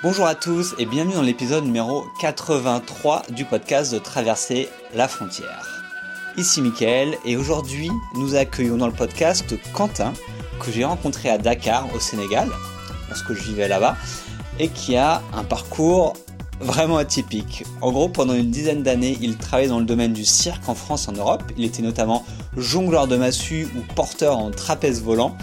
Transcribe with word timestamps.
Bonjour 0.00 0.26
à 0.26 0.36
tous 0.36 0.76
et 0.78 0.86
bienvenue 0.86 1.14
dans 1.14 1.22
l'épisode 1.22 1.64
numéro 1.64 2.04
83 2.20 3.24
du 3.30 3.44
podcast 3.44 3.92
de 3.92 3.98
Traverser 3.98 4.68
la 4.94 5.08
frontière. 5.08 5.84
Ici 6.36 6.62
Mickaël 6.62 7.18
et 7.24 7.36
aujourd'hui 7.36 7.90
nous 8.14 8.36
accueillons 8.36 8.76
dans 8.76 8.86
le 8.86 8.92
podcast 8.92 9.56
Quentin 9.72 10.12
que 10.60 10.70
j'ai 10.70 10.84
rencontré 10.84 11.30
à 11.30 11.36
Dakar 11.36 11.92
au 11.96 11.98
Sénégal 11.98 12.48
lorsque 13.08 13.32
je 13.32 13.42
vivais 13.42 13.66
là-bas 13.66 13.96
et 14.60 14.68
qui 14.68 14.96
a 14.96 15.20
un 15.34 15.42
parcours 15.42 16.12
vraiment 16.60 16.98
atypique. 16.98 17.64
En 17.80 17.90
gros, 17.90 18.08
pendant 18.08 18.34
une 18.34 18.52
dizaine 18.52 18.84
d'années, 18.84 19.18
il 19.20 19.36
travaillait 19.36 19.68
dans 19.68 19.80
le 19.80 19.84
domaine 19.84 20.12
du 20.12 20.24
cirque 20.24 20.68
en 20.68 20.76
France 20.76 21.06
et 21.06 21.10
en 21.10 21.14
Europe. 21.14 21.42
Il 21.56 21.64
était 21.64 21.82
notamment 21.82 22.24
jongleur 22.56 23.08
de 23.08 23.16
massue 23.16 23.68
ou 23.76 23.94
porteur 23.94 24.38
en 24.38 24.52
trapèze 24.52 25.02
volant. 25.02 25.36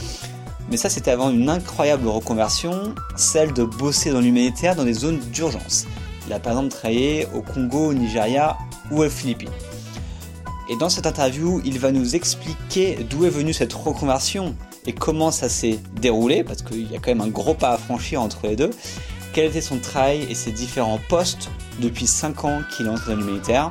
Mais 0.69 0.77
ça, 0.77 0.89
c'était 0.89 1.11
avant 1.11 1.29
une 1.29 1.49
incroyable 1.49 2.07
reconversion, 2.07 2.95
celle 3.15 3.53
de 3.53 3.63
bosser 3.63 4.11
dans 4.11 4.19
l'humanitaire 4.19 4.75
dans 4.75 4.83
des 4.83 4.93
zones 4.93 5.19
d'urgence. 5.31 5.85
Il 6.27 6.33
a 6.33 6.39
par 6.39 6.53
exemple 6.53 6.69
travaillé 6.69 7.27
au 7.35 7.41
Congo, 7.41 7.89
au 7.89 7.93
Nigeria 7.93 8.57
ou 8.89 9.03
aux 9.03 9.09
Philippines. 9.09 9.51
Et 10.67 10.75
dans 10.77 10.89
cette 10.89 11.05
interview, 11.05 11.61
il 11.63 11.77
va 11.77 11.91
nous 11.91 12.15
expliquer 12.15 13.05
d'où 13.07 13.25
est 13.25 13.29
venue 13.29 13.53
cette 13.53 13.73
reconversion 13.73 14.55
et 14.87 14.93
comment 14.93 15.29
ça 15.29 15.49
s'est 15.49 15.79
déroulé, 15.99 16.43
parce 16.43 16.63
qu'il 16.63 16.91
y 16.91 16.95
a 16.95 16.99
quand 16.99 17.11
même 17.11 17.21
un 17.21 17.27
gros 17.27 17.53
pas 17.53 17.71
à 17.71 17.77
franchir 17.77 18.21
entre 18.21 18.47
les 18.47 18.55
deux. 18.55 18.71
Quel 19.33 19.45
était 19.45 19.61
son 19.61 19.77
travail 19.77 20.25
et 20.29 20.33
ses 20.33 20.51
différents 20.51 20.99
postes 21.09 21.49
depuis 21.79 22.07
5 22.07 22.45
ans 22.45 22.61
qu'il 22.75 22.87
est 22.87 22.89
entré 22.89 23.13
dans 23.13 23.19
l'humanitaire? 23.19 23.69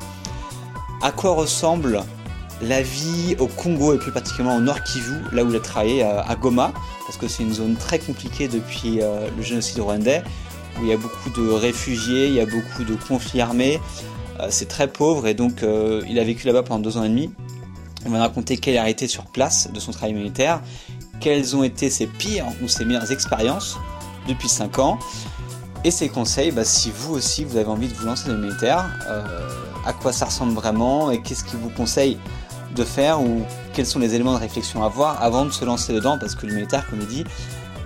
À 1.03 1.11
quoi 1.11 1.35
ressemble 1.35 2.03
la 2.69 2.83
vie 2.83 3.37
au 3.39 3.47
Congo 3.47 3.95
et 3.95 3.99
plus 3.99 4.13
particulièrement 4.13 4.57
au 4.57 4.61
Nord 4.61 4.83
Kivu, 4.83 5.15
là 5.33 5.45
où 5.45 5.51
il 5.51 5.57
a 5.57 5.61
travaillé 5.61 6.03
à 6.03 6.35
Goma, 6.35 6.73
parce 7.07 7.19
que 7.19 7.29
c'est 7.29 7.43
une 7.43 7.53
zone 7.53 7.77
très 7.77 7.99
compliquée 7.99 8.49
depuis 8.49 9.01
euh, 9.01 9.29
le 9.37 9.43
génocide 9.43 9.81
rwandais, 9.81 10.23
où 10.79 10.83
il 10.83 10.89
y 10.89 10.93
a 10.93 10.97
beaucoup 10.97 11.31
de 11.31 11.49
réfugiés, 11.49 12.29
il 12.29 12.35
y 12.35 12.41
a 12.41 12.47
beaucoup 12.47 12.85
de 12.85 12.95
conflits 12.95 13.41
armés, 13.41 13.81
euh, 14.41 14.47
c'est 14.51 14.69
très 14.69 14.89
pauvre 14.89 15.27
et 15.27 15.35
donc 15.35 15.63
euh, 15.63 16.03
il 16.09 16.19
a 16.19 16.25
vécu 16.25 16.47
là-bas 16.47 16.63
pendant 16.63 16.81
deux 16.81 16.97
ans 16.97 17.05
et 17.05 17.09
demi. 17.09 17.31
On 18.07 18.11
va 18.11 18.19
raconter 18.21 18.57
quelle 18.57 18.79
a 18.79 18.89
été 18.89 19.07
sur 19.07 19.25
place 19.27 19.71
de 19.73 19.81
son 19.81 19.93
travail 19.93 20.15
militaire, 20.15 20.61
quelles 21.21 21.57
ont 21.57 21.63
été 21.63 21.91
ses 21.91 22.07
pires 22.07 22.47
ou 22.63 22.69
ses 22.69 22.85
meilleures 22.85 23.13
expériences 23.13 23.79
depuis 24.29 24.49
5 24.49 24.79
ans, 24.79 24.99
et 25.85 25.91
ses 25.91 26.09
conseils 26.09 26.51
bah, 26.51 26.65
si 26.65 26.91
vous 26.91 27.15
aussi 27.15 27.45
vous 27.45 27.57
avez 27.57 27.69
envie 27.69 27.89
de 27.89 27.95
vous 27.95 28.07
lancer 28.07 28.29
dans 28.29 28.35
le 28.35 28.41
militaire, 28.41 28.91
à 29.87 29.93
quoi 29.93 30.13
ça 30.13 30.27
ressemble 30.27 30.55
vraiment 30.55 31.11
et 31.11 31.23
qu'est-ce 31.23 31.45
qu'il 31.45 31.59
vous 31.59 31.71
conseille 31.71 32.19
de 32.75 32.85
faire 32.85 33.21
ou 33.21 33.43
quels 33.73 33.87
sont 33.87 33.99
les 33.99 34.15
éléments 34.15 34.35
de 34.35 34.39
réflexion 34.39 34.83
à 34.83 34.87
avoir 34.87 35.23
avant 35.23 35.45
de 35.45 35.51
se 35.51 35.65
lancer 35.65 35.93
dedans? 35.93 36.19
Parce 36.19 36.35
que 36.35 36.47
le 36.47 36.55
militaire, 36.55 36.89
comme 36.89 37.01
il 37.01 37.07
dit, 37.07 37.25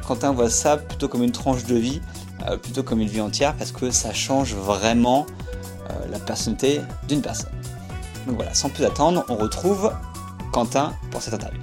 Quentin 0.06 0.33
voit 0.33 0.50
ça 0.50 0.77
plutôt 0.77 1.08
comme 1.08 1.22
une 1.22 1.33
tranche 1.33 1.64
de 1.64 1.77
vie, 1.77 2.00
euh, 2.48 2.56
plutôt 2.56 2.83
comme 2.83 3.00
une 3.00 3.09
vie 3.09 3.20
entière 3.20 3.55
parce 3.55 3.72
que 3.72 3.91
ça 3.91 4.12
change 4.12 4.55
vraiment 4.55 5.27
euh, 5.91 5.92
la 6.11 6.19
personnalité 6.19 6.81
d'une 7.06 7.20
personne. 7.20 7.50
Donc 8.27 8.36
voilà, 8.36 8.55
sans 8.55 8.69
plus 8.69 8.84
attendre, 8.84 9.25
on 9.28 9.36
retrouve 9.36 9.92
Quentin 10.53 10.94
pour 11.11 11.20
cette 11.20 11.34
interview. 11.34 11.61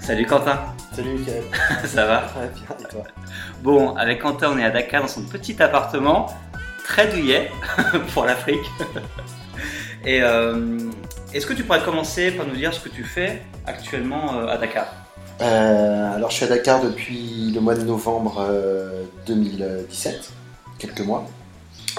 Salut 0.00 0.26
Quentin 0.26 0.58
Salut 0.94 1.14
Michael 1.14 1.44
Ça 1.86 2.06
va? 2.06 2.22
Très 2.22 2.48
bien, 2.48 2.76
et 2.80 2.92
toi? 2.92 3.02
Bon, 3.62 3.94
avec 3.96 4.20
Quentin, 4.20 4.50
on 4.52 4.58
est 4.58 4.64
à 4.64 4.70
Dakar 4.70 5.02
dans 5.02 5.08
son 5.08 5.22
petit 5.22 5.62
appartement, 5.62 6.26
très 6.84 7.08
douillet 7.08 7.50
pour 8.12 8.24
l'Afrique. 8.24 8.58
Et 10.04 10.20
euh, 10.20 10.78
est-ce 11.32 11.46
que 11.46 11.52
tu 11.52 11.62
pourrais 11.62 11.82
commencer 11.82 12.32
par 12.32 12.46
nous 12.46 12.56
dire 12.56 12.74
ce 12.74 12.80
que 12.80 12.88
tu 12.88 13.04
fais 13.04 13.42
actuellement 13.66 14.34
euh, 14.34 14.46
à 14.48 14.58
Dakar? 14.58 14.86
Euh, 15.40 16.14
Alors 16.14 16.30
je 16.30 16.36
suis 16.36 16.44
à 16.44 16.48
Dakar 16.48 16.82
depuis 16.82 17.52
le 17.54 17.60
mois 17.60 17.74
de 17.74 17.82
novembre 17.82 18.44
2017, 19.26 20.32
quelques 20.78 21.00
mois. 21.00 21.26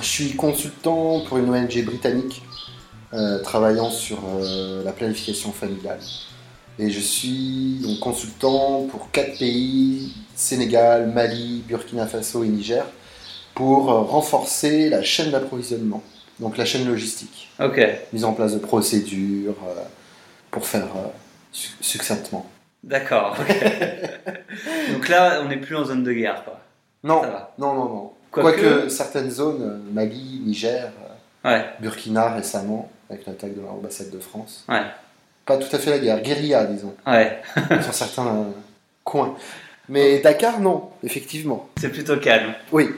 Je 0.01 0.07
suis 0.07 0.35
consultant 0.35 1.21
pour 1.21 1.37
une 1.37 1.49
ONG 1.49 1.83
britannique 1.85 2.43
travaillant 3.43 3.91
sur 3.91 4.19
la 4.83 4.91
planification 4.91 5.51
familiale. 5.51 5.99
Et 6.79 6.89
je 6.89 6.99
suis 6.99 7.99
consultant 8.01 8.87
pour 8.89 9.11
quatre 9.11 9.37
pays, 9.37 10.11
Sénégal, 10.35 11.11
Mali, 11.11 11.63
Burkina 11.67 12.07
Faso 12.07 12.43
et 12.43 12.47
Niger, 12.47 12.85
pour 13.53 13.85
renforcer 13.85 14.89
la 14.89 15.03
chaîne 15.03 15.29
d'approvisionnement 15.29 16.01
donc 16.43 16.57
la 16.57 16.65
chaîne 16.65 16.85
logistique. 16.87 17.49
Ok. 17.59 17.81
Mise 18.11 18.25
en 18.25 18.33
place 18.33 18.53
de 18.53 18.59
procédures 18.59 19.55
euh, 19.65 19.81
pour 20.51 20.67
faire 20.67 20.83
euh, 20.95 21.07
succinctement. 21.51 22.45
D'accord. 22.83 23.37
donc 24.93 25.07
là, 25.07 25.41
on 25.43 25.47
n'est 25.47 25.57
plus 25.57 25.75
en 25.75 25.85
zone 25.85 26.03
de 26.03 26.11
guerre, 26.11 26.43
quoi. 26.43 26.59
Non, 27.03 27.21
non, 27.57 27.73
non, 27.73 27.85
non. 27.85 28.11
Quoique 28.29 28.89
certaines 28.89 29.31
zones, 29.31 29.61
euh, 29.61 29.93
Mali, 29.93 30.41
Niger, 30.45 30.91
Burkina 31.79 32.33
récemment, 32.33 32.91
avec 33.09 33.25
l'attaque 33.25 33.55
de 33.55 33.61
l'ambassade 33.61 34.11
de 34.11 34.19
France. 34.19 34.65
Ouais. 34.67 34.81
Pas 35.45 35.57
tout 35.57 35.73
à 35.73 35.79
fait 35.79 35.91
la 35.91 35.99
guerre, 35.99 36.21
guérilla, 36.21 36.65
disons. 36.65 36.93
Ouais. 37.07 37.41
sur 37.81 37.93
certains 37.93 38.47
coins. 39.03 39.35
Mais 39.87 40.19
Dakar, 40.19 40.59
non, 40.59 40.89
effectivement. 41.03 41.69
C'est 41.79 41.89
plutôt 41.89 42.17
calme. 42.17 42.53
Oui. 42.71 42.89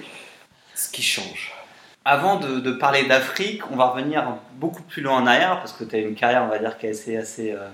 Ce 0.75 0.89
qui 0.89 1.01
change. 1.01 1.54
Avant 2.07 2.39
de, 2.39 2.71
parler 2.71 3.07
d'Afrique, 3.07 3.63
on 3.71 3.75
va 3.75 3.85
revenir 3.85 4.37
beaucoup 4.59 4.83
plus 4.83 5.01
loin 5.01 5.17
en 5.17 5.25
arrière, 5.25 5.57
parce 5.57 5.73
que 5.73 5.83
tu 5.83 5.95
as 5.95 5.99
une 5.99 6.13
carrière, 6.13 6.43
on 6.43 6.49
va 6.49 6.59
dire, 6.59 6.77
qui 6.77 6.85
est 6.85 6.91
assez, 6.91 7.17
assez, 7.17 7.51
euh, 7.51 7.67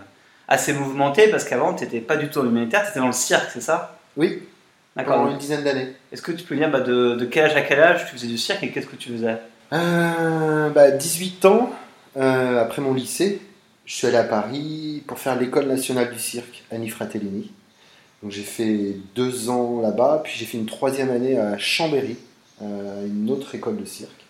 assez 0.48 0.72
mouvementée, 0.72 1.28
parce 1.28 1.44
qu'avant, 1.44 1.74
tu 1.74 1.84
n'étais 1.84 2.00
pas 2.00 2.16
du 2.16 2.30
tout 2.30 2.40
en 2.40 2.46
humanitaire, 2.46 2.84
tu 2.84 2.92
étais 2.92 3.00
dans 3.02 3.08
le 3.08 3.12
cirque, 3.12 3.50
c'est 3.52 3.60
ça? 3.60 3.98
Oui. 4.16 4.44
D'accord. 4.96 5.18
Pendant 5.18 5.32
une 5.32 5.38
dizaine 5.38 5.66
d'années. 5.66 5.96
Est-ce 6.14 6.22
que 6.22 6.32
tu 6.32 6.46
peux 6.46 6.56
dire 6.56 6.72
bah, 6.72 6.80
de, 6.80 7.16
de, 7.16 7.26
quel 7.26 7.46
âge 7.46 7.58
à 7.58 7.62
quel 7.62 7.82
âge 7.82 8.06
tu 8.06 8.14
faisais 8.14 8.28
du 8.28 8.38
cirque 8.38 8.64
et 8.64 8.72
qu'est-ce 8.72 8.88
que 8.88 8.96
tu 8.96 9.12
faisais? 9.12 9.36
Euh, 9.74 10.70
bah, 10.70 10.92
18 10.92 11.44
ans, 11.46 11.74
euh, 12.16 12.62
après 12.62 12.82
mon 12.82 12.94
lycée, 12.94 13.42
je 13.86 13.96
suis 13.96 14.08
allé 14.08 14.18
à 14.18 14.24
Paris 14.24 15.04
pour 15.08 15.20
faire 15.20 15.38
l'école 15.38 15.68
nationale 15.68 16.10
du 16.10 16.20
cirque, 16.20 16.64
Annie 16.72 16.90
Fratellini. 16.90 17.52
Donc 18.24 18.32
j'ai 18.32 18.44
fait 18.44 18.96
deux 19.14 19.50
ans 19.50 19.82
là-bas, 19.82 20.22
puis 20.24 20.34
j'ai 20.38 20.46
fait 20.46 20.58
une 20.58 20.68
troisième 20.68 21.12
année 21.12 21.38
à 21.38 21.58
Chambéry, 21.58 22.18
une 22.62 23.30
autre 23.30 23.56
école 23.56 23.78
de 23.78 23.86
cirque. 23.86 24.21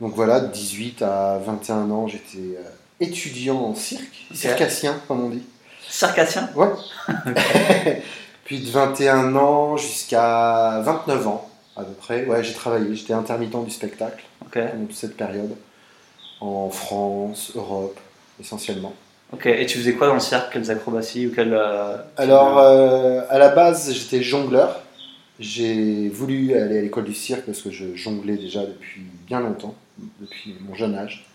Donc 0.00 0.14
voilà, 0.14 0.40
18 0.40 1.02
à 1.02 1.38
21 1.44 1.90
ans, 1.90 2.06
j'étais 2.06 2.56
euh, 2.56 2.62
étudiant 3.00 3.58
en 3.58 3.74
cirque, 3.74 4.26
circassien 4.32 4.96
comme 5.08 5.24
on 5.24 5.28
dit. 5.30 5.42
Circassien? 5.88 6.48
Ouais. 6.54 6.68
Puis 8.44 8.60
de 8.60 8.70
21 8.70 9.34
ans 9.36 9.76
jusqu'à 9.76 10.80
29 10.84 11.26
ans 11.26 11.48
à 11.78 11.84
peu 11.84 11.92
près, 11.92 12.26
ouais, 12.26 12.42
j'ai 12.42 12.54
travaillé, 12.54 12.94
j'étais 12.94 13.12
intermittent 13.12 13.64
du 13.64 13.70
spectacle 13.70 14.24
pendant 14.40 14.86
toute 14.86 14.96
cette 14.96 15.16
période, 15.16 15.54
en 16.40 16.70
France, 16.70 17.52
Europe 17.54 17.98
essentiellement. 18.40 18.94
Ok, 19.32 19.46
et 19.46 19.66
tu 19.66 19.78
faisais 19.78 19.92
quoi 19.92 20.08
dans 20.08 20.14
le 20.14 20.20
cirque? 20.20 20.52
Quelles 20.52 20.70
acrobaties 20.70 21.26
ou 21.26 21.34
quelles, 21.34 21.54
euh, 21.54 21.96
Alors, 22.16 22.58
euh, 22.58 23.20
à 23.28 23.38
la 23.38 23.50
base, 23.50 23.92
j'étais 23.92 24.22
jongleur. 24.22 24.82
J'ai 25.38 26.08
voulu 26.08 26.54
aller 26.54 26.78
à 26.78 26.82
l'école 26.82 27.04
du 27.04 27.14
cirque 27.14 27.42
parce 27.42 27.60
que 27.60 27.70
je 27.70 27.94
jonglais 27.94 28.36
déjà 28.36 28.62
depuis 28.62 29.02
bien 29.26 29.40
longtemps 29.40 29.74
depuis 30.20 30.56
mon 30.60 30.74
jeune 30.74 30.94
âge. 30.94 31.26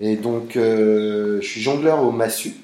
Et 0.00 0.16
donc, 0.16 0.56
euh, 0.56 1.40
je 1.40 1.46
suis 1.46 1.60
jongleur 1.60 2.02
au 2.02 2.10
Massu. 2.10 2.54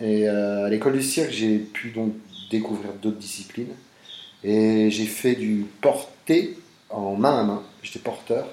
Et 0.00 0.28
euh, 0.28 0.66
à 0.66 0.68
l'école 0.68 0.94
du 0.94 1.02
cirque, 1.02 1.30
j'ai 1.30 1.58
pu 1.58 1.90
donc 1.90 2.14
découvrir 2.50 2.92
d'autres 3.00 3.18
disciplines. 3.18 3.74
Et 4.42 4.90
j'ai 4.90 5.06
fait 5.06 5.34
du 5.34 5.66
porté 5.80 6.58
en 6.88 7.14
main 7.14 7.40
à 7.40 7.44
main. 7.44 7.62
J'étais 7.82 7.98
porteur. 7.98 8.46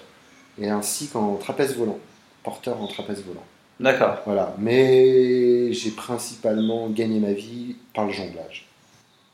Et 0.59 0.69
ainsi 0.69 1.07
qu'en 1.07 1.35
trapèze 1.35 1.75
volant. 1.75 1.99
Porteur 2.43 2.81
en 2.81 2.87
trapèze 2.87 3.23
volant. 3.23 3.43
D'accord. 3.79 4.17
Voilà. 4.25 4.55
Mais 4.59 5.71
j'ai 5.71 5.91
principalement 5.91 6.89
gagné 6.89 7.19
ma 7.19 7.31
vie 7.31 7.75
par 7.93 8.05
le 8.05 8.11
jonglage. 8.11 8.67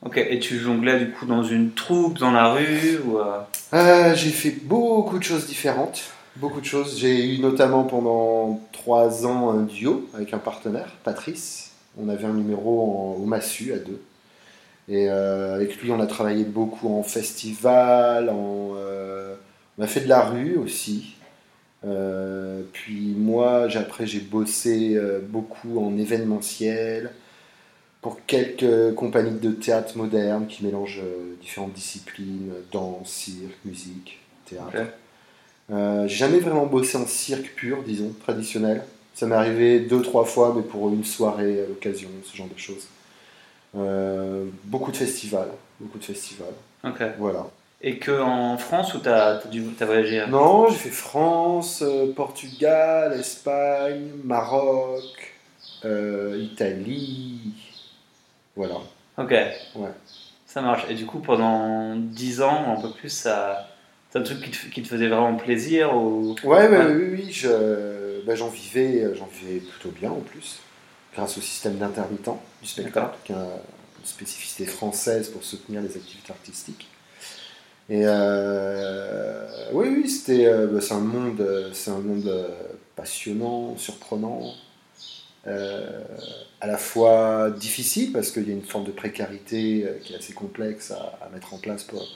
Ok, 0.06 0.18
et 0.18 0.38
tu 0.40 0.60
jonglais 0.60 1.00
du 1.00 1.12
coup 1.12 1.25
dans 1.25 1.44
une 1.44 1.72
troupe, 1.72 2.20
dans 2.20 2.31
la 2.31 2.52
rue 2.52 3.00
ou 3.06 3.19
euh 3.19 4.16
J'ai 4.16 4.31
fait 4.31 4.51
beaucoup 4.63 5.18
de 5.18 5.24
choses 5.24 5.48
différentes. 5.48 6.04
Beaucoup 6.38 6.62
de 6.62 6.65
choses. 6.65 6.97
J'ai 6.97 7.35
eu 7.35 7.39
notamment 7.39 7.83
pendant 7.83 8.59
trois 8.71 9.25
ans 9.27 9.51
un 9.51 9.63
duo 9.63 10.09
avec 10.15 10.33
un 10.33 10.39
partenaire, 10.39 10.95
Patrice. 11.03 11.71
On 11.97 12.09
avait 12.09 12.25
un 12.25 12.33
numéro 12.33 13.18
au 13.19 13.25
Massu 13.25 13.71
à 13.71 13.77
deux. 13.77 14.01
Et 14.89 15.09
euh, 15.09 15.53
avec 15.53 15.77
lui, 15.77 15.91
on 15.91 16.00
a 16.00 16.07
travaillé 16.07 16.44
beaucoup 16.44 16.89
en 16.89 17.03
festival, 17.03 18.30
euh, 18.33 19.35
on 19.77 19.83
a 19.83 19.88
fait 19.88 20.01
de 20.01 20.09
la 20.09 20.21
rue 20.21 20.57
aussi. 20.57 21.15
Euh, 21.85 22.63
puis 22.74 23.13
moi, 23.15 23.68
après, 23.75 24.07
j'ai 24.07 24.19
bossé 24.19 25.00
beaucoup 25.30 25.80
en 25.80 25.97
événementiel 25.97 27.12
pour 28.01 28.25
quelques 28.25 28.95
compagnies 28.95 29.39
de 29.39 29.51
théâtre 29.51 29.97
moderne 29.97 30.47
qui 30.47 30.65
mélangent 30.65 31.03
différentes 31.41 31.74
disciplines, 31.74 32.51
danse, 32.71 33.09
cirque, 33.09 33.57
musique, 33.65 34.19
théâtre. 34.45 34.94
Euh, 35.71 36.07
j'ai 36.07 36.15
jamais 36.18 36.39
vraiment 36.39 36.65
bossé 36.65 36.98
en 36.98 37.07
cirque 37.07 37.54
pur, 37.56 37.83
disons, 37.83 38.12
traditionnel. 38.24 38.83
Ça 39.13 39.27
m'est 39.27 39.36
arrivé 39.36 39.80
deux, 39.80 40.01
trois 40.01 40.25
fois, 40.25 40.54
mais 40.56 40.63
pour 40.63 40.89
une 40.89 41.04
soirée 41.06 41.62
à 41.63 41.68
l'occasion, 41.68 42.10
ce 42.24 42.36
genre 42.36 42.48
de 42.48 42.57
choses. 42.60 42.88
Euh, 43.75 44.45
beaucoup 44.65 44.92
de 44.92 44.98
festivals, 44.98 45.50
beaucoup 45.80 45.98
de 45.98 46.04
festivals. 46.04 46.54
Ok. 46.83 47.01
Voilà. 47.18 47.48
Et 47.81 47.98
que 48.00 48.21
en 48.21 48.57
France 48.57 48.94
ou 48.94 49.00
t'as 49.00 49.39
as, 49.39 49.48
dû- 49.48 49.74
t'as 49.77 49.86
voyagé 49.86 50.25
Non, 50.27 50.69
j'ai 50.69 50.77
fait 50.77 50.89
France, 50.89 51.81
euh, 51.81 52.13
Portugal, 52.13 53.13
Espagne, 53.19 54.09
Maroc, 54.24 55.33
euh, 55.86 56.39
Italie. 56.42 57.54
Voilà. 58.56 58.75
Ok. 59.18 59.31
Ouais. 59.31 59.89
Ça 60.45 60.62
marche. 60.62 60.86
Et 60.89 60.94
du 60.94 61.06
coup, 61.06 61.19
pendant 61.19 61.95
10 61.95 62.42
ans, 62.42 62.75
un 62.77 62.81
peu 62.81 62.92
plus, 62.92 63.09
ça. 63.09 63.68
C'est 64.13 64.19
un 64.19 64.21
truc 64.21 64.42
qui 64.42 64.51
te, 64.51 64.68
qui 64.71 64.83
te 64.83 64.88
faisait 64.88 65.07
vraiment 65.07 65.36
plaisir 65.36 65.95
ou... 65.98 66.36
Ouais, 66.44 66.68
oui, 66.69 67.04
oui, 67.13 67.31
je- 67.31 68.24
bah, 68.27 68.36
j'en 68.36 68.50
vivais, 68.50 69.07
j'en 69.15 69.25
vivais 69.25 69.60
plutôt 69.60 69.89
bien 69.89 70.12
en 70.12 70.19
plus, 70.19 70.60
grâce 71.15 71.36
au 71.39 71.42
système 71.42 71.77
d'intermittent 71.77 72.30
du 72.62 72.68
spectacle, 72.68 73.15
qui 73.24 73.33
a 73.33 73.38
une 73.38 74.06
spécificité 74.06 74.68
française 74.68 75.30
pour 75.30 75.44
soutenir 75.44 75.81
les 75.81 75.98
activités 75.98 76.31
artistiques. 76.31 76.88
Et 77.89 78.04
euh, 78.06 79.71
oui, 79.74 79.88
oui, 79.89 80.07
c'était, 80.07 80.45
euh, 80.45 80.68
bah, 80.68 80.80
c'est 80.80 80.94
un 80.94 81.00
monde, 81.00 81.42
euh, 81.42 81.71
c'est 81.74 81.89
un 81.89 81.98
monde 82.00 82.27
euh, 82.27 82.50
passionnant, 82.95 83.75
surprenant, 83.77 84.54
euh, 85.48 86.04
à 86.62 86.68
la 86.68 86.77
fois 86.77 87.50
difficile 87.50 88.13
parce 88.13 88.30
qu'il 88.30 88.48
y 88.48 88.51
a 88.51 88.54
une 88.54 88.62
forme 88.62 88.86
de 88.86 88.92
précarité 88.92 89.86
euh, 89.86 89.98
qui 90.04 90.13
est 90.13 90.18
assez 90.18 90.33
complexe 90.33 90.92
à, 90.92 91.18
à 91.25 91.30
mettre 91.33 91.54
en 91.56 91.57
place 91.57 91.83
pour 91.83 92.07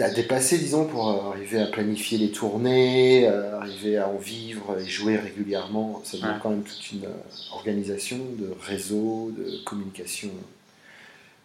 à, 0.00 0.10
dépasser, 0.10 0.58
disons, 0.58 0.84
pour 0.86 1.08
euh, 1.10 1.30
arriver 1.30 1.60
à 1.60 1.66
planifier 1.66 2.18
les 2.18 2.30
tournées, 2.30 3.26
euh, 3.28 3.58
arriver 3.58 3.96
à 3.98 4.08
en 4.08 4.16
vivre 4.16 4.78
et 4.78 4.86
jouer 4.86 5.16
régulièrement. 5.16 6.00
Ça 6.04 6.16
demande 6.16 6.32
Ouais. 6.34 6.38
quand 6.42 6.50
même 6.50 6.62
toute 6.62 6.92
une 6.92 7.04
euh, 7.04 7.52
organisation 7.52 8.18
de 8.38 8.52
réseau, 8.60 9.32
de 9.36 9.62
communication, 9.64 10.30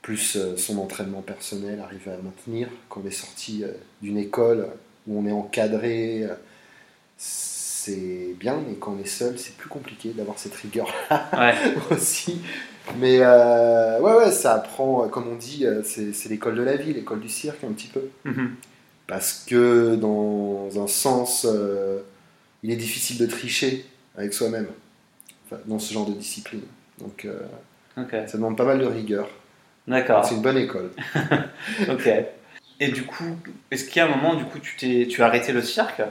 plus 0.01 0.37
son 0.57 0.77
entraînement 0.79 1.21
personnel, 1.21 1.79
arriver 1.79 2.11
à 2.11 2.17
maintenir 2.17 2.67
quand 2.89 3.01
on 3.03 3.07
est 3.07 3.11
sorti 3.11 3.63
d'une 4.01 4.17
école 4.17 4.67
où 5.07 5.17
on 5.17 5.25
est 5.25 5.31
encadré. 5.31 6.27
c'est 7.17 8.35
bien, 8.39 8.61
mais 8.67 8.75
quand 8.75 8.95
on 8.97 9.01
est 9.01 9.07
seul, 9.07 9.39
c'est 9.39 9.55
plus 9.55 9.69
compliqué 9.69 10.09
d'avoir 10.09 10.37
cette 10.39 10.55
rigueur 10.55 10.91
Ouais. 11.33 11.53
aussi. 11.91 12.41
Mais 12.97 13.19
euh, 13.21 13.99
ouais, 13.99 14.13
ouais, 14.15 14.31
ça 14.31 14.55
apprend, 14.55 15.07
comme 15.07 15.27
on 15.27 15.35
dit, 15.35 15.65
euh, 15.65 15.81
c'est 15.83 16.29
l'école 16.29 16.55
de 16.55 16.63
la 16.63 16.75
vie, 16.75 16.93
l'école 16.93 17.19
du 17.19 17.29
cirque 17.29 17.63
un 17.63 17.71
petit 17.71 17.87
peu. 17.87 18.01
Mhm. 18.25 18.55
Parce 19.07 19.45
que 19.47 19.95
dans 19.95 20.69
un 20.81 20.87
sens, 20.87 21.45
euh, 21.49 21.99
il 22.61 22.71
est 22.71 22.75
difficile 22.75 23.17
de 23.17 23.25
tricher 23.25 23.85
avec 24.15 24.33
soi-même 24.33 24.67
enfin, 25.45 25.61
dans 25.65 25.79
ce 25.79 25.93
genre 25.93 26.05
de 26.05 26.13
discipline. 26.13 26.61
Donc 26.99 27.25
euh, 27.25 27.39
ça 28.27 28.37
demande 28.37 28.57
pas 28.57 28.65
mal 28.65 28.79
de 28.79 28.85
rigueur. 28.85 29.29
D'accord. 29.87 30.25
C'est 30.25 30.35
une 30.35 30.41
bonne 30.41 30.57
école. 30.57 30.91
Ok. 31.89 32.09
Et 32.79 32.87
du 32.89 33.03
coup, 33.03 33.37
est-ce 33.71 33.85
qu'il 33.85 33.97
y 33.97 33.99
a 33.99 34.05
un 34.05 34.15
moment, 34.15 34.35
du 34.35 34.45
coup, 34.45 34.59
tu, 34.59 34.75
t'es, 34.75 35.07
tu 35.07 35.21
as 35.21 35.27
arrêté 35.27 35.51
le 35.51 35.61
cirque? 35.61 36.01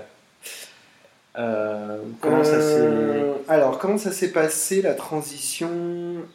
Euh, 1.38 1.99
ça. 2.23 2.55
Euh, 2.55 3.34
Alors, 3.49 3.79
comment 3.79 3.99
ça 3.99 4.12
s'est 4.12 4.32
passé 4.32 4.82
la 4.82 4.94
transition 4.94 5.70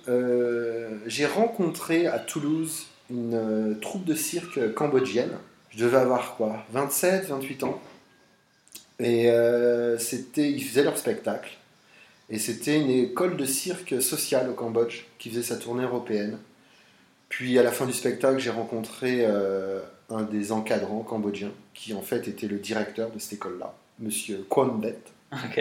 Euh, 0.07 0.89
J'ai 1.05 1.25
rencontré 1.25 2.07
à 2.07 2.19
Toulouse 2.19 2.88
une 3.09 3.77
troupe 3.81 4.05
de 4.05 4.15
cirque 4.15 4.73
cambodgienne. 4.73 5.31
Je 5.69 5.83
devais 5.83 5.97
avoir 5.97 6.35
quoi 6.35 6.63
27, 6.71 7.27
28 7.27 7.63
ans. 7.63 7.79
Et 8.99 9.29
c'était, 9.99 10.49
ils 10.49 10.63
faisaient 10.63 10.83
leur 10.83 10.97
spectacle. 10.97 11.57
Et 12.29 12.39
c'était 12.39 12.77
une 12.77 12.89
école 12.89 13.38
de 13.38 13.45
cirque 13.45 14.01
sociale 14.01 14.50
au 14.50 14.53
Cambodge 14.53 15.05
qui 15.19 15.29
faisait 15.29 15.43
sa 15.43 15.55
tournée 15.55 15.83
européenne. 15.83 16.38
Puis 17.29 17.57
à 17.59 17.63
la 17.63 17.71
fin 17.71 17.85
du 17.85 17.93
spectacle, 17.93 18.39
j'ai 18.39 18.50
rencontré 18.50 19.25
un 19.25 20.23
des 20.23 20.51
encadrants 20.51 21.03
cambodgiens 21.03 21.51
qui 21.73 21.93
en 21.93 22.01
fait 22.01 22.27
était 22.27 22.47
le 22.47 22.57
directeur 22.57 23.11
de 23.11 23.19
cette 23.19 23.33
école-là, 23.33 23.73
Monsieur 23.99 24.45
Kwon 24.49 24.79
Det. 24.79 24.97
Ok. 25.31 25.59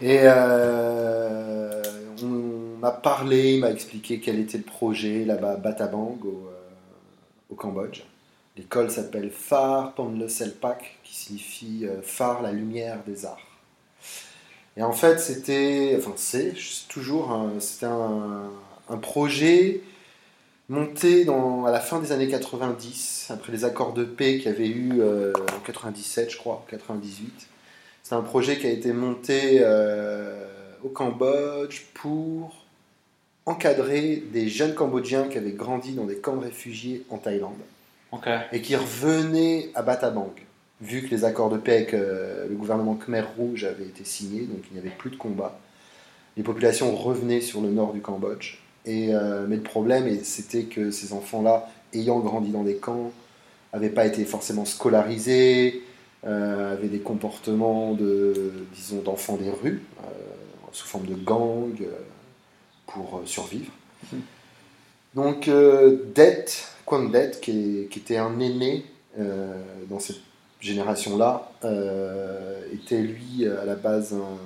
Et 0.00 0.20
euh, 0.22 1.82
on 2.22 2.78
m'a 2.78 2.90
parlé, 2.90 3.54
il 3.54 3.60
m'a 3.60 3.70
expliqué 3.70 4.20
quel 4.20 4.38
était 4.38 4.58
le 4.58 4.64
projet 4.64 5.24
là-bas 5.24 5.52
à 5.52 5.56
Batabang 5.56 6.18
au, 6.22 6.48
euh, 6.48 7.50
au 7.50 7.54
Cambodge. 7.54 8.02
L'école 8.56 8.90
s'appelle 8.90 9.30
Phare 9.30 9.94
Selpak, 10.28 10.98
qui 11.04 11.14
signifie 11.14 11.86
euh, 11.86 12.02
phare, 12.02 12.42
la 12.42 12.52
lumière 12.52 12.98
des 13.06 13.24
arts. 13.24 13.46
Et 14.76 14.82
en 14.82 14.92
fait, 14.92 15.18
c'était, 15.18 15.94
enfin 15.98 16.12
c'est 16.16 16.54
toujours, 16.88 17.34
c'était 17.60 17.86
un, 17.86 18.50
un 18.90 18.96
projet 18.98 19.80
monté 20.68 21.24
dans, 21.24 21.64
à 21.64 21.70
la 21.70 21.80
fin 21.80 22.00
des 22.00 22.12
années 22.12 22.28
90, 22.28 23.28
après 23.30 23.52
les 23.52 23.64
accords 23.64 23.92
de 23.92 24.04
paix 24.04 24.38
qu'il 24.38 24.46
y 24.46 24.54
avait 24.54 24.68
eu 24.68 25.00
euh, 25.00 25.32
en 25.56 25.60
97, 25.60 26.30
je 26.30 26.36
crois, 26.36 26.64
98. 26.68 27.48
C'est 28.02 28.14
un 28.14 28.22
projet 28.22 28.58
qui 28.58 28.66
a 28.66 28.70
été 28.70 28.92
monté 28.92 29.58
euh, 29.60 30.46
au 30.84 30.88
Cambodge 30.88 31.82
pour 31.94 32.64
encadrer 33.46 34.22
des 34.32 34.48
jeunes 34.48 34.74
Cambodgiens 34.74 35.28
qui 35.28 35.38
avaient 35.38 35.52
grandi 35.52 35.94
dans 35.94 36.04
des 36.04 36.16
camps 36.16 36.36
de 36.36 36.44
réfugiés 36.44 37.04
en 37.10 37.18
Thaïlande 37.18 37.54
et 38.52 38.62
qui 38.62 38.74
revenaient 38.76 39.70
à 39.74 39.82
Batabang, 39.82 40.32
vu 40.80 41.02
que 41.02 41.10
les 41.10 41.24
accords 41.24 41.50
de 41.50 41.58
paix 41.58 41.76
avec 41.76 41.94
euh, 41.94 42.46
le 42.48 42.54
gouvernement 42.54 42.94
Khmer 42.94 43.24
Rouge 43.36 43.64
avaient 43.64 43.84
été 43.84 44.04
signés, 44.04 44.42
donc 44.42 44.64
il 44.70 44.74
n'y 44.74 44.78
avait 44.78 44.94
plus 44.96 45.10
de 45.10 45.16
combat. 45.16 45.58
Les 46.36 46.42
populations 46.42 46.94
revenaient 46.94 47.40
sur 47.40 47.60
le 47.60 47.68
nord 47.70 47.92
du 47.92 48.00
Cambodge. 48.00 48.58
Et, 48.86 49.14
euh, 49.14 49.46
mais 49.48 49.56
le 49.56 49.62
problème, 49.62 50.08
c'était 50.22 50.64
que 50.64 50.90
ces 50.90 51.12
enfants-là, 51.12 51.68
ayant 51.92 52.20
grandi 52.20 52.50
dans 52.52 52.62
des 52.62 52.76
camps, 52.76 53.12
n'avaient 53.72 53.90
pas 53.90 54.06
été 54.06 54.24
forcément 54.24 54.64
scolarisés, 54.64 55.82
euh, 56.24 56.72
avaient 56.72 56.88
des 56.88 57.00
comportements 57.00 57.92
de, 57.92 58.52
disons, 58.74 59.02
d'enfants 59.02 59.36
des 59.36 59.50
rues, 59.50 59.82
euh, 60.00 60.08
sous 60.72 60.86
forme 60.86 61.06
de 61.06 61.14
gang, 61.14 61.72
euh, 61.80 61.90
pour 62.86 63.22
survivre. 63.24 63.72
Donc, 65.14 65.48
euh, 65.48 65.98
Det, 66.14 66.44
Kwon 66.84 67.08
Det, 67.08 67.40
qui, 67.40 67.88
qui 67.90 67.98
était 67.98 68.18
un 68.18 68.38
aîné 68.40 68.84
dans 69.88 69.98
cette 69.98 70.20
génération-là, 70.60 71.50
était 72.72 73.00
lui 73.00 73.46
à 73.46 73.64
la 73.64 73.74
base 73.74 74.12
un. 74.12 74.36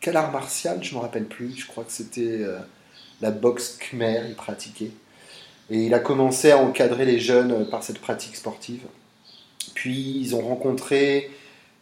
Quel 0.00 0.16
art 0.16 0.32
martial 0.32 0.82
Je 0.82 0.94
ne 0.94 0.98
me 0.98 1.02
rappelle 1.02 1.26
plus. 1.26 1.54
Je 1.54 1.66
crois 1.66 1.84
que 1.84 1.92
c'était 1.92 2.40
la 3.20 3.30
boxe 3.30 3.78
khmer, 3.78 4.22
il 4.28 4.34
pratiquait. 4.34 4.90
Et 5.70 5.84
il 5.84 5.94
a 5.94 5.98
commencé 6.00 6.50
à 6.50 6.58
encadrer 6.58 7.04
les 7.04 7.18
jeunes 7.18 7.68
par 7.68 7.82
cette 7.82 7.98
pratique 7.98 8.36
sportive. 8.36 8.82
Puis 9.74 10.18
ils 10.18 10.34
ont 10.34 10.40
rencontré 10.40 11.30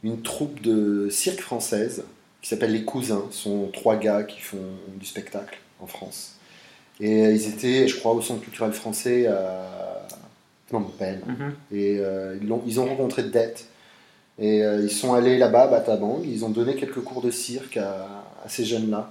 une 0.02 0.22
troupe 0.22 0.60
de 0.60 1.08
cirque 1.10 1.40
française 1.40 2.04
qui 2.42 2.48
s'appelle 2.48 2.72
Les 2.72 2.84
Cousins. 2.84 3.24
Ce 3.30 3.44
sont 3.44 3.70
trois 3.72 3.96
gars 3.96 4.22
qui 4.22 4.40
font 4.40 4.58
du 4.96 5.06
spectacle 5.06 5.58
en 5.80 5.86
France. 5.86 6.34
Et 7.00 7.30
ils 7.30 7.48
étaient, 7.48 7.88
je 7.88 7.96
crois, 7.98 8.12
au 8.12 8.20
Centre 8.20 8.42
culturel 8.42 8.72
français 8.72 9.26
à 9.26 10.06
Phnom 10.68 10.82
Penh. 10.98 11.20
Mhm. 11.26 11.54
Et 11.72 11.98
euh, 12.00 12.36
ils, 12.66 12.80
ont 12.80 12.86
rencontré 12.86 13.22
Dette. 13.22 13.66
Et 14.38 14.62
euh, 14.62 14.82
ils 14.82 14.90
sont 14.90 15.14
allés 15.14 15.38
là-bas, 15.38 15.62
à 15.62 15.66
Batabang. 15.68 16.20
Ils 16.24 16.44
ont 16.44 16.50
donné 16.50 16.74
quelques 16.74 17.00
cours 17.00 17.22
de 17.22 17.30
cirque 17.30 17.76
à, 17.76 18.06
à 18.44 18.48
ces 18.48 18.64
jeunes-là. 18.64 19.10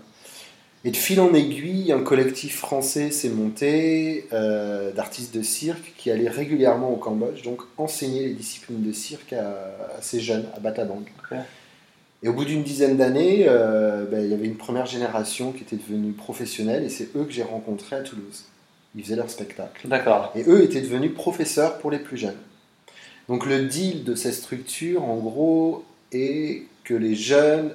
Et 0.87 0.91
de 0.91 0.95
fil 0.95 1.19
en 1.19 1.33
aiguille, 1.33 1.91
un 1.91 1.99
collectif 1.99 2.55
français 2.59 3.11
s'est 3.11 3.27
monté 3.27 4.25
euh, 4.31 4.93
d'artistes 4.93 5.35
de 5.35 5.41
cirque 5.41 5.93
qui 5.97 6.09
allaient 6.11 6.29
régulièrement 6.29 6.93
au 6.93 6.95
Cambodge, 6.95 7.43
donc 7.43 7.59
enseigner 7.77 8.25
les 8.25 8.33
disciplines 8.33 8.81
de 8.81 8.93
cirque 8.93 9.33
à, 9.33 9.49
à 9.97 10.01
ces 10.01 10.21
jeunes 10.21 10.45
à 10.55 10.61
Batabang. 10.61 11.03
Et 12.23 12.29
au 12.29 12.33
bout 12.33 12.45
d'une 12.45 12.63
dizaine 12.63 12.95
d'années, 12.95 13.47
euh, 13.49 14.05
ben, 14.05 14.23
il 14.23 14.31
y 14.31 14.33
avait 14.33 14.45
une 14.45 14.55
première 14.55 14.85
génération 14.85 15.51
qui 15.51 15.63
était 15.63 15.75
devenue 15.75 16.13
professionnelle 16.13 16.85
et 16.85 16.89
c'est 16.89 17.13
eux 17.17 17.25
que 17.25 17.33
j'ai 17.33 17.43
rencontrés 17.43 17.97
à 17.97 18.01
Toulouse. 18.01 18.45
Ils 18.95 19.03
faisaient 19.03 19.17
leur 19.17 19.29
spectacle. 19.29 19.89
D'accord. 19.89 20.31
Et 20.37 20.43
eux 20.47 20.63
étaient 20.63 20.79
devenus 20.79 21.13
professeurs 21.13 21.79
pour 21.79 21.91
les 21.91 21.99
plus 21.99 22.15
jeunes. 22.15 22.39
Donc 23.27 23.45
le 23.45 23.65
deal 23.65 24.05
de 24.05 24.15
cette 24.15 24.35
structure, 24.35 25.03
en 25.03 25.17
gros, 25.17 25.83
est 26.13 26.63
que 26.85 26.93
les 26.93 27.15
jeunes 27.15 27.71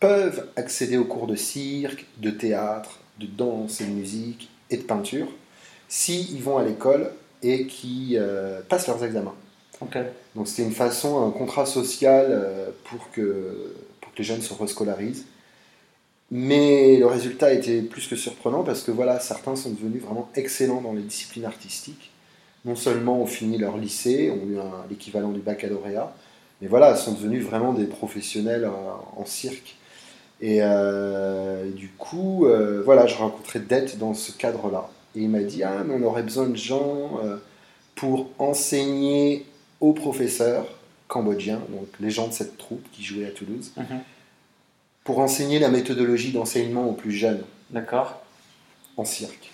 peuvent 0.00 0.48
accéder 0.56 0.96
aux 0.96 1.04
cours 1.04 1.26
de 1.26 1.36
cirque, 1.36 2.06
de 2.18 2.30
théâtre, 2.30 3.00
de 3.18 3.26
danse 3.26 3.80
et 3.80 3.84
de 3.84 3.90
musique 3.90 4.50
et 4.70 4.76
de 4.76 4.82
peinture 4.82 5.28
s'ils 5.88 6.42
vont 6.42 6.58
à 6.58 6.64
l'école 6.64 7.12
et 7.42 7.66
qui 7.66 8.18
passent 8.68 8.88
leurs 8.88 9.04
examens. 9.04 9.34
Donc 10.34 10.48
c'était 10.48 10.62
une 10.62 10.72
façon, 10.72 11.26
un 11.26 11.30
contrat 11.30 11.66
social 11.66 12.26
euh, 12.30 12.70
pour 12.84 13.10
que, 13.10 13.74
pour 14.00 14.12
que 14.12 14.18
les 14.18 14.24
jeunes 14.24 14.42
se 14.42 14.54
rescolarisent. 14.54 15.26
Mais 16.30 16.96
le 16.96 17.06
résultat 17.06 17.52
était 17.52 17.82
plus 17.82 18.08
que 18.08 18.16
surprenant 18.16 18.64
parce 18.64 18.82
que 18.82 18.90
voilà, 18.90 19.20
certains 19.20 19.54
sont 19.54 19.70
devenus 19.70 20.02
vraiment 20.02 20.28
excellents 20.34 20.80
dans 20.80 20.92
les 20.92 21.02
disciplines 21.02 21.44
artistiques. 21.44 22.10
Non 22.64 22.74
seulement 22.74 23.20
ont 23.20 23.26
fini 23.26 23.58
leur 23.58 23.76
lycée, 23.76 24.30
ont 24.30 24.44
eu 24.48 24.56
l'équivalent 24.90 25.30
du 25.30 25.38
baccalauréat, 25.38 26.12
mais 26.60 26.66
voilà, 26.66 26.96
sont 26.96 27.12
devenus 27.12 27.44
vraiment 27.44 27.72
des 27.72 27.84
professionnels 27.84 28.64
euh, 28.64 28.70
en 29.16 29.24
cirque. 29.24 29.76
Et, 30.40 30.58
euh, 30.60 31.66
et 31.66 31.70
du 31.70 31.88
coup, 31.90 32.46
euh, 32.46 32.82
voilà, 32.84 33.06
je 33.06 33.14
rencontrais 33.16 33.60
Det 33.60 33.96
dans 33.98 34.12
ce 34.14 34.32
cadre-là. 34.32 34.90
Et 35.14 35.20
il 35.20 35.30
m'a 35.30 35.40
dit 35.42 35.62
Ah, 35.62 35.82
mais 35.84 35.94
on 35.94 36.02
aurait 36.06 36.22
besoin 36.22 36.46
de 36.46 36.56
gens 36.56 37.18
euh, 37.24 37.36
pour 37.94 38.28
enseigner 38.38 39.46
aux 39.80 39.92
professeurs 39.92 40.66
cambodgiens, 41.08 41.60
donc 41.70 41.86
les 42.00 42.10
gens 42.10 42.28
de 42.28 42.32
cette 42.32 42.58
troupe 42.58 42.84
qui 42.92 43.02
jouait 43.04 43.26
à 43.26 43.30
Toulouse, 43.30 43.72
Mhm. 43.76 44.00
pour 45.04 45.20
enseigner 45.20 45.58
la 45.58 45.68
méthodologie 45.70 46.32
d'enseignement 46.32 46.88
aux 46.88 46.92
plus 46.94 47.12
jeunes 47.12 47.42
D'accord. 47.70 48.20
en 48.96 49.04
cirque. 49.04 49.50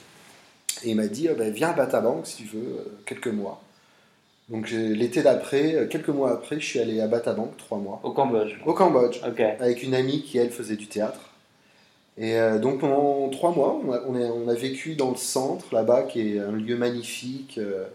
Et 0.84 0.90
il 0.90 0.96
m'a 0.96 1.06
dit 1.06 1.28
Ah, 1.28 1.34
ben, 1.34 1.52
Viens 1.52 1.70
à 1.70 1.72
Batabank 1.74 2.26
si 2.26 2.36
tu 2.38 2.44
veux, 2.56 2.92
quelques 3.06 3.28
mois. 3.28 3.62
Donc 4.52 4.70
l'été 4.70 5.22
d'après, 5.22 5.74
euh, 5.74 5.86
quelques 5.86 6.08
mois 6.10 6.30
après, 6.32 6.60
je 6.60 6.66
suis 6.66 6.78
allé 6.78 7.00
à 7.00 7.06
Batabank, 7.08 7.56
trois 7.56 7.78
mois, 7.78 8.00
Au 8.04 8.12
Cambodge. 8.12 8.52
au 8.66 8.74
Cambodge. 8.74 9.18
Avec 9.58 9.82
une 9.82 9.94
amie 9.94 10.22
qui, 10.22 10.38
elle, 10.38 10.50
faisait 10.50 10.76
du 10.76 10.86
théâtre. 10.86 11.20
Et 12.18 12.36
euh, 12.38 12.58
donc 12.58 12.78
pendant 12.80 13.28
trois 13.30 13.50
mois, 13.52 13.80
on 13.84 13.90
a, 13.92 14.00
on 14.06 14.14
est- 14.20 14.28
on 14.28 14.46
a 14.48 14.54
vécu 14.54 14.94
dans 14.94 15.10
le 15.10 15.16
centre, 15.16 15.74
là-bas, 15.74 16.02
qui 16.02 16.36
est 16.36 16.38
un 16.38 16.52
lieu 16.52 16.76
magnifique, 16.76 17.56
euh, 17.56 17.86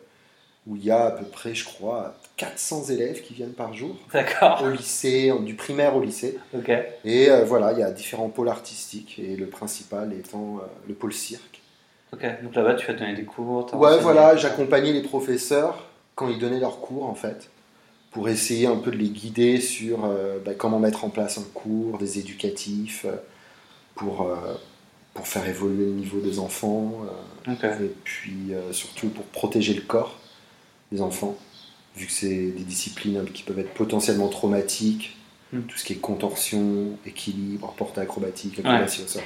où 0.65 0.75
il 0.75 0.83
y 0.83 0.89
a 0.89 1.05
à 1.05 1.11
peu 1.11 1.25
près, 1.25 1.53
je 1.53 1.63
crois, 1.63 2.15
400 2.37 2.85
élèves 2.89 3.21
qui 3.21 3.35
viennent 3.35 3.53
par 3.53 3.73
jour, 3.75 3.95
D'accord. 4.11 4.61
au 4.65 4.69
lycée, 4.71 5.31
du 5.41 5.53
primaire 5.53 5.95
au 5.95 6.01
lycée. 6.01 6.39
Ok. 6.57 6.71
Et 7.05 7.29
euh, 7.29 7.45
voilà, 7.45 7.71
il 7.73 7.79
y 7.79 7.83
a 7.83 7.91
différents 7.91 8.29
pôles 8.29 8.49
artistiques, 8.49 9.19
et 9.19 9.35
le 9.35 9.45
principal 9.45 10.11
étant 10.13 10.59
le 10.87 10.93
pôle 10.95 11.13
cirque. 11.13 11.61
Ok. 12.13 12.25
Donc 12.41 12.55
là-bas, 12.55 12.73
tu 12.73 12.87
vas 12.87 12.93
donner 12.93 13.13
des 13.15 13.23
cours. 13.25 13.71
Ouais, 13.75 13.87
enseigné. 13.89 14.01
voilà, 14.01 14.35
j'accompagnais 14.35 14.91
les 14.93 15.03
professeurs 15.03 15.87
quand 16.17 16.27
ils 16.27 16.39
donnaient 16.39 16.59
leurs 16.59 16.81
cours, 16.81 17.05
en 17.05 17.15
fait, 17.15 17.50
pour 18.12 18.27
essayer 18.27 18.67
un 18.67 18.75
peu 18.75 18.91
de 18.91 18.97
les 18.97 19.07
guider 19.09 19.62
sur 19.62 20.03
euh, 20.03 20.39
bah, 20.45 20.53
comment 20.53 20.79
mettre 20.79 21.05
en 21.05 21.09
place 21.09 21.38
un 21.38 21.45
cours, 21.53 21.97
des 21.97 22.19
éducatifs, 22.19 23.05
euh, 23.05 23.15
pour, 23.95 24.24
euh, 24.24 24.36
pour 25.13 25.27
faire 25.27 25.47
évoluer 25.47 25.86
le 25.86 25.93
niveau 25.93 26.19
des 26.19 26.39
enfants, 26.39 27.05
et 27.47 27.91
puis 28.03 28.51
surtout 28.71 29.07
pour 29.07 29.24
protéger 29.25 29.74
le 29.74 29.81
corps 29.81 30.19
des 30.91 31.01
enfants, 31.01 31.38
vu 31.95 32.05
que 32.05 32.12
c'est 32.12 32.51
des 32.51 32.63
disciplines 32.63 33.24
qui 33.33 33.43
peuvent 33.43 33.59
être 33.59 33.74
potentiellement 33.74 34.27
traumatiques, 34.27 35.17
Hmm. 35.53 35.62
tout 35.62 35.77
ce 35.77 35.86
qui 35.86 35.93
est 35.93 35.97
contorsion, 35.97 36.97
équilibre, 37.05 37.74
portée 37.77 38.01
acrobatique, 38.01 38.59
acrobatie 38.59 39.03
au 39.03 39.07
sol. 39.07 39.24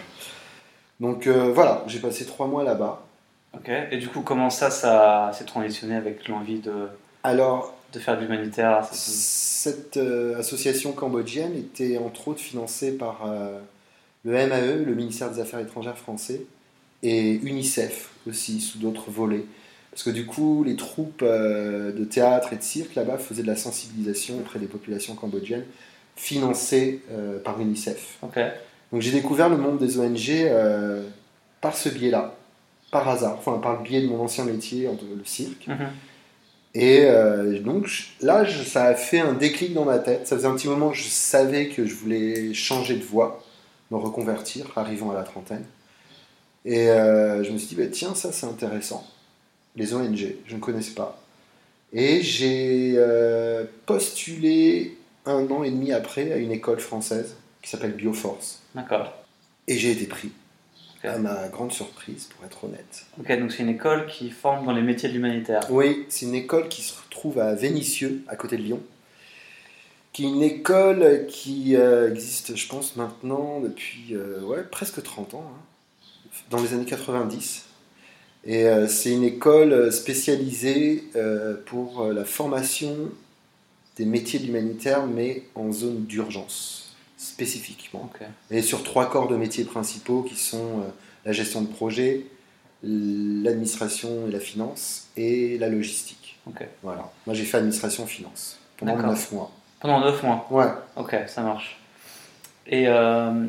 Donc 0.99 1.25
euh, 1.25 1.51
voilà, 1.51 1.83
j'ai 1.87 1.97
passé 1.97 2.25
trois 2.27 2.45
mois 2.45 2.63
là-bas. 2.63 3.03
Ok. 3.53 3.69
Et 3.91 3.97
du 3.97 4.07
coup, 4.07 4.21
comment 4.21 4.49
ça, 4.49 4.69
ça 4.69 5.31
s'est 5.33 5.45
transitionné 5.45 5.95
avec 5.95 6.27
l'envie 6.27 6.59
de, 6.59 6.87
Alors, 7.23 7.75
de 7.93 7.99
faire 7.99 8.17
de 8.17 8.21
l'humanitaire 8.21 8.87
Cette 8.91 9.97
euh, 9.97 10.39
association 10.39 10.93
cambodgienne 10.93 11.55
était 11.55 11.97
entre 11.97 12.29
autres 12.29 12.39
financée 12.39 12.97
par 12.97 13.25
euh, 13.25 13.59
le 14.23 14.31
MAE, 14.31 14.85
le 14.85 14.95
ministère 14.95 15.29
des 15.31 15.41
Affaires 15.41 15.59
étrangères 15.59 15.97
français, 15.97 16.45
et 17.03 17.33
UNICEF 17.43 18.11
aussi, 18.27 18.61
sous 18.61 18.79
d'autres 18.79 19.11
volets. 19.11 19.45
Parce 19.91 20.03
que 20.03 20.09
du 20.09 20.25
coup, 20.25 20.63
les 20.63 20.77
troupes 20.77 21.21
euh, 21.21 21.91
de 21.91 22.05
théâtre 22.05 22.53
et 22.53 22.55
de 22.55 22.63
cirque 22.63 22.95
là-bas 22.95 23.17
faisaient 23.17 23.41
de 23.41 23.47
la 23.47 23.57
sensibilisation 23.57 24.37
auprès 24.37 24.59
des 24.59 24.67
populations 24.67 25.15
cambodgiennes, 25.15 25.65
financées 26.15 27.01
par 27.43 27.59
UNICEF. 27.59 28.19
Ok. 28.21 28.37
Donc 28.91 29.01
j'ai 29.01 29.11
découvert 29.11 29.49
le 29.49 29.57
monde 29.57 29.79
des 29.79 29.97
ONG 29.97 30.45
par 31.61 31.75
ce 31.75 31.89
biais-là, 31.89 32.35
par 32.91 33.07
hasard, 33.07 33.35
enfin 33.39 33.57
par 33.57 33.77
le 33.77 33.83
biais 33.83 34.01
de 34.01 34.07
mon 34.07 34.19
ancien 34.21 34.43
métier, 34.45 34.83
le 35.17 35.25
cirque. 35.25 35.67
Mhm. 35.67 35.87
Et 36.73 37.01
euh, 37.05 37.59
donc 37.59 37.89
là, 38.21 38.43
je- 38.45 38.63
ça 38.63 38.85
a 38.85 38.93
fait 38.95 39.19
un 39.19 39.33
déclic 39.33 39.73
dans 39.73 39.85
ma 39.85 39.99
tête. 39.99 40.27
Ça 40.27 40.35
faisait 40.37 40.47
un 40.47 40.55
petit 40.55 40.67
moment 40.69 40.89
que 40.91 40.97
je 40.97 41.07
savais 41.09 41.67
que 41.69 41.85
je 41.85 41.93
voulais 41.95 42.53
changer 42.53 42.95
de 42.95 43.03
voie, 43.03 43.43
me 43.91 43.97
reconvertir, 43.97 44.71
arrivant 44.75 45.11
à 45.11 45.13
la 45.15 45.23
trentaine. 45.23 45.65
Et 46.63 46.89
euh, 46.89 47.43
je 47.43 47.51
me 47.51 47.57
suis 47.57 47.67
dit, 47.69 47.75
bah, 47.75 47.87
tiens, 47.91 48.13
ça 48.15 48.31
c'est 48.31 48.45
intéressant. 48.45 49.05
Les 49.75 49.93
ONG, 49.93 50.35
je 50.45 50.55
ne 50.55 50.59
connaissais 50.61 50.91
pas. 50.93 51.21
Et 51.93 52.21
j'ai 52.21 52.93
euh, 52.95 53.65
postulé 53.85 54.97
un 55.25 55.45
an 55.51 55.63
et 55.63 55.71
demi 55.71 55.91
après 55.91 56.31
à 56.31 56.37
une 56.37 56.51
école 56.51 56.79
française 56.79 57.35
qui 57.61 57.69
s'appelle 57.69 57.93
Bioforce. 57.93 58.61
D'accord. 58.75 59.13
Et 59.67 59.77
j'ai 59.77 59.91
été 59.91 60.05
pris. 60.05 60.31
À 61.07 61.17
ma 61.17 61.47
grande 61.47 61.71
surprise, 61.71 62.29
pour 62.35 62.45
être 62.45 62.63
honnête. 62.63 63.05
Ok, 63.19 63.39
donc 63.39 63.51
c'est 63.51 63.63
une 63.63 63.69
école 63.69 64.05
qui 64.07 64.29
forme 64.29 64.65
dans 64.65 64.71
les 64.71 64.81
métiers 64.81 65.09
de 65.09 65.13
l'humanitaire. 65.13 65.61
Oui, 65.69 66.05
c'est 66.09 66.25
une 66.25 66.35
école 66.35 66.67
qui 66.69 66.81
se 66.81 66.93
trouve 67.09 67.39
à 67.39 67.53
Vénissieux, 67.55 68.23
à 68.27 68.35
côté 68.35 68.57
de 68.57 68.63
Lyon. 68.63 68.79
Qui 70.13 70.25
est 70.25 70.29
une 70.29 70.43
école 70.43 71.25
qui 71.27 71.75
euh, 71.75 72.11
existe, 72.11 72.55
je 72.55 72.67
pense, 72.67 72.95
maintenant 72.97 73.61
depuis 73.61 74.09
euh, 74.11 74.41
ouais, 74.41 74.63
presque 74.63 75.01
30 75.01 75.35
ans, 75.35 75.51
hein, 75.55 76.09
dans 76.49 76.61
les 76.61 76.73
années 76.73 76.85
90. 76.85 77.65
Et 78.43 78.67
euh, 78.67 78.87
c'est 78.87 79.11
une 79.11 79.23
école 79.23 79.91
spécialisée 79.91 81.03
pour 81.65 82.05
la 82.05 82.25
formation 82.25 82.95
des 83.97 84.05
métiers 84.05 84.39
de 84.39 84.45
l'humanitaire, 84.45 85.05
mais 85.07 85.43
en 85.55 85.71
zone 85.71 86.05
d'urgence, 86.05 86.80
spécifiquement. 87.21 88.09
Et 88.49 88.63
sur 88.63 88.83
trois 88.83 89.09
corps 89.09 89.27
de 89.27 89.35
métiers 89.35 89.63
principaux 89.63 90.23
qui 90.23 90.35
sont 90.35 90.79
euh, 90.79 90.87
la 91.23 91.31
gestion 91.31 91.61
de 91.61 91.67
projet, 91.67 92.25
l'administration 92.83 94.27
et 94.27 94.31
la 94.31 94.39
finance 94.39 95.09
et 95.15 95.59
la 95.59 95.69
logistique. 95.69 96.39
Ok. 96.47 96.65
Voilà. 96.81 97.11
Moi 97.27 97.35
j'ai 97.35 97.45
fait 97.45 97.57
administration 97.57 98.07
finance 98.07 98.59
pendant 98.77 98.95
D'accord. 98.95 99.11
9 99.11 99.31
mois. 99.33 99.51
Pendant 99.79 99.99
9 99.99 100.23
mois. 100.23 100.47
Ouais. 100.49 100.71
Ok, 100.95 101.15
ça 101.27 101.41
marche. 101.41 101.79
Et 102.65 102.87
euh, 102.87 103.45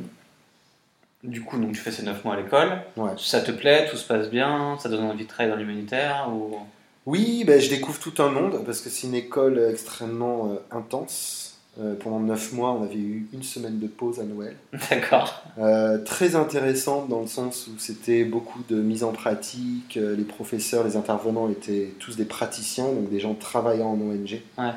du 1.23 1.43
coup, 1.43 1.59
donc 1.59 1.73
tu 1.73 1.81
fais 1.81 1.93
ces 1.93 2.03
9 2.03 2.25
mois 2.25 2.35
à 2.35 2.37
l'école. 2.37 2.83
Ouais. 2.99 3.13
Ça 3.17 3.41
te 3.41 3.53
plaît, 3.53 3.89
tout 3.91 3.97
se 3.97 4.07
passe 4.07 4.29
bien, 4.29 4.77
ça 4.81 4.91
donne 4.91 5.05
envie 5.05 5.25
de 5.25 5.29
travailler 5.29 5.51
dans 5.51 5.59
l'humanitaire 5.59 6.29
ou... 6.31 6.59
Oui, 7.05 7.43
ben, 7.45 7.61
je 7.61 7.69
découvre 7.69 7.99
tout 7.99 8.23
un 8.23 8.29
monde 8.29 8.63
parce 8.65 8.81
que 8.81 8.89
c'est 8.89 9.09
une 9.09 9.15
école 9.15 9.59
extrêmement 9.71 10.53
euh, 10.53 10.77
intense. 10.77 11.52
Euh, 11.81 11.95
pendant 11.95 12.21
9 12.21 12.53
mois, 12.53 12.73
on 12.73 12.83
avait 12.83 12.97
eu 12.99 13.27
une 13.33 13.43
semaine 13.43 13.79
de 13.79 13.87
pause 13.87 14.21
à 14.21 14.25
Noël. 14.25 14.57
D'accord. 14.91 15.43
Euh, 15.59 15.97
très 16.05 16.37
intéressante 16.37 17.09
dans 17.09 17.23
le 17.23 17.27
sens 17.27 17.67
où 17.67 17.79
c'était 17.79 18.25
beaucoup 18.25 18.61
de 18.69 18.77
mise 18.77 19.05
en 19.05 19.13
pratique. 19.13 19.97
euh, 19.97 20.15
les 20.15 20.25
professeurs, 20.25 20.85
les 20.85 20.97
intervenants 20.97 21.49
étaient 21.49 21.95
tous 21.99 22.17
des 22.17 22.27
praticiens, 22.27 22.85
donc 22.85 23.09
des 23.09 23.21
gens 23.21 23.33
travaillant 23.35 23.87
en 23.87 24.01
ONG. 24.01 24.43
Ouais. 24.59 24.73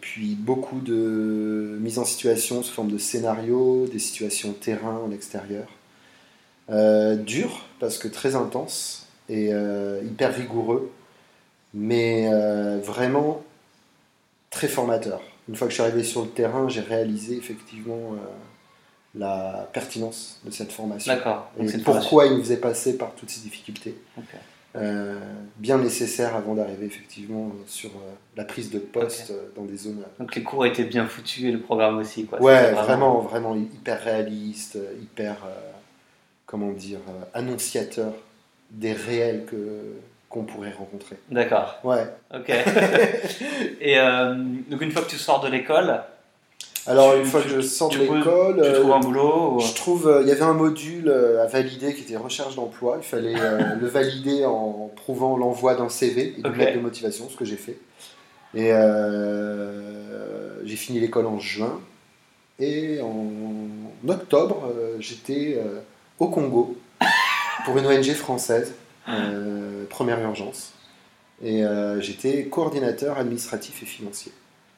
Puis 0.00 0.36
beaucoup 0.36 0.78
de 0.78 1.76
mise 1.80 1.98
en 1.98 2.04
situation 2.04 2.62
sous 2.62 2.72
forme 2.72 2.92
de 2.92 2.98
scénario, 2.98 3.88
des 3.92 3.98
situations 3.98 4.52
terrain 4.52 5.00
en 5.04 5.10
extérieur. 5.10 5.66
Euh, 6.70 7.16
dur 7.16 7.64
parce 7.80 7.98
que 7.98 8.06
très 8.06 8.36
intense 8.36 9.08
et 9.28 9.50
hyper 10.04 10.32
rigoureux, 10.36 10.92
mais 11.74 12.30
vraiment 12.78 13.42
très 14.56 14.68
formateur. 14.68 15.20
Une 15.50 15.54
fois 15.54 15.66
que 15.66 15.70
je 15.70 15.74
suis 15.74 15.82
arrivé 15.82 16.02
sur 16.02 16.22
le 16.22 16.30
terrain, 16.30 16.66
j'ai 16.68 16.80
réalisé 16.80 17.36
effectivement 17.36 18.14
euh, 18.14 18.16
la 19.14 19.68
pertinence 19.70 20.40
de 20.44 20.50
cette 20.50 20.72
formation. 20.72 21.12
D'accord. 21.12 21.50
Et 21.60 21.66
pourquoi 21.84 22.24
il 22.26 22.32
nous 22.32 22.42
faisait 22.42 22.56
passer 22.56 22.96
par 22.96 23.14
toutes 23.14 23.28
ces 23.28 23.42
difficultés. 23.42 23.94
Euh, 24.74 25.18
bien 25.56 25.78
nécessaire 25.78 26.36
avant 26.36 26.54
d'arriver 26.54 26.84
effectivement 26.84 27.50
sur 27.66 27.90
euh, 27.90 28.12
la 28.36 28.44
prise 28.44 28.70
de 28.70 28.78
poste 28.78 29.32
dans 29.54 29.64
des 29.64 29.76
zones. 29.76 30.02
Donc 30.18 30.34
les 30.34 30.42
cours 30.42 30.66
étaient 30.66 30.84
bien 30.84 31.06
foutus 31.06 31.44
et 31.44 31.52
le 31.52 31.60
programme 31.60 31.98
aussi, 31.98 32.24
quoi. 32.24 32.40
ouais, 32.40 32.58
C'était 32.58 32.72
vraiment, 32.72 33.20
vraiment 33.20 33.54
hyper 33.54 34.02
réaliste, 34.02 34.78
hyper, 35.02 35.36
comment 36.46 36.72
dire, 36.72 37.00
annonciateur 37.34 38.12
des 38.70 38.94
réels 38.94 39.44
que 39.44 39.56
qu'on 40.28 40.42
pourrait 40.44 40.72
rencontrer. 40.76 41.16
D'accord. 41.30 41.78
Ouais. 41.84 42.06
Ok. 42.34 42.50
et 43.80 43.98
euh, 43.98 44.34
donc 44.68 44.80
une 44.82 44.90
fois 44.90 45.02
que 45.02 45.10
tu 45.10 45.18
sors 45.18 45.40
de 45.40 45.48
l'école, 45.48 46.00
Alors 46.86 47.12
Tu- 47.14 47.20
une 47.20 47.24
fois 47.26 47.40
tu- 47.42 47.48
que 47.48 47.54
je 47.56 47.60
sors 47.60 47.90
de 47.90 47.98
l'école, 47.98 48.56
tu 48.56 48.60
euh, 48.62 48.80
trouves 48.80 48.92
un 48.92 49.00
boulot 49.00 49.52
ou... 49.56 49.60
Je 49.60 49.74
trouve, 49.74 50.08
euh, 50.08 50.22
il 50.22 50.28
y 50.28 50.32
avait 50.32 50.42
un 50.42 50.52
module 50.52 51.08
euh, 51.08 51.42
à 51.42 51.46
valider 51.46 51.94
qui 51.94 52.02
était 52.02 52.16
recherche 52.16 52.54
d'emploi. 52.56 52.98
Il 53.00 53.04
fallait 53.04 53.34
euh, 53.38 53.74
le 53.80 53.86
valider 53.86 54.44
en 54.44 54.90
prouvant 54.96 55.36
l'envoi 55.36 55.74
d'un 55.74 55.88
CV 55.88 56.34
et 56.38 56.42
d'une 56.42 56.46
Ok. 56.46 56.56
lettre 56.58 56.74
de 56.76 56.80
motivation, 56.80 57.28
ce 57.30 57.36
que 57.36 57.44
j'ai 57.44 57.56
fait. 57.56 57.78
Et 58.54 58.72
euh, 58.72 60.64
j'ai 60.64 60.76
fini 60.76 61.00
l'école 61.00 61.26
en 61.26 61.38
juin. 61.38 61.80
Et 62.58 63.00
en 63.02 64.08
octobre, 64.08 64.64
euh, 64.74 64.96
j'étais 64.98 65.58
euh, 65.58 65.80
au 66.18 66.28
Congo 66.28 66.76
pour 67.64 67.76
une 67.76 67.86
ONG 67.86 68.12
française, 68.14 68.72
euh, 69.08 69.84
première 69.88 70.20
urgence. 70.20 70.72
Et 71.42 71.64
euh, 71.64 72.00
j'étais 72.00 72.46
coordinateur 72.46 73.18
administratif 73.18 73.82
et 73.82 73.86
financier 73.86 74.32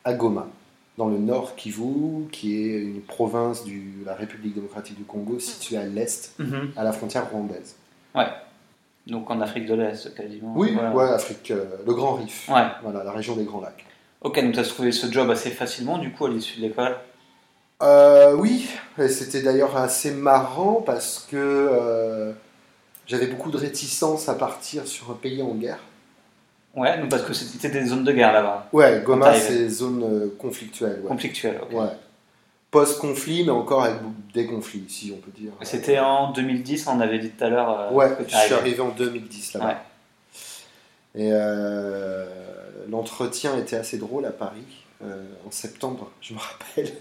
à 0.05 0.13
Goma 0.15 0.49
dans 0.97 1.07
le 1.09 1.19
nord 1.19 1.55
Kivu, 1.55 2.27
qui 2.33 2.57
est 2.61 2.81
une 2.83 3.01
province 3.03 3.65
de 3.65 4.05
la 4.05 4.15
République 4.15 4.55
démocratique 4.55 4.97
du 4.97 5.05
Congo 5.05 5.39
située 5.39 5.77
à 5.77 5.85
l'est, 5.85 6.33
Mhm. 6.41 6.73
à 6.77 6.83
la 6.83 6.93
frontière 6.93 7.31
rwandaise. 7.31 7.77
Donc 9.07 9.31
en 9.31 9.41
Afrique 9.41 9.65
de 9.67 9.75
l'Est, 9.75 10.15
quasiment. 10.15 10.53
Oui, 10.55 10.73
Voilà. 10.75 10.91
ouais, 10.93 11.09
Afrique, 11.09 11.51
euh, 11.51 11.65
le 11.87 11.95
Grand 11.95 12.15
Rif, 12.15 12.47
Ouais. 12.53 12.67
voilà, 12.83 13.05
la 13.05 13.13
région 13.13 13.37
des 13.37 13.45
Grands 13.45 13.61
Lacs. 13.63 13.87
Ok, 14.21 14.39
donc 14.43 14.53
tu 14.53 14.59
as 14.61 14.65
trouvé 14.65 14.93
ce 14.93 15.11
job 15.11 15.31
assez 15.31 15.51
facilement, 15.51 15.97
du 15.97 16.11
coup, 16.13 16.27
à 16.27 16.29
l'issue 16.29 16.61
de 16.61 16.67
l'école? 16.67 16.95
Euh, 17.83 18.35
oui, 18.35 18.69
et 18.99 19.09
c'était 19.09 19.41
d'ailleurs 19.41 19.77
assez 19.79 20.11
marrant 20.11 20.83
parce 20.85 21.27
que 21.31 21.37
j'avais 23.09 23.27
beaucoup 23.27 23.51
de 23.51 23.57
réticence 23.57 24.29
à 24.29 24.35
partir 24.35 24.87
sur 24.87 25.11
un 25.11 25.15
pays 25.15 25.43
en 25.43 25.55
guerre. 25.55 25.81
Ouais, 26.77 26.95
parce 27.11 27.23
que 27.23 27.33
c'était 27.35 27.71
des 27.71 27.87
zones 27.87 28.05
de 28.05 28.13
guerre 28.13 28.33
là-bas. 28.33 28.69
Ouais, 28.73 29.03
Goma, 29.05 29.35
c'est 29.35 29.69
zone 29.69 30.05
euh, 30.05 30.29
conflictuelle. 30.39 31.01
Ouais. 31.03 31.09
Conflictuelles. 31.09 31.59
ok. 31.63 31.73
Ouais. 31.77 31.89
Post-conflit, 32.71 33.45
mais 33.45 33.51
encore 33.51 33.83
avec 33.85 33.97
des 34.35 34.47
conflits, 34.47 34.85
si 34.89 35.13
on 35.17 35.19
peut 35.19 35.31
dire. 35.37 35.53
C'était 35.63 35.99
en 35.99 36.31
2010, 36.33 36.87
on 36.89 37.01
avait 37.01 37.19
dit 37.19 37.31
tout 37.31 37.43
à 37.43 37.49
l'heure. 37.49 37.81
euh, 37.81 37.91
Ouais, 37.93 38.11
que 38.11 38.31
je 38.31 38.37
suis 38.37 38.55
arrivé 38.55 38.81
en 38.81 38.91
2010 38.91 39.55
là-bas. 39.55 39.67
Ouais. 39.67 39.77
Et 41.23 41.31
euh, 41.33 42.27
l'entretien 42.91 43.57
était 43.57 43.77
assez 43.77 43.97
drôle 43.97 44.27
à 44.27 44.31
Paris, 44.31 44.67
en 45.03 45.51
septembre, 45.51 46.11
je 46.21 46.35
me 46.35 46.39
rappelle, 46.39 46.93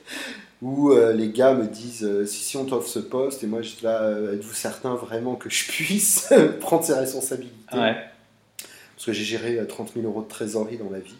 où 0.61 0.91
euh, 0.91 1.13
les 1.13 1.29
gars 1.29 1.53
me 1.53 1.65
disent 1.67 2.03
euh, 2.03 2.25
si, 2.25 2.43
si 2.43 2.57
on 2.57 2.65
t'offre 2.65 2.87
ce 2.87 2.99
poste, 2.99 3.43
et 3.43 3.47
moi 3.47 3.61
je 3.61 3.69
dis 3.75 3.83
là, 3.83 4.01
euh, 4.03 4.35
êtes-vous 4.35 4.53
certain 4.53 4.95
vraiment 4.95 5.35
que 5.35 5.49
je 5.49 5.65
puisse 5.67 6.31
prendre 6.59 6.83
ces 6.83 6.93
responsabilités 6.93 7.77
Ouais. 7.77 7.95
Parce 8.95 9.05
que 9.05 9.13
j'ai 9.13 9.23
géré 9.23 9.57
euh, 9.59 9.65
30 9.65 9.93
000 9.95 10.05
euros 10.07 10.21
de 10.23 10.27
trésorerie 10.27 10.77
dans 10.77 10.89
ma 10.89 10.99
vie, 10.99 11.15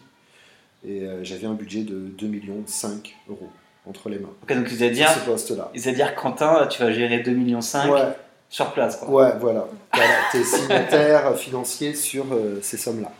et 0.86 1.02
euh, 1.02 1.22
j'avais 1.24 1.46
un 1.46 1.54
budget 1.54 1.82
de 1.82 1.94
2 1.94 2.26
millions 2.26 2.62
5 2.66 3.16
euros 3.28 3.50
entre 3.86 4.08
les 4.08 4.18
mains. 4.18 4.30
Donc 4.48 4.66
ils 4.70 4.82
allaient 4.84 4.94
Sur 4.94 5.06
dire, 5.06 5.10
ce 5.10 5.20
poste-là. 5.20 5.70
ils 5.74 5.82
allaient 5.88 5.96
dire 5.96 6.14
Quentin, 6.14 6.66
tu 6.68 6.82
vas 6.82 6.92
gérer 6.92 7.18
2,5 7.22 7.30
millions 7.34 7.60
Ouais, 7.92 8.16
sur 8.50 8.72
place. 8.72 8.96
Quoi. 8.96 9.08
ouais, 9.10 9.32
voilà. 9.40 9.66
voilà 9.94 10.14
T'es 10.32 10.42
signataire 10.44 11.36
financier 11.36 11.94
sur 11.94 12.24
euh, 12.32 12.58
ces 12.62 12.76
sommes-là. 12.76 13.12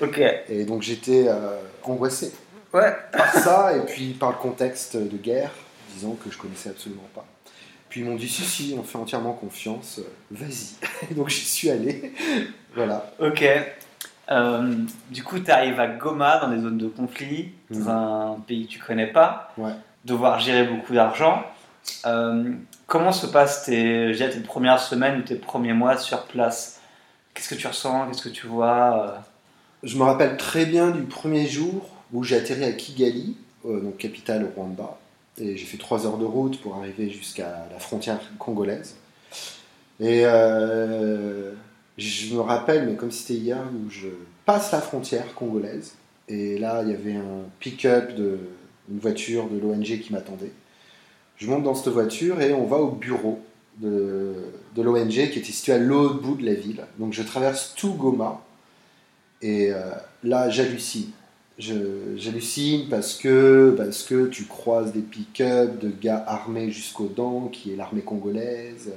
Ok. 0.00 0.20
Et 0.48 0.64
donc 0.64 0.82
j'étais 0.82 1.26
euh, 1.28 1.58
angoissé 1.82 2.32
Ouais. 2.72 2.94
par 3.12 3.32
ça 3.32 3.76
et 3.76 3.80
puis 3.80 4.10
par 4.12 4.30
le 4.30 4.36
contexte 4.36 4.96
de 4.96 5.16
guerre, 5.16 5.50
disant 5.94 6.16
que 6.22 6.30
je 6.30 6.36
connaissais 6.38 6.68
absolument 6.70 7.08
pas. 7.14 7.24
Puis 7.88 8.00
ils 8.00 8.06
m'ont 8.06 8.16
dit 8.16 8.28
si 8.28 8.42
si, 8.44 8.76
on 8.78 8.82
fait 8.82 8.98
entièrement 8.98 9.32
confiance, 9.32 10.00
vas-y. 10.30 11.14
Donc 11.14 11.28
j'y 11.30 11.40
suis 11.44 11.70
allé. 11.70 12.12
voilà. 12.74 13.10
Ok. 13.18 13.44
Euh, 14.30 14.74
du 15.10 15.24
coup, 15.24 15.38
tu 15.38 15.50
arrives 15.50 15.80
à 15.80 15.86
Goma, 15.86 16.38
dans 16.40 16.48
des 16.48 16.60
zones 16.60 16.76
de 16.76 16.88
conflit, 16.88 17.52
dans 17.70 17.78
Mhm. 17.80 17.88
un 17.88 18.40
pays 18.46 18.66
que 18.66 18.72
tu 18.72 18.78
connais 18.78 19.06
pas, 19.06 19.52
Ouais. 19.56 19.72
devoir 20.04 20.38
gérer 20.38 20.64
beaucoup 20.64 20.92
d'argent. 20.92 21.42
Euh, 22.04 22.52
comment 22.86 23.12
se 23.12 23.26
passent 23.26 23.64
tes, 23.64 24.12
je 24.12 24.18
dirais, 24.18 24.28
tes 24.30 24.40
premières 24.40 24.80
semaines 24.80 25.20
ou 25.20 25.22
tes 25.22 25.36
premiers 25.36 25.72
mois 25.72 25.96
sur 25.96 26.24
place? 26.26 26.82
Qu'est-ce 27.32 27.48
que 27.48 27.54
tu 27.54 27.66
ressens? 27.66 28.06
Qu'est-ce 28.08 28.22
que 28.24 28.28
tu 28.28 28.46
vois? 28.46 29.22
Je 29.82 29.96
me 29.96 30.02
rappelle 30.02 30.36
très 30.36 30.66
bien 30.66 30.90
du 30.90 31.02
premier 31.04 31.46
jour 31.46 31.88
où 32.12 32.24
j'ai 32.24 32.36
atterri 32.36 32.64
à 32.64 32.72
Kigali, 32.72 33.36
euh, 33.64 33.80
donc 33.80 33.96
capitale 33.98 34.44
au 34.44 34.60
Rwanda, 34.60 34.98
et 35.38 35.56
j'ai 35.56 35.66
fait 35.66 35.78
trois 35.78 36.06
heures 36.06 36.18
de 36.18 36.24
route 36.24 36.60
pour 36.60 36.76
arriver 36.76 37.10
jusqu'à 37.10 37.68
la 37.72 37.78
frontière 37.78 38.20
congolaise. 38.38 38.96
Et 40.00 40.22
euh, 40.24 41.52
je 41.96 42.34
me 42.34 42.40
rappelle, 42.40 42.86
mais 42.86 42.94
comme 42.94 43.10
c'était 43.10 43.34
hier, 43.34 43.58
où 43.58 43.90
je 43.90 44.08
passe 44.44 44.72
la 44.72 44.80
frontière 44.80 45.34
congolaise, 45.34 45.94
et 46.28 46.58
là 46.58 46.82
il 46.82 46.90
y 46.90 46.94
avait 46.94 47.16
un 47.16 47.44
pick-up 47.60 48.14
de 48.14 48.38
une 48.90 48.98
voiture 48.98 49.48
de 49.48 49.58
l'ONG 49.58 50.00
qui 50.00 50.12
m'attendait. 50.12 50.52
Je 51.36 51.48
monte 51.48 51.62
dans 51.62 51.74
cette 51.74 51.92
voiture 51.92 52.40
et 52.40 52.52
on 52.52 52.64
va 52.64 52.78
au 52.78 52.90
bureau 52.90 53.40
de, 53.76 54.34
de 54.74 54.82
l'ONG 54.82 55.10
qui 55.10 55.38
était 55.38 55.52
situé 55.52 55.72
à 55.72 55.78
l'autre 55.78 56.20
bout 56.20 56.34
de 56.34 56.44
la 56.44 56.54
ville. 56.54 56.82
Donc 56.98 57.12
je 57.12 57.22
traverse 57.22 57.74
tout 57.76 57.92
Goma 57.94 58.42
et 59.40 59.72
euh, 59.72 59.90
là 60.24 60.50
j'hallucine. 60.50 61.10
J'hallucine 61.58 62.88
parce 62.88 63.16
que, 63.16 63.74
parce 63.76 64.04
que 64.04 64.28
tu 64.28 64.44
croises 64.44 64.92
des 64.92 65.00
pick-up 65.00 65.80
de 65.80 65.90
gars 65.90 66.22
armés 66.26 66.70
jusqu'aux 66.70 67.08
dents, 67.08 67.48
qui 67.48 67.72
est 67.72 67.76
l'armée 67.76 68.02
congolaise, 68.02 68.92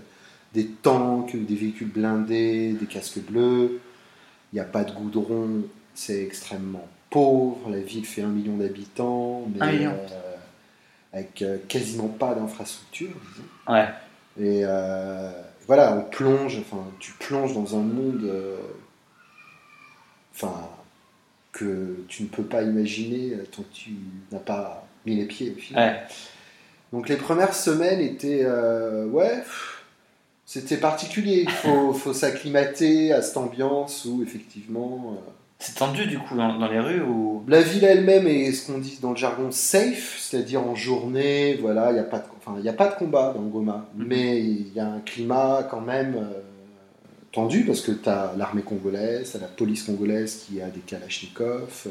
des 0.53 0.68
tanks, 0.68 1.36
des 1.36 1.56
véhicules 1.56 1.91
blindés, 1.91 2.74
des 2.74 2.86
casques 2.86 3.20
bleus. 3.20 3.80
Il 4.51 4.56
n'y 4.56 4.60
a 4.60 4.65
pas 4.65 4.84
de 4.84 4.91
goudron, 4.91 5.63
c'est 5.96 6.24
extrêmement 6.24 6.88
pauvre. 7.10 7.70
La 7.70 7.80
ville 7.80 8.06
fait 8.06 8.22
un 8.22 8.30
million 8.30 8.58
d'habitants, 8.58 9.47
mais 9.56 9.86
euh, 9.88 9.91
avec 11.13 11.41
euh, 11.41 11.58
quasiment 11.67 12.10
pas 12.10 12.36
d'infrastructure. 12.36 13.15
Ouais. 13.67 13.88
Et 14.39 14.62
euh, 14.65 15.32
voilà, 15.65 15.97
on 15.97 16.10
plonge, 16.10 16.60
enfin, 16.60 16.84
tu 17.00 17.13
plonges 17.13 17.54
dans 17.54 17.76
un 17.76 17.82
monde 17.82 18.30
enfin, 20.36 20.54
que 21.51 21.97
tu 22.07 22.23
ne 22.23 22.27
peux 22.27 22.43
pas 22.43 22.61
imaginer 22.63 23.33
euh, 23.33 23.43
tant 23.51 23.63
que 23.63 23.73
tu 23.73 23.91
n'as 24.31 24.39
pas 24.39 24.87
mis 25.05 25.15
les 25.15 25.25
pieds 25.25 25.53
au 25.55 25.59
final. 25.59 25.93
Ouais. 25.93 25.99
Donc 26.93 27.09
les 27.09 27.17
premières 27.17 27.53
semaines 27.53 27.99
étaient, 28.01 28.41
euh, 28.43 29.05
ouais, 29.07 29.43
c'était 30.45 30.77
particulier. 30.77 31.41
Il 31.43 31.49
faut, 31.51 31.93
faut 31.93 32.13
s'acclimater 32.13 33.11
à 33.13 33.21
cette 33.21 33.37
ambiance 33.37 34.05
où 34.05 34.21
effectivement... 34.23 35.13
euh, 35.17 35.31
C'est 35.59 35.75
tendu 35.75 36.05
du 36.05 36.19
coup 36.19 36.35
dans, 36.35 36.57
dans 36.57 36.67
les 36.67 36.79
rues 36.79 37.01
ou? 37.01 37.43
La 37.47 37.61
ville 37.61 37.83
elle-même 37.85 38.27
est 38.27 38.51
ce 38.51 38.71
qu'on 38.71 38.77
dit 38.79 38.99
dans 39.01 39.11
le 39.11 39.17
jargon 39.17 39.51
safe, 39.51 40.17
c'est-à-dire 40.19 40.61
en 40.65 40.75
journée, 40.75 41.57
voilà, 41.61 41.91
il 41.91 41.93
n'y 41.93 41.99
a, 41.99 42.03
pas 42.03 42.19
de- 42.19 42.25
enfin, 42.37 42.57
il 42.61 42.67
a 42.69 42.73
pas 42.73 42.87
de 42.89 42.95
combat 42.95 43.33
dans 43.35 43.41
Goma, 43.43 43.85
Mhm. 43.95 44.05
mais 44.07 44.39
il 44.41 44.73
y 44.73 44.79
a 44.79 44.87
un 44.87 44.99
climat 44.99 45.67
quand 45.69 45.81
même 45.81 46.15
euh, 46.15 46.41
tendu 47.32 47.63
parce 47.63 47.82
que 47.82 47.91
tu 47.91 48.10
as 48.10 48.34
l'armée 48.38 48.62
congolaise, 48.62 49.32
tu 49.32 49.39
la 49.39 49.48
police 49.48 49.84
congolaise 49.84 50.46
qui 50.46 50.62
a 50.62 50.70
des 50.70 50.82
kalachnikovs, 50.82 51.88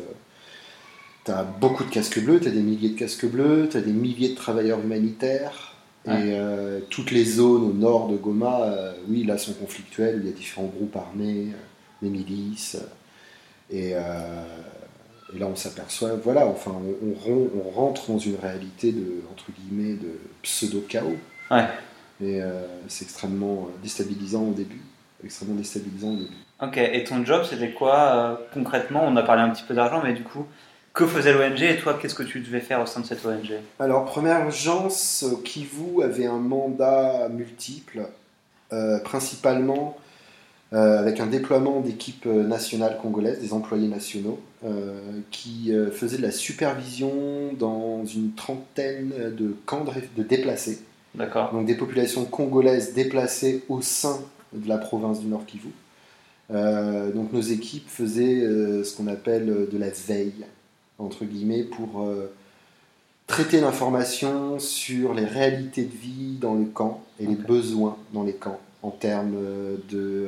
tu 1.24 1.30
as 1.30 1.42
beaucoup 1.44 1.84
de 1.84 1.90
casques 1.90 2.22
bleus, 2.22 2.40
tu 2.40 2.48
as 2.48 2.50
des 2.50 2.62
milliers 2.62 2.90
de 2.90 2.98
casques 2.98 3.26
bleus, 3.26 3.68
tu 3.70 3.76
as 3.76 3.80
des 3.80 3.92
milliers 3.92 4.30
de 4.30 4.34
travailleurs 4.34 4.80
humanitaires. 4.80 5.74
Ouais. 6.06 6.14
Et 6.14 6.32
euh, 6.34 6.80
toutes 6.88 7.10
les 7.10 7.24
zones 7.24 7.62
au 7.62 7.72
nord 7.72 8.08
de 8.08 8.16
Goma, 8.16 8.62
euh, 8.62 8.94
oui, 9.08 9.24
là 9.24 9.36
sont 9.36 9.52
conflictuelles, 9.52 10.20
il 10.22 10.30
y 10.30 10.32
a 10.32 10.34
différents 10.34 10.66
groupes 10.66 10.96
armés, 10.96 11.48
euh, 11.48 12.02
des 12.02 12.08
milices. 12.08 12.78
Et, 13.70 13.92
euh, 13.94 14.00
et 15.34 15.38
là, 15.38 15.46
on 15.46 15.56
s'aperçoit, 15.56 16.14
voilà, 16.16 16.46
enfin, 16.46 16.72
on, 16.74 17.08
on 17.10 17.14
ren- 17.14 17.50
on 17.54 17.70
rentre 17.70 18.10
dans 18.10 18.18
une 18.18 18.36
réalité 18.36 18.92
de, 18.92 19.22
entre 19.30 19.52
guillemets, 19.52 19.94
de 19.94 20.18
pseudo-chaos. 20.42 21.16
Ouais. 21.50 21.66
Et 22.22 22.42
euh, 22.42 22.66
c'est 22.88 23.04
extrêmement 23.04 23.68
euh, 23.68 23.82
déstabilisant 23.82 24.44
au 24.44 24.52
début. 24.52 24.80
Extrêmement 25.24 25.54
déstabilisant 25.56 26.12
au 26.12 26.16
début. 26.16 26.36
Ok, 26.62 26.76
et 26.76 27.04
ton 27.04 27.24
job 27.24 27.44
c'était 27.48 27.70
quoi 27.70 27.96
euh, 27.96 28.36
concrètement? 28.52 29.04
On 29.06 29.16
a 29.16 29.22
parlé 29.22 29.42
un 29.42 29.50
petit 29.50 29.62
peu 29.62 29.74
d'argent, 29.74 30.02
mais 30.04 30.12
du 30.12 30.22
coup, 30.22 30.46
que 30.92 31.06
faisait 31.06 31.32
l'ONG 31.32 31.62
et 31.62 31.78
toi, 31.78 31.98
qu'est-ce 32.00 32.14
que 32.14 32.22
tu 32.22 32.40
devais 32.40 32.60
faire 32.60 32.82
au 32.82 32.86
sein 32.86 33.00
de 33.00 33.06
cette 33.06 33.24
ONG 33.24 33.52
Alors, 33.78 34.04
première 34.04 34.44
urgence, 34.44 35.24
Kivu 35.44 36.02
avait 36.02 36.26
un 36.26 36.38
mandat 36.38 37.28
multiple, 37.30 38.08
euh, 38.72 38.98
principalement 39.00 39.96
euh, 40.72 40.98
avec 40.98 41.20
un 41.20 41.26
déploiement 41.26 41.80
d'équipes 41.80 42.26
nationales 42.26 42.98
congolaises, 43.00 43.40
des 43.40 43.52
employés 43.52 43.88
nationaux, 43.88 44.40
qui 45.30 45.72
faisaient 45.92 46.18
de 46.18 46.22
la 46.22 46.30
supervision 46.30 47.54
dans 47.58 48.04
une 48.04 48.34
trentaine 48.34 49.10
de 49.34 49.56
camps 49.64 49.84
de, 49.84 50.22
de 50.22 50.22
déplacés. 50.22 50.82
D'accord. 51.14 51.52
donc 51.52 51.66
des 51.66 51.74
populations 51.74 52.24
congolaises 52.24 52.94
déplacées 52.94 53.64
au 53.68 53.80
sein 53.80 54.20
de 54.52 54.68
la 54.68 54.78
province 54.78 55.20
du 55.20 55.26
Nord 55.26 55.46
Kivu. 55.46 55.70
Euh, 56.50 57.12
donc 57.12 57.32
nos 57.32 57.40
équipes 57.40 57.88
faisaient 57.88 58.40
euh, 58.40 58.82
ce 58.82 58.96
qu'on 58.96 59.06
appelle 59.06 59.48
euh, 59.48 59.68
de 59.70 59.78
la 59.78 59.90
veille, 59.90 60.44
entre 60.98 61.24
guillemets, 61.24 61.62
pour 61.62 62.02
euh, 62.02 62.32
traiter 63.28 63.60
l'information 63.60 64.58
sur 64.58 65.14
les 65.14 65.24
réalités 65.24 65.84
de 65.84 65.96
vie 65.96 66.36
dans 66.40 66.54
le 66.54 66.64
camp 66.64 67.04
et 67.20 67.26
les 67.26 67.36
besoins 67.36 67.96
dans 68.12 68.24
les 68.24 68.34
camps 68.34 68.58
en 68.82 68.90
termes 68.90 69.36
de 69.90 70.26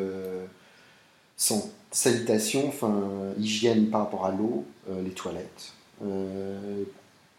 san- 1.36 1.62
sanitation, 1.90 2.68
enfin 2.68 2.94
hygiène 3.40 3.86
par 3.86 4.02
rapport 4.02 4.26
à 4.26 4.30
l'eau, 4.30 4.64
les 5.02 5.10
toilettes, 5.10 5.72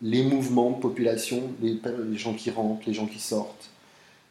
les 0.02 0.24
mouvements 0.24 0.72
de 0.72 0.82
population, 0.82 1.44
les, 1.62 1.80
les 2.10 2.18
gens 2.18 2.34
qui 2.34 2.50
rentrent, 2.50 2.82
les 2.88 2.94
gens 2.94 3.06
qui 3.06 3.20
sortent, 3.20 3.70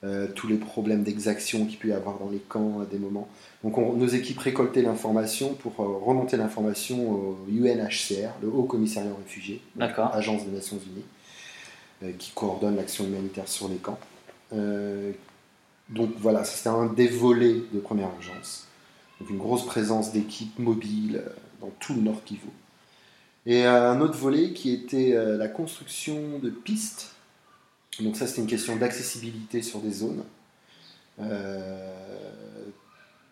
euh, 0.05 0.27
tous 0.35 0.49
les 0.49 0.57
problèmes 0.57 1.05
d'exaction 1.05 1.65
qu'il 1.67 1.79
peut 1.79 1.89
y 1.89 1.93
avoir 1.93 2.19
dans 2.19 2.29
les 2.31 2.39
camps 2.41 2.81
à 2.81 2.85
des 2.87 2.99
moments. 2.99 3.29
Donc 3.63 3.79
on- 3.79 3.93
nos 3.93 4.09
équipes 4.09 4.39
récoltaient 4.39 4.83
l'information 4.83 5.55
pour 5.55 5.73
euh, 5.81 5.99
remonter 6.05 6.37
l'information 6.37 7.11
au 7.11 7.39
UNHCR, 7.49 8.31
le 8.43 8.49
Haut 8.49 8.65
Commissariat 8.65 9.11
aux 9.13 9.17
réfugiés, 9.23 9.61
agence 10.15 10.45
des 10.45 10.51
Nations 10.53 10.79
Unies, 10.79 11.05
euh, 12.03 12.13
qui 12.19 12.33
coordonne 12.33 12.77
l'action 12.77 13.05
humanitaire 13.05 13.47
sur 13.49 13.69
les 13.69 13.77
camps. 13.77 13.99
Euh, 14.53 15.13
donc 15.89 16.11
voilà, 16.19 16.45
c'était 16.45 16.69
un 16.71 16.87
des 16.87 17.07
volets 17.09 17.61
de 17.73 17.79
première 17.79 18.09
urgence. 18.17 18.67
Donc 19.21 19.31
une 19.31 19.39
grosse 19.39 19.65
présence 19.65 20.11
d'équipes 20.13 20.59
mobiles 20.59 21.23
euh, 21.25 21.31
dans 21.61 21.71
tout 21.79 21.95
le 21.95 22.01
Nord 22.01 22.25
Kivu. 22.25 22.49
Et 23.47 23.67
euh, 23.67 23.91
un 23.93 24.01
autre 24.01 24.17
volet 24.19 24.53
qui 24.53 24.73
était 24.73 25.13
euh, 25.15 25.37
la 25.37 25.49
construction 25.49 26.39
de 26.43 26.51
pistes. 26.51 27.12
Donc 28.01 28.17
ça, 28.17 28.27
c'était 28.27 28.41
une 28.41 28.47
question 28.47 28.77
d'accessibilité 28.77 29.63
sur 29.63 29.81
des 29.81 29.93
zones. 29.93 30.25
Euh, 31.21 31.95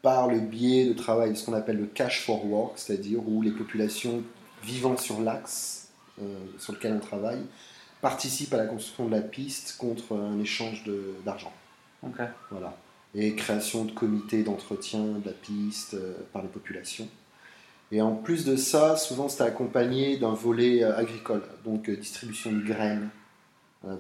par 0.03 0.29
le 0.29 0.41
biais 0.41 0.87
de 0.87 0.93
travail 0.93 1.33
de 1.33 1.35
ce 1.35 1.45
qu'on 1.45 1.53
appelle 1.53 1.79
le 1.79 1.87
cash 1.87 2.25
for 2.25 2.47
work, 2.47 2.73
c'est-à-dire 2.77 3.27
où 3.27 3.43
les 3.43 3.51
populations 3.51 4.23
vivant 4.63 4.97
sur 4.97 5.21
l'axe 5.21 5.89
euh, 6.21 6.39
sur 6.59 6.73
lequel 6.73 6.95
on 6.95 7.01
travaille 7.01 7.43
participent 8.01 8.55
à 8.55 8.57
la 8.57 8.67
construction 8.67 9.07
de 9.07 9.11
la 9.15 9.21
piste 9.21 9.77
contre 9.79 10.17
un 10.17 10.39
échange 10.41 10.85
d'argent. 11.25 11.53
Ok. 12.03 12.19
Voilà. 12.51 12.75
et 13.15 13.35
création 13.35 13.85
de 13.85 13.93
comités 13.93 14.43
d'entretien 14.43 15.03
de 15.03 15.27
la 15.27 15.33
piste 15.33 15.95
euh, 15.95 16.15
par 16.33 16.43
les 16.43 16.49
populations. 16.49 17.09
Et 17.93 18.01
en 18.01 18.15
plus 18.15 18.45
de 18.45 18.57
ça, 18.57 18.97
souvent 18.97 19.29
c'était 19.29 19.43
accompagné 19.43 20.17
d'un 20.17 20.33
volet 20.33 20.83
agricole, 20.85 21.43
donc 21.65 21.91
distribution 21.91 22.53
de 22.53 22.61
graines 22.61 23.11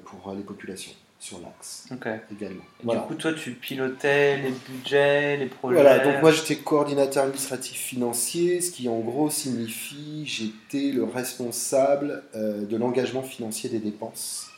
pour 0.05 0.31
euh, 0.31 0.37
les 0.37 0.43
populations 0.43 0.93
sur 1.19 1.39
l'axe 1.41 1.87
également. 2.33 2.63
Et 2.81 2.85
Voilà. 2.85 3.03
Du 3.03 3.07
coup, 3.09 3.15
toi, 3.15 3.35
tu 3.35 3.53
pilotais 3.53 4.39
les 4.39 4.51
budgets, 4.51 5.37
les 5.37 5.47
projets. 5.47 5.81
Voilà, 5.81 5.99
donc 5.99 6.23
moi 6.23 6.33
j'étais 6.33 6.57
coordinateur 6.57 7.25
administratif 7.25 7.77
financier, 7.77 8.63
ce 8.63 8.71
qui 8.71 8.89
en 8.89 9.01
gros 9.01 9.29
signifie 9.29 10.25
j'étais 10.27 10.93
le 10.93 11.05
responsable 11.05 12.23
euh, 12.35 12.65
de 12.65 12.77
l'engagement 12.77 13.23
financier 13.23 13.69
des 13.69 13.81
dépenses 13.81 14.51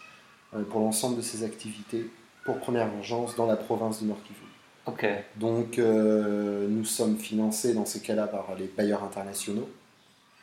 euh, 0.55 0.63
pour 0.63 0.81
l'ensemble 0.81 1.17
de 1.17 1.23
ces 1.23 1.43
activités 1.43 2.07
pour 2.45 2.59
première 2.59 2.89
urgence 2.97 3.37
dans 3.37 3.47
la 3.47 3.57
province 3.57 4.01
du 4.01 4.07
Nord 4.07 4.23
Kivu. 4.23 4.41
Ok. 4.87 5.07
Donc 5.37 5.79
euh, 5.79 6.67
nous 6.69 6.85
sommes 6.85 7.17
financés 7.17 7.75
dans 7.75 7.87
ces 7.87 8.01
cas-là 8.01 8.27
par 8.27 8.55
les 8.59 8.67
bailleurs 8.67 9.05
internationaux. 9.05 9.69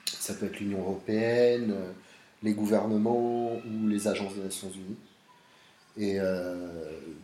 Ça 0.05 0.33
peut 0.33 0.47
être 0.47 0.59
l'Union 0.59 0.79
européenne, 0.79 1.71
euh, 1.71 1.91
les 2.43 2.54
gouvernements 2.54 3.52
ou 3.54 3.88
les 3.88 4.08
agences 4.08 4.36
des 4.36 4.43
Nations 4.43 4.69
Unies. 4.69 4.97
Et 5.97 6.19
euh, 6.19 6.67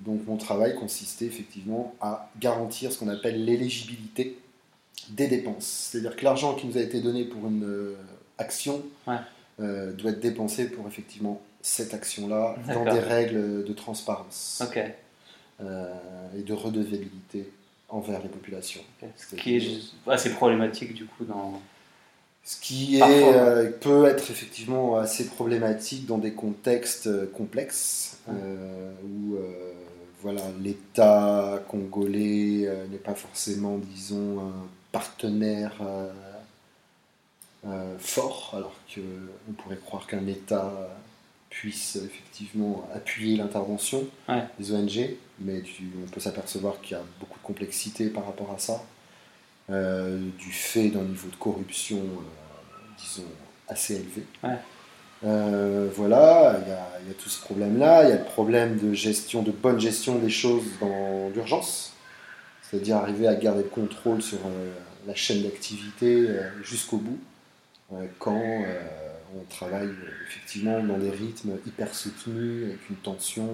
donc 0.01 0.25
mon 0.27 0.37
travail 0.37 0.75
consistait 0.75 1.25
effectivement 1.25 1.95
à 2.01 2.29
garantir 2.39 2.91
ce 2.91 2.99
qu'on 2.99 3.07
appelle 3.07 3.45
l'éligibilité 3.45 4.37
des 5.09 5.27
dépenses. 5.27 5.89
C'est-à-dire 5.91 6.15
que 6.15 6.23
l'argent 6.23 6.55
qui 6.55 6.67
nous 6.67 6.77
a 6.77 6.81
été 6.81 6.99
donné 6.99 7.25
pour 7.25 7.47
une 7.47 7.63
euh, 7.63 7.95
action 8.37 8.83
Ouais. 9.07 9.15
euh, 9.59 9.93
doit 9.93 10.11
être 10.11 10.19
dépensé 10.19 10.69
pour 10.69 10.87
effectivement 10.87 11.41
cette 11.61 11.93
action-là 11.93 12.55
dans 12.73 12.83
des 12.83 12.99
règles 12.99 13.63
de 13.63 13.73
transparence 13.73 14.61
euh, 15.61 15.93
et 16.37 16.41
de 16.43 16.53
redevabilité 16.53 17.49
envers 17.89 18.21
les 18.21 18.29
populations. 18.29 18.81
Ok. 19.01 19.09
Ce 19.15 19.35
qui 19.35 19.55
est 19.55 19.81
assez 20.07 20.31
problématique 20.31 20.93
du 20.93 21.05
coup 21.05 21.23
dans. 21.25 21.61
Ce 22.47 22.57
qui 22.61 22.99
est, 22.99 23.01
euh, 23.33 23.71
peut 23.71 24.05
être 24.05 24.29
effectivement 24.29 24.97
assez 24.97 25.25
problématique 25.25 26.05
dans 26.05 26.19
des 26.19 26.33
contextes 26.33 27.07
euh, 27.07 27.25
complexes 27.35 28.19
euh, 28.29 28.91
où 29.03 29.35
euh, 29.35 29.73
voilà, 30.21 30.41
l'État 30.61 31.59
congolais 31.67 32.69
n'est 32.91 32.97
pas 32.97 33.15
forcément, 33.15 33.77
disons, 33.77 34.39
un 34.41 34.67
partenaire 34.91 35.73
fort, 37.99 38.53
alors 38.55 38.75
qu'on 38.93 39.53
pourrait 39.53 39.77
croire 39.83 40.05
qu'un 40.07 40.25
État 40.27 40.71
puisse 41.49 41.95
effectivement 41.95 42.87
appuyer 42.93 43.37
l'intervention 43.37 44.03
Ouais. 44.29 44.43
des 44.59 44.71
ONG, 44.73 45.15
mais 45.39 45.61
tu- 45.61 45.91
on 46.03 46.07
peut 46.09 46.19
s'apercevoir 46.19 46.81
qu'il 46.81 46.91
y 46.97 46.99
a 46.99 47.03
beaucoup 47.19 47.39
de 47.39 47.43
complexité 47.43 48.07
par 48.09 48.25
rapport 48.25 48.51
à 48.51 48.59
ça, 48.59 48.83
euh, 49.69 50.19
du 50.37 50.51
fait 50.51 50.89
d'un 50.89 51.03
niveau 51.03 51.29
de 51.29 51.35
corruption, 51.35 51.97
euh, 51.97 52.93
disons, 52.97 53.23
assez 53.67 53.95
élevé. 53.95 54.23
Ouais. 54.43 54.57
Euh, 55.23 55.89
voilà, 55.95 56.59
il 56.61 56.69
y, 56.69 56.71
a, 56.71 56.89
il 57.01 57.07
y 57.07 57.11
a 57.11 57.13
tout 57.15 57.29
ce 57.29 57.41
problème-là, 57.41 58.03
il 58.03 58.09
y 58.09 58.13
a 58.13 58.17
le 58.17 58.23
problème 58.25 58.77
de 58.77 58.93
gestion, 58.93 59.41
de 59.41 59.51
bonne 59.51 59.79
gestion 59.79 60.19
des 60.19 60.29
choses 60.29 60.65
dans 60.79 61.29
l'urgence, 61.33 61.93
c'est-à-dire 62.61 62.97
arriver 62.97 63.27
à 63.27 63.35
garder 63.35 63.63
le 63.63 63.69
contrôle 63.69 64.21
sur 64.21 64.37
la 65.07 65.15
chaîne 65.15 65.41
d'activité 65.43 66.27
jusqu'au 66.63 66.97
bout, 66.97 67.19
quand 68.19 68.39
on 69.35 69.43
travaille 69.49 69.89
effectivement 70.27 70.83
dans 70.83 70.97
des 70.97 71.09
rythmes 71.09 71.53
hyper 71.65 71.95
soutenus, 71.95 72.65
avec 72.65 72.89
une 72.89 72.97
tension, 72.97 73.49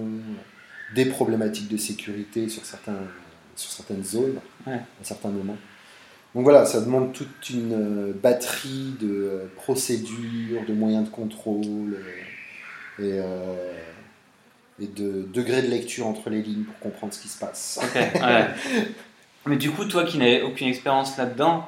des 0.94 1.06
problématiques 1.06 1.68
de 1.68 1.76
sécurité 1.78 2.48
sur, 2.50 2.66
certains, 2.66 3.00
sur 3.56 3.70
certaines 3.70 4.04
zones, 4.04 4.38
Ouais. 4.66 4.74
à 4.74 5.04
certains 5.04 5.30
moments. 5.30 5.56
Donc 6.34 6.44
voilà, 6.44 6.64
ça 6.64 6.80
demande 6.80 7.12
toute 7.12 7.50
une 7.50 7.72
euh, 7.72 8.12
batterie 8.14 8.94
de 9.00 9.08
euh, 9.08 9.46
procédures, 9.56 10.64
de 10.66 10.72
moyens 10.72 11.04
de 11.04 11.10
contrôle 11.10 11.94
euh, 11.94 13.02
et, 13.02 13.20
euh, 13.20 13.72
et 14.80 14.86
de 14.86 15.26
degrés 15.32 15.62
de 15.62 15.68
lecture 15.68 16.06
entre 16.06 16.30
les 16.30 16.40
lignes 16.40 16.64
pour 16.64 16.78
comprendre 16.78 17.12
ce 17.12 17.20
qui 17.20 17.28
se 17.28 17.38
passe. 17.38 17.80
Ouais. 17.94 18.46
Mais 19.46 19.56
du 19.56 19.70
coup, 19.70 19.84
toi 19.84 20.04
qui 20.04 20.18
n'avais 20.18 20.42
aucune 20.42 20.68
expérience 20.68 21.16
là-dedans, 21.18 21.64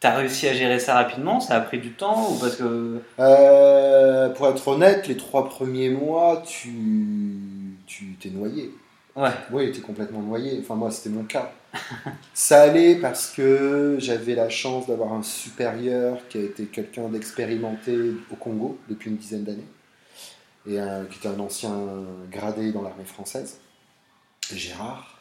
t'as 0.00 0.16
réussi 0.16 0.48
à 0.48 0.54
gérer 0.54 0.78
ça 0.78 0.94
rapidement? 0.94 1.38
Ça 1.38 1.56
a 1.56 1.60
pris 1.60 1.78
du 1.78 1.92
temps 1.92 2.32
ou 2.32 2.38
parce 2.38 2.56
que. 2.56 3.00
Euh, 3.18 4.30
pour 4.30 4.48
être 4.48 4.66
honnête, 4.68 5.06
les 5.06 5.16
trois 5.16 5.48
premiers 5.48 5.90
mois, 5.90 6.42
tu 6.46 6.72
tu 7.86 8.14
t'es 8.20 8.30
noyé. 8.30 8.70
Ouais. 9.16 9.30
Oui, 9.50 9.72
t'es 9.72 9.80
complètement 9.80 10.20
noyé. 10.20 10.58
Enfin, 10.60 10.74
moi, 10.74 10.90
c'était 10.90 11.10
mon 11.10 11.24
cas. 11.24 11.52
Ça 12.34 12.62
allait 12.62 12.96
parce 12.96 13.30
que 13.30 13.96
j'avais 13.98 14.34
la 14.34 14.48
chance 14.48 14.86
d'avoir 14.86 15.12
un 15.12 15.22
supérieur 15.22 16.18
qui 16.28 16.38
a 16.38 16.42
été 16.42 16.64
quelqu'un 16.66 17.08
d'expérimenté 17.08 17.96
au 18.30 18.36
Congo 18.36 18.78
depuis 18.88 19.10
une 19.10 19.16
dizaine 19.16 19.44
d'années 19.44 19.66
et 20.66 20.78
qui 21.10 21.18
était 21.18 21.28
un 21.28 21.40
ancien 21.40 21.72
gradé 22.30 22.70
dans 22.70 22.82
l'armée 22.82 23.04
française, 23.04 23.58
Gérard. 24.52 25.20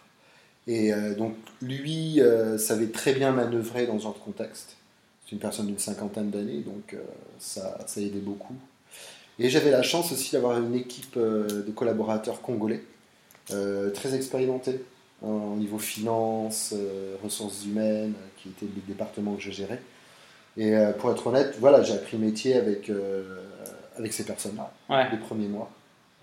Et 0.67 0.93
euh, 0.93 1.15
donc, 1.15 1.33
lui 1.61 2.21
euh, 2.21 2.57
savait 2.59 2.87
très 2.87 3.13
bien 3.13 3.31
manœuvrer 3.31 3.87
dans 3.87 3.97
ce 3.97 4.03
genre 4.03 4.13
de 4.13 4.19
contexte. 4.19 4.77
C'est 5.25 5.31
une 5.31 5.39
personne 5.39 5.65
d'une 5.65 5.79
cinquantaine 5.79 6.29
d'années, 6.29 6.61
donc 6.61 6.93
euh, 6.93 7.01
ça, 7.39 7.79
ça 7.87 8.01
aidait 8.01 8.19
beaucoup. 8.19 8.55
Et 9.39 9.49
j'avais 9.49 9.71
la 9.71 9.81
chance 9.81 10.11
aussi 10.11 10.33
d'avoir 10.33 10.59
une 10.59 10.75
équipe 10.75 11.15
euh, 11.17 11.63
de 11.63 11.71
collaborateurs 11.71 12.41
congolais 12.41 12.83
très 13.93 14.15
expérimentés 14.15 14.83
en 15.21 15.55
niveau 15.57 15.77
finance, 15.79 16.73
euh, 16.75 17.15
ressources 17.23 17.65
humaines, 17.65 18.13
euh, 18.17 18.27
qui 18.37 18.49
était 18.49 18.65
le 18.65 18.81
département 18.87 19.35
que 19.35 19.41
je 19.41 19.51
gérais. 19.51 19.81
Et 20.57 20.75
euh, 20.75 20.93
pour 20.93 21.11
être 21.11 21.27
honnête, 21.27 21.55
voilà, 21.59 21.83
j'ai 21.83 21.93
appris 21.93 22.17
le 22.17 22.25
métier 22.25 22.55
avec, 22.55 22.89
euh, 22.89 23.41
avec 23.97 24.13
ces 24.13 24.23
personnes-là, 24.23 24.71
Ouais. 24.89 25.09
les 25.11 25.17
premiers 25.17 25.47
mois, 25.47 25.69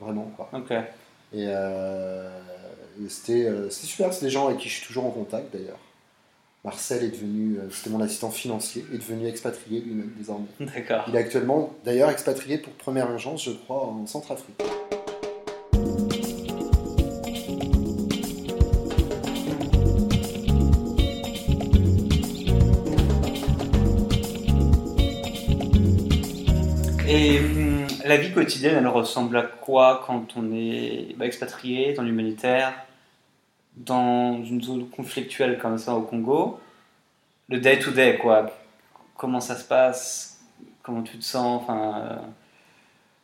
vraiment. 0.00 0.30
Quoi. 0.36 0.48
Ok. 0.54 0.70
Et, 0.72 1.44
euh, 1.48 2.30
et 3.04 3.08
c'était 3.08 3.44
euh, 3.46 3.68
super, 3.70 4.12
c'est 4.14 4.24
des 4.24 4.30
gens 4.30 4.46
avec 4.46 4.58
qui 4.60 4.68
je 4.68 4.74
suis 4.78 4.86
toujours 4.86 5.04
en 5.06 5.10
contact 5.10 5.52
d'ailleurs. 5.52 5.78
Marcel 6.64 7.04
est 7.04 7.10
devenu, 7.10 7.58
euh, 7.58 7.68
c'était 7.70 7.90
mon 7.90 8.00
assistant 8.00 8.30
financier, 8.30 8.84
est 8.92 8.98
devenu 8.98 9.28
expatrié 9.28 9.80
lui-même 9.80 10.10
désormais. 10.18 10.46
D'accord. 10.58 11.04
Il 11.08 11.14
est 11.14 11.18
actuellement 11.18 11.74
d'ailleurs 11.84 12.10
expatrié 12.10 12.58
pour 12.58 12.72
première 12.72 13.10
urgence, 13.10 13.44
je 13.44 13.50
crois, 13.52 13.84
en 13.86 14.06
Centrafrique. 14.06 14.60
La 28.04 28.16
vie 28.16 28.32
quotidienne, 28.32 28.76
elle 28.78 28.86
ressemble 28.88 29.36
à 29.36 29.42
quoi 29.42 30.02
quand 30.06 30.36
on 30.36 30.52
est 30.52 31.14
bah, 31.16 31.26
expatrié 31.26 31.92
dans 31.92 32.02
l'humanitaire, 32.02 32.72
dans 33.76 34.42
une 34.44 34.62
zone 34.62 34.88
conflictuelle 34.88 35.58
comme 35.58 35.78
ça 35.78 35.94
au 35.94 36.02
Congo? 36.02 36.60
Le 37.48 37.60
day-to-day, 37.60 38.18
quoi. 38.18 38.50
Comment 39.16 39.40
ça 39.40 39.56
se 39.56 39.64
passe? 39.64 40.40
Comment 40.82 41.02
tu 41.02 41.18
te 41.18 41.24
sens? 41.24 41.62
Enfin, 41.62 42.00
euh, 42.00 42.16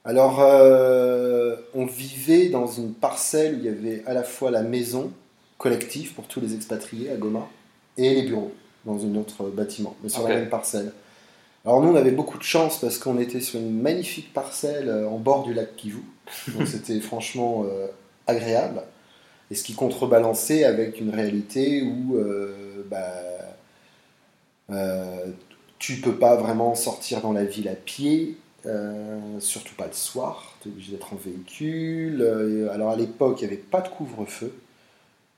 Alors, 0.05 0.41
euh, 0.41 1.57
on 1.75 1.87
vivait 1.87 2.49
dans 2.49 2.67
une 2.67 2.95
parcelle 2.95 3.55
où 3.55 3.59
il 3.59 3.65
y 3.65 3.69
avait 3.69 4.03
à 4.07 4.15
la 4.15 4.23
fois 4.23 4.51
la 4.51 4.63
maison 4.63 5.13
collective 5.59 6.15
pour 6.15 6.27
tous 6.27 6.41
les 6.41 6.55
expatriés 6.55 7.11
à 7.11 7.17
Goma 7.17 7.49
et 7.97 8.15
les 8.15 8.23
bureaux 8.23 8.53
dans 8.85 9.05
un 9.05 9.15
autre 9.15 9.45
bâtiment, 9.45 9.95
mais 10.03 10.09
sur 10.09 10.27
la 10.27 10.35
même 10.35 10.49
parcelle. 10.49 10.93
Alors 11.65 11.81
nous, 11.81 11.91
on 11.91 11.97
avait 11.97 12.11
beaucoup 12.11 12.39
de 12.39 12.43
chance 12.43 12.81
parce 12.81 12.99
qu'on 12.99 13.19
était 13.19 13.41
sur 13.41 13.61
une 13.61 13.81
magnifique 13.81 14.33
parcelle 14.33 14.89
euh, 14.89 15.09
en 15.09 15.19
bord 15.19 15.45
du 15.45 15.55
lac 15.55 15.77
Kivu, 15.77 16.03
donc 16.49 16.67
c'était 16.67 17.01
franchement 17.01 17.65
euh, 17.65 17.87
agréable. 18.27 18.83
Et 19.53 19.55
ce 19.55 19.65
qui 19.65 19.75
contrebalançait 19.75 20.65
avec 20.65 20.99
une 20.99 21.11
réalité 21.11 21.83
où 21.83 22.17
euh, 22.17 22.87
bah, 22.91 23.13
euh, 24.71 25.27
tu 25.79 26.01
peux 26.01 26.15
pas 26.15 26.37
vraiment 26.37 26.75
sortir 26.75 27.21
dans 27.21 27.35
la 27.35 27.45
ville 27.45 27.69
à 27.69 27.75
pied, 27.75 28.39
euh, 28.65 29.21
surtout 29.41 29.75
pas 29.75 29.89
le 29.89 29.93
soir, 29.93 30.57
tu 30.63 30.69
es 30.69 30.73
obligé 30.73 30.93
d'être 30.93 31.13
en 31.13 31.17
véhicule. 31.17 32.23
Alors 32.73 32.91
à 32.91 32.97
l'époque, 32.97 33.43
il 33.43 33.47
n'y 33.47 33.53
avait 33.53 33.63
pas 33.63 33.83
de 33.83 33.89
couvre-feu, 33.89 34.55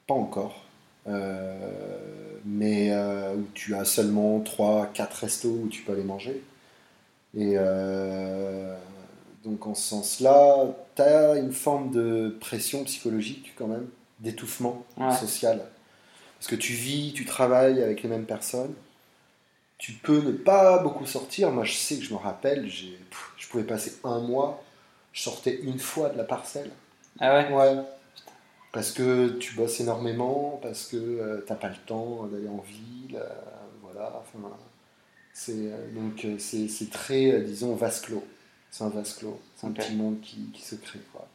pas 0.07 0.15
encore, 0.15 0.64
mais 1.07 2.91
euh, 2.93 3.35
où 3.37 3.47
tu 3.55 3.75
as 3.75 3.85
seulement 3.85 4.41
3-4 4.41 5.21
restos 5.21 5.49
où 5.65 5.69
tu 5.69 5.83
peux 5.83 5.93
aller 5.93 6.05
manger. 6.05 6.43
Et 7.37 7.55
euh, 7.57 8.77
donc 9.45 9.67
en 9.67 9.75
ce 9.75 9.83
sens-là, 9.89 10.67
tu 10.97 11.03
as 11.03 11.37
une 11.37 11.53
forme 11.53 11.91
de 11.91 12.37
pression 12.41 12.85
psychologique 12.85 13.55
quand 13.57 13.67
même, 13.69 13.89
d'étouffement 14.21 14.85
Ouais. 14.97 15.13
social. 15.15 15.63
Parce 16.39 16.49
que 16.49 16.57
tu 16.57 16.73
vis, 16.75 17.13
tu 17.15 17.25
travailles 17.25 17.83
avec 17.83 18.03
les 18.03 18.09
mêmes 18.09 18.27
personnes. 18.27 18.75
Tu 19.79 19.93
peux 19.93 20.21
ne 20.23 20.33
pas 20.33 20.79
beaucoup 20.79 21.07
sortir. 21.07 21.51
Moi, 21.51 21.65
je 21.65 21.75
sais 21.75 21.97
que 21.99 22.05
je 22.05 22.13
me 22.13 22.19
rappelle, 22.19 22.63
pff, 22.65 23.33
je 23.37 23.49
pouvais 23.49 23.65
passer 23.65 23.95
un 24.05 24.21
mois, 24.21 24.63
je 25.13 25.23
sortais 25.23 25.61
une 25.63 25.79
fois 25.79 26.09
de 26.09 26.17
la 26.17 26.25
parcelle. 26.25 26.71
Ah 27.21 27.35
ouais? 27.37 27.53
Ouais. 27.53 27.77
Parce 28.75 28.91
que 28.91 29.29
tu 29.29 29.55
bosses 29.55 29.79
énormément, 29.79 30.59
parce 30.61 30.87
que 30.89 30.97
euh, 30.97 31.45
t'as 31.47 31.55
pas 31.55 31.69
le 31.69 31.77
temps 31.87 32.25
d'aller 32.25 32.49
en 32.49 32.59
ville, 32.59 33.15
euh, 33.15 33.29
voilà. 33.83 34.13
Enfin, 34.19 34.51
c'est 35.33 35.53
euh, 35.53 35.93
donc 35.95 36.25
euh, 36.25 36.39
c'est 36.41 36.91
très, 36.91 37.41
disons, 37.43 37.77
vase 37.77 38.01
clos. 38.01 38.25
C'est 38.73 38.83
un 38.83 38.89
vase 38.89 39.15
clos. 39.15 39.41
C'est 39.55 39.69
un 39.69 39.71
petit 39.71 39.95
monde 39.95 40.21
qui, 40.21 40.51
qui 40.53 40.63
se 40.63 40.75
crée, 40.75 40.99
quoi. 41.13 41.29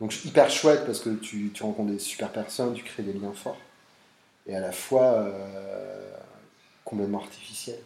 Donc 0.00 0.24
hyper 0.24 0.48
chouette 0.48 0.86
parce 0.86 1.00
que 1.00 1.10
tu, 1.10 1.50
tu 1.52 1.62
rencontres 1.62 1.92
des 1.92 1.98
super 1.98 2.30
personnes, 2.30 2.72
tu 2.72 2.84
crées 2.84 3.02
des 3.02 3.12
liens 3.12 3.34
forts, 3.34 3.58
et 4.46 4.56
à 4.56 4.60
la 4.60 4.72
fois 4.72 5.26
complètement 6.84 7.18
artificiel. 7.18 7.78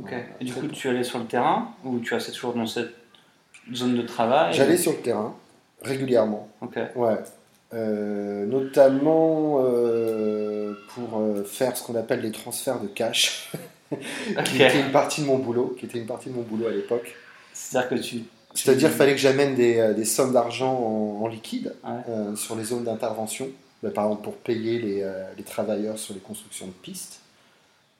Ok. 0.00 0.12
Et 0.40 0.44
du 0.44 0.52
coup, 0.52 0.60
bon. 0.60 0.68
tu 0.68 0.88
allais 0.88 1.02
sur 1.02 1.18
le 1.18 1.26
terrain 1.26 1.74
ou 1.82 1.98
tu 1.98 2.14
restais 2.14 2.30
toujours 2.30 2.54
dans 2.54 2.66
cette 2.66 2.94
zone 3.74 3.96
de 3.96 4.02
travail? 4.02 4.54
J'allais 4.54 4.76
sur 4.76 4.92
le 4.92 4.98
terrain 4.98 5.34
régulièrement. 5.82 6.48
Ok. 6.60 6.78
Ouais. 6.94 7.16
Euh, 7.74 8.46
notamment 8.46 9.58
euh, 9.64 10.74
pour 10.94 11.18
euh, 11.20 11.42
faire 11.42 11.76
ce 11.76 11.82
qu'on 11.82 11.96
appelle 11.96 12.20
les 12.20 12.30
transferts 12.30 12.80
de 12.80 12.86
cash, 12.86 13.50
qui 14.44 14.62
était 14.62 14.80
une 14.80 14.92
partie 14.92 15.20
de 15.22 15.26
mon 15.26 15.38
boulot, 15.38 15.74
qui 15.78 15.86
était 15.86 15.98
une 15.98 16.06
partie 16.06 16.30
de 16.30 16.34
mon 16.34 16.42
boulot 16.42 16.68
à 16.68 16.70
l'époque. 16.70 17.14
C'est-à-dire 17.52 17.88
que 17.90 17.94
tu. 17.96 18.22
C'est-à-dire 18.54 18.88
qu'il 18.88 18.96
fallait 18.96 19.12
que 19.12 19.20
j'amène 19.20 19.54
des, 19.54 19.92
des 19.94 20.04
sommes 20.04 20.32
d'argent 20.32 20.72
en, 20.72 21.24
en 21.24 21.26
liquide 21.28 21.74
Ouais. 21.84 22.36
sur 22.36 22.54
les 22.56 22.64
zones 22.64 22.84
d'intervention, 22.84 23.48
Bah, 23.82 23.90
par 23.90 24.04
exemple 24.04 24.22
pour 24.24 24.34
payer 24.36 24.78
les, 24.78 25.12
les 25.36 25.42
travailleurs 25.42 25.98
sur 25.98 26.14
les 26.14 26.20
constructions 26.20 26.66
de 26.66 26.72
pistes, 26.72 27.20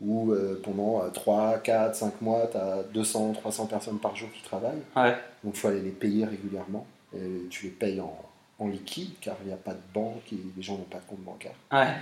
où 0.01 0.33
pendant 0.63 1.03
euh, 1.03 1.09
3, 1.13 1.59
4, 1.59 1.95
5 1.97 2.23
mois, 2.23 2.49
tu 2.51 2.57
as 2.57 2.85
200, 2.95 3.33
300 3.35 3.67
personnes 3.67 3.99
par 3.99 4.15
jour 4.17 4.29
qui 4.33 4.43
travaillent. 4.43 4.83
Ouais. 4.97 5.15
Donc 5.45 5.55
il 5.55 5.59
faut 5.59 5.69
aller 5.69 5.83
les 5.83 5.91
payer 5.91 6.25
régulièrement. 6.25 6.87
Et 7.15 7.49
tu 7.51 7.65
les 7.67 7.71
payes 7.71 8.01
en, 8.01 8.17
en 8.59 8.69
liquide 8.69 9.11
car 9.21 9.37
il 9.43 9.49
n'y 9.49 9.53
a 9.53 9.57
pas 9.59 9.75
de 9.75 9.81
banque 9.95 10.33
et 10.33 10.39
les 10.57 10.63
gens 10.63 10.77
n'ont 10.79 10.85
pas 10.85 10.99
de 10.99 11.05
compte 11.09 11.21
bancaire. 11.25 11.55
Ouais. 11.73 11.93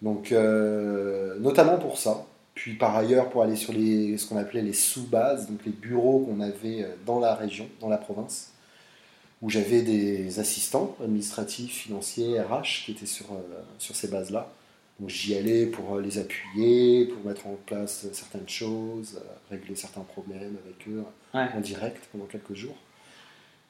Donc 0.00 0.32
euh, 0.32 1.38
notamment 1.38 1.78
pour 1.78 1.98
ça. 1.98 2.24
Puis 2.54 2.74
par 2.74 2.94
ailleurs 2.96 3.30
pour 3.30 3.42
aller 3.42 3.56
sur 3.56 3.72
les, 3.72 4.16
ce 4.18 4.26
qu'on 4.28 4.36
appelait 4.36 4.62
les 4.62 4.74
sous-bases, 4.74 5.48
donc 5.48 5.64
les 5.64 5.72
bureaux 5.72 6.20
qu'on 6.20 6.40
avait 6.40 6.82
euh, 6.82 6.94
dans 7.06 7.18
la 7.18 7.34
région, 7.34 7.68
dans 7.80 7.88
la 7.88 7.96
province, 7.98 8.50
où 9.40 9.48
j'avais 9.50 9.82
des 9.82 10.38
assistants 10.38 10.94
administratifs, 11.02 11.72
financiers, 11.72 12.40
RH 12.40 12.84
qui 12.84 12.92
étaient 12.92 13.06
sur, 13.06 13.26
euh, 13.32 13.38
sur 13.78 13.96
ces 13.96 14.08
bases-là. 14.08 14.48
Donc 15.00 15.08
j'y 15.08 15.34
allais 15.34 15.66
pour 15.66 15.98
les 15.98 16.18
appuyer, 16.18 17.06
pour 17.06 17.24
mettre 17.24 17.46
en 17.46 17.56
place 17.66 18.06
certaines 18.12 18.48
choses, 18.48 19.20
régler 19.50 19.74
certains 19.74 20.02
problèmes 20.02 20.56
avec 20.64 20.86
eux 20.88 21.02
Ouais. 21.34 21.46
en 21.56 21.60
direct 21.60 22.04
pendant 22.12 22.26
quelques 22.26 22.52
jours. 22.54 22.76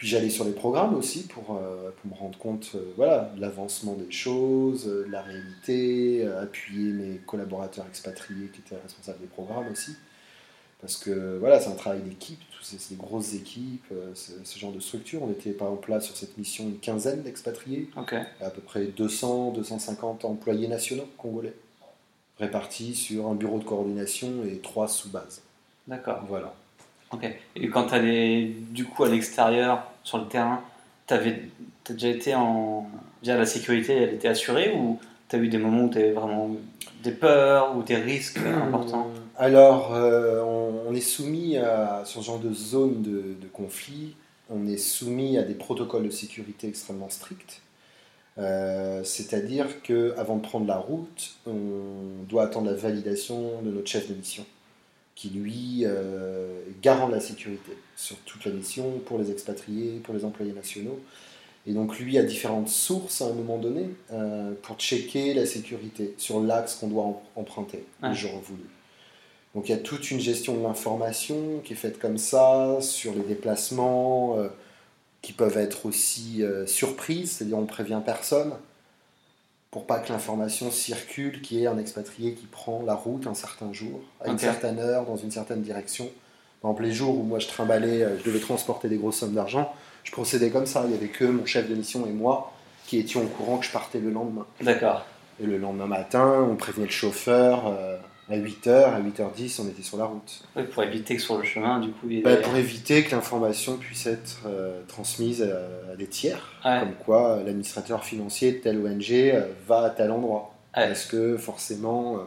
Puis 0.03 0.11
j'allais 0.11 0.31
sur 0.31 0.45
les 0.45 0.51
programmes 0.51 0.97
aussi 0.97 1.29
pour, 1.29 1.57
euh, 1.57 1.93
pour 2.01 2.11
me 2.11 2.17
rendre 2.19 2.37
compte 2.37 2.73
euh, 2.75 2.93
voilà, 2.97 3.31
de 3.37 3.41
l'avancement 3.41 3.95
des 3.95 4.11
choses, 4.11 4.88
euh, 4.88 5.07
de 5.07 5.12
la 5.12 5.23
réalité, 5.23 6.27
appuyer 6.43 6.91
mes 6.91 7.19
collaborateurs 7.19 7.87
expatriés 7.87 8.49
qui 8.49 8.62
étaient 8.62 8.83
responsables 8.83 9.21
des 9.21 9.29
programmes 9.29 9.69
aussi. 9.71 9.95
Parce 10.81 10.97
que 10.97 11.38
voilà, 11.38 11.61
c'est 11.61 11.71
un 11.71 11.77
travail 11.77 12.01
d'équipe, 12.01 12.41
tous 12.51 12.65
ces, 12.65 12.79
ces 12.79 12.97
grosses 12.97 13.35
équipes, 13.35 13.95
ce, 14.15 14.59
genre 14.59 14.73
de 14.73 14.81
structure. 14.81 15.23
On 15.23 15.31
était 15.31 15.53
par 15.53 15.69
exemple 15.69 15.93
là 15.93 16.01
sur 16.01 16.17
cette 16.17 16.37
mission 16.37 16.65
une 16.65 16.81
quinzaine 16.81 17.23
d'expatriés, 17.23 17.88
à 18.41 18.51
peu 18.51 18.61
près 18.61 18.87
200, 18.87 19.53
250 19.53 20.25
employés 20.25 20.67
nationaux 20.67 21.07
congolais, 21.17 21.55
répartis 22.41 22.97
sur 22.97 23.29
un 23.29 23.37
bureau 23.37 23.61
de 23.61 23.65
coordination 23.65 24.43
et 24.51 24.59
trois 24.59 24.88
sous-bases. 24.88 25.43
D'accord. 25.87 26.25
Voilà. 26.29 26.57
Ok. 27.12 27.25
Et 27.55 27.69
quand 27.69 27.87
tu 27.87 27.95
allais 27.95 28.53
du 28.71 28.87
coup 28.87 29.05
à 29.05 29.09
l'extérieur, 29.09 29.92
sur 30.05 30.19
le 30.19 30.27
terrain, 30.27 30.62
tu 31.07 31.15
as 31.15 31.21
déjà 31.91 32.09
été 32.09 32.35
en. 32.35 32.87
Déjà 33.23 33.37
la 33.37 33.47
sécurité, 33.47 33.95
elle 33.95 34.15
était 34.15 34.29
assurée 34.29 34.75
ou 34.75 34.99
tu 35.29 35.37
as 35.37 35.38
eu 35.38 35.49
des 35.49 35.59
moments 35.59 35.85
où 35.85 35.91
tu 35.91 35.99
avais 35.99 36.11
vraiment 36.11 36.51
des 37.03 37.12
peurs 37.12 37.77
ou 37.77 37.83
des 37.83 37.97
risques 37.97 38.38
importants? 38.67 39.09
Alors, 39.37 39.95
euh, 39.95 40.43
on, 40.43 40.91
on 40.91 40.95
est 40.95 41.01
soumis 41.01 41.57
à, 41.57 42.03
sur 42.05 42.21
ce 42.21 42.27
genre 42.27 42.38
de 42.38 42.53
zone 42.53 43.03
de, 43.03 43.37
de 43.41 43.49
conflit, 43.53 44.15
on 44.51 44.67
est 44.67 44.77
soumis 44.77 45.38
à 45.38 45.43
des 45.43 45.55
protocoles 45.55 46.05
de 46.05 46.11
sécurité 46.11 46.69
extrêmement 46.69 47.09
stricts. 47.09 47.62
Euh, 48.38 49.03
C'est-à-dire 49.05 49.83
qu'avant 49.83 50.37
de 50.37 50.43
prendre 50.43 50.67
la 50.67 50.77
route, 50.77 51.37
on 51.47 52.25
doit 52.29 52.45
attendre 52.45 52.71
la 52.71 52.77
validation 52.77 53.62
de 53.62 53.71
notre 53.71 53.88
chef 53.88 54.09
de 54.09 54.15
mission, 54.15 54.45
qui 55.14 55.29
lui 55.31 55.83
euh, 55.85 56.61
garant 56.83 57.09
de 57.09 57.14
la 57.14 57.20
sécurité 57.20 57.72
sur 57.96 58.16
toute 58.18 58.44
la 58.44 58.53
mission, 58.53 58.98
pour 59.07 59.18
les 59.18 59.31
expatriés, 59.31 60.01
pour 60.03 60.14
les 60.14 60.25
employés 60.25 60.53
nationaux. 60.53 60.98
Et 61.66 61.72
donc 61.75 61.98
lui 62.01 62.18
a 62.18 62.22
différentes 62.25 62.68
sources 62.68 63.22
à 63.22 63.27
un 63.27 63.33
moment 63.35 63.59
donné 63.59 63.90
euh, 64.12 64.53
pour 64.62 64.77
checker 64.79 65.33
la 65.35 65.46
sécurité 65.46 66.14
sur 66.18 66.40
l'axe 66.40 66.75
qu'on 66.75 66.88
doit 66.88 67.05
em- 67.05 67.14
emprunter 67.37 67.85
Ouais. 68.03 68.09
le 68.09 68.14
jour 68.14 68.33
voulu. 68.44 68.64
Donc 69.55 69.68
il 69.68 69.72
y 69.72 69.75
a 69.75 69.79
toute 69.79 70.11
une 70.11 70.18
gestion 70.18 70.57
de 70.57 70.62
l'information 70.62 71.61
qui 71.62 71.75
est 71.75 71.77
faite 71.77 71.98
comme 72.01 72.18
ça, 72.18 72.79
sur 72.81 73.14
les 73.14 73.22
déplacements 73.22 74.38
euh, 74.38 74.48
qui 75.20 75.33
peuvent 75.33 75.59
être 75.59 75.87
aussi 75.87 76.42
euh, 76.42 76.66
surprises, 76.66 77.33
c'est-à-dire 77.33 77.59
on 77.59 77.66
prévient 77.66 78.01
personne 78.05 78.55
pour 79.73 79.87
pas 79.87 79.99
que 80.01 80.13
l'information 80.13 80.71
circule 80.71 81.41
qu'il 81.41 81.59
y 81.59 81.65
ait 81.65 81.67
un 81.67 81.79
expatrié 81.79 82.35
qui 82.35 82.45
prend 82.47 82.83
la 82.87 82.95
route 82.95 83.27
un 83.27 83.35
certain 83.35 83.73
jour, 83.73 84.01
à 84.21 84.29
une 84.29 84.39
certaine 84.39 84.79
heure, 84.79 85.07
dans 85.07 85.17
une 85.17 85.31
certaine 85.31 85.63
direction. 85.63 86.05
Par 86.61 86.71
exemple, 86.71 86.83
les 86.85 86.93
jours 86.93 87.19
où 87.19 87.23
moi 87.23 87.39
je 87.39 87.49
trimballais, 87.49 88.03
euh, 88.03 88.19
je 88.19 88.25
devais 88.25 88.39
transporter 88.39 88.89
des 88.89 88.99
grosses 88.99 89.17
sommes 89.17 89.33
d'argent, 89.33 89.75
je 90.05 90.13
procédais 90.13 90.51
comme 90.51 90.67
ça. 90.67 90.85
Il 90.87 90.93
y 90.93 90.95
avait 90.95 91.09
que 91.09 91.25
mon 91.25 91.47
chef 91.47 91.71
de 91.71 91.75
mission 91.75 92.07
et 92.07 92.13
moi 92.13 92.53
qui 92.87 92.99
étions 92.99 93.23
au 93.23 93.27
courant 93.27 93.59
que 93.59 93.65
je 93.65 93.73
partais 93.73 93.99
le 93.99 94.11
lendemain. 94.11 94.47
D'accord. 94.61 95.07
Et 95.43 95.47
le 95.47 95.57
lendemain 95.57 95.87
matin, 95.87 96.47
on 96.51 96.55
prévenait 96.57 96.87
le 96.87 96.93
chauffeur 96.93 97.67
euh, 97.67 97.97
à 98.31 98.37
8h, 98.37 98.71
à 98.71 99.01
8h10, 99.01 99.61
on 99.61 99.69
était 99.69 99.83
sur 99.83 99.99
la 99.99 100.05
route. 100.05 100.43
Pour 100.73 100.83
éviter 100.85 101.17
que 101.17 101.23
sur 101.23 101.37
le 101.39 101.45
chemin, 101.45 101.81
du 101.81 101.91
coup, 101.91 102.07
il 102.09 102.19
y 102.19 102.23
Bah, 102.23 102.37
pour 102.37 102.55
éviter 102.57 103.03
que 103.05 103.11
l'information 103.11 103.77
puisse 103.77 104.07
être 104.07 104.43
euh, 104.47 104.81
transmise 104.89 105.43
à, 105.43 105.93
à 105.93 105.97
des 105.97 106.07
tiers, 106.07 106.53
Ouais. 106.65 106.81
comme 106.81 106.95
quoi 107.05 107.43
l'administrateur 107.45 108.05
financier 108.05 108.53
de 108.53 108.59
telle 108.59 108.79
ONG 108.79 109.11
euh, 109.13 109.47
va 109.67 109.83
à 109.85 109.91
tel 109.91 110.11
endroit. 110.11 110.55
Ouais. 110.77 110.87
Parce 110.87 111.05
que 111.05 111.37
forcément, 111.37 112.17
euh, 112.17 112.21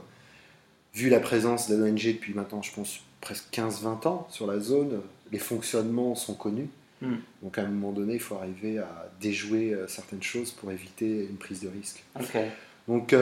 vu 0.93 1.10
la 1.10 1.19
présence 1.19 1.69
de 1.69 1.75
l'ONG 1.75 2.13
depuis 2.13 2.34
maintenant, 2.34 2.62
je 2.62 2.73
pense, 2.73 2.99
presque 3.21 3.45
15-20 3.53 4.08
ans 4.08 4.27
sur 4.29 4.45
la 4.47 4.60
zone, 4.60 5.01
les 5.31 5.39
fonctionnements 5.39 6.13
sont 6.13 6.36
connus. 6.36 6.69
Hmm. 7.01 7.15
Donc 7.41 7.58
à 7.58 7.63
un 7.63 7.67
moment 7.67 7.91
donné, 7.91 8.13
il 8.15 8.19
faut 8.19 8.36
arriver 8.36 8.77
à 8.79 9.10
déjouer 9.19 9.75
certaines 9.88 10.21
choses 10.23 10.51
pour 10.51 10.71
éviter 10.71 11.27
une 11.29 11.38
prise 11.38 11.62
de 11.62 11.67
risque. 11.69 12.03
Ok. 12.19 12.38
Donc, 12.88 13.13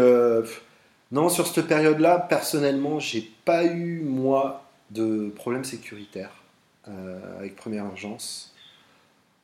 non, 1.13 1.29
sur 1.29 1.45
cette 1.47 1.67
période-là, 1.67 2.17
personnellement, 2.27 2.99
j'ai 2.99 3.31
pas 3.45 3.63
eu, 3.65 4.01
moi, 4.01 4.65
de 4.89 5.29
problème 5.35 5.63
sécuritaire 5.63 6.31
euh, 6.87 7.37
avec 7.37 7.55
Première 7.55 7.85
Urgence. 7.85 8.53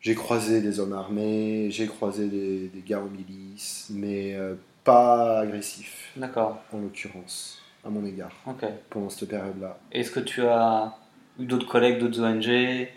J'ai 0.02 0.16
croisé 0.16 0.62
des 0.62 0.80
hommes 0.80 0.94
armés, 0.94 1.70
j'ai 1.70 1.86
croisé 1.86 2.28
des, 2.28 2.70
des 2.70 2.82
gars 2.82 3.00
en 3.00 3.06
milice, 3.06 3.88
mais 3.92 4.34
euh, 4.34 4.56
pas 4.84 5.40
agressifs, 5.42 6.12
D'accord. 6.16 6.58
en 6.74 6.80
l'occurrence, 6.80 7.62
à 7.86 7.90
mon 7.90 8.04
égard, 8.04 8.32
Ok. 8.48 8.66
pendant 8.90 9.10
cette 9.10 9.30
période-là. 9.30 9.78
Est-ce 9.92 10.10
que 10.10 10.22
tu 10.22 10.42
as 10.42 10.96
eu 11.40 11.46
d'autres 11.46 11.68
collègues, 11.68 12.00
d'autres 12.00 12.24
ONG 12.24 12.88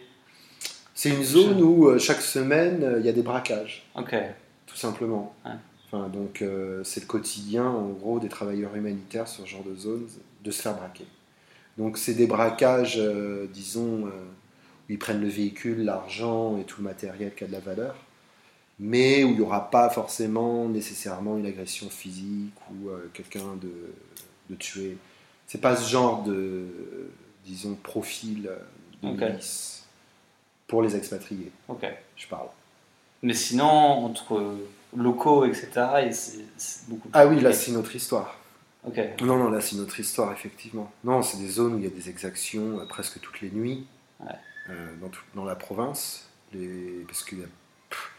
C'est 0.95 1.11
une 1.11 1.25
zone 1.25 1.61
où, 1.63 1.89
euh, 1.89 1.99
chaque 1.99 2.23
semaine, 2.23 2.97
il 3.01 3.05
y 3.05 3.09
a 3.11 3.13
des 3.13 3.23
braquages. 3.23 3.85
Ok. 3.97 4.15
tout 4.67 4.77
simplement. 4.77 5.35
Ouais. 5.45 5.53
Enfin, 5.93 6.09
donc 6.09 6.41
euh, 6.41 6.83
c'est 6.85 7.01
le 7.01 7.07
quotidien, 7.07 7.67
en 7.67 7.89
gros, 7.89 8.19
des 8.19 8.29
travailleurs 8.29 8.75
humanitaires 8.75 9.29
sur 9.29 9.45
ce 9.45 9.51
genre 9.51 9.65
de 9.65 9.77
zone, 9.77 10.07
de 10.43 10.51
se 10.51 10.63
faire 10.63 10.75
braquer. 10.75 11.05
Donc 11.77 11.99
c'est 11.99 12.15
des 12.15 12.27
braquages, 12.27 12.97
euh, 12.99 13.47
disons, 13.53 14.07
euh, 14.07 14.11
où 14.11 14.93
ils 14.93 14.99
prennent 14.99 15.21
le 15.21 15.29
véhicule, 15.29 15.85
l'argent 15.85 16.57
et 16.59 16.65
tout 16.65 16.81
le 16.81 16.85
matériel 16.85 17.35
qui 17.35 17.45
a 17.45 17.47
de 17.47 17.53
la 17.53 17.61
valeur, 17.61 17.95
mais 18.79 19.23
où 19.23 19.29
il 19.29 19.35
n'y 19.35 19.41
aura 19.43 19.71
pas 19.71 19.91
forcément 19.91 20.67
nécessairement 20.69 21.37
une 21.37 21.47
agression 21.47 21.91
physique 21.91 22.55
ou 22.71 22.89
quelqu'un 23.13 23.57
de, 23.61 23.71
de 24.49 24.55
tué. 24.55 24.97
C'est 25.47 25.61
pas 25.61 25.77
ce 25.77 25.89
genre 25.89 26.23
de, 26.23 26.65
disons, 27.45 27.75
profil 27.75 28.51
de 29.03 29.09
milice 29.09 29.85
pour 30.67 30.81
les 30.83 30.97
expatriés, 30.97 31.53
Ok. 31.69 31.85
je 32.17 32.27
parle. 32.29 32.49
Mais 33.23 33.35
sinon, 33.35 33.67
entre 33.67 34.57
locaux, 34.97 35.45
etc., 35.45 35.69
et 36.03 36.11
beaucoup 36.89 37.09
plus 37.09 37.11
Ah 37.13 37.27
oui, 37.27 37.41
là 37.41 37.53
c'est 37.53 37.71
une 37.71 37.77
autre 37.77 37.95
histoire. 37.95 38.39
Non, 39.21 39.37
non, 39.39 39.51
là 39.51 39.61
c'est 39.61 39.77
une 39.77 39.83
autre 39.83 39.99
histoire, 40.01 40.33
effectivement. 40.33 40.91
Non, 41.05 41.23
c'est 41.23 41.39
des 41.39 41.49
zones 41.49 41.75
où 41.75 41.79
il 41.79 41.85
y 41.85 41.87
a 41.87 41.91
des 41.91 42.09
exactions 42.11 42.81
euh, 42.81 42.85
presque 42.87 43.21
toutes 43.21 43.41
les 43.41 43.51
nuits 43.51 43.87
Ouais. 44.21 44.33
euh, 44.71 44.95
dans, 45.01 45.09
tout- 45.09 45.23
dans 45.35 45.45
la 45.45 45.55
province. 45.55 46.29
Les... 46.53 47.05
Parce 47.07 47.23
qu'il 47.25 47.39
y, 47.39 47.43
a... 47.43 47.47
pff, 47.91 48.11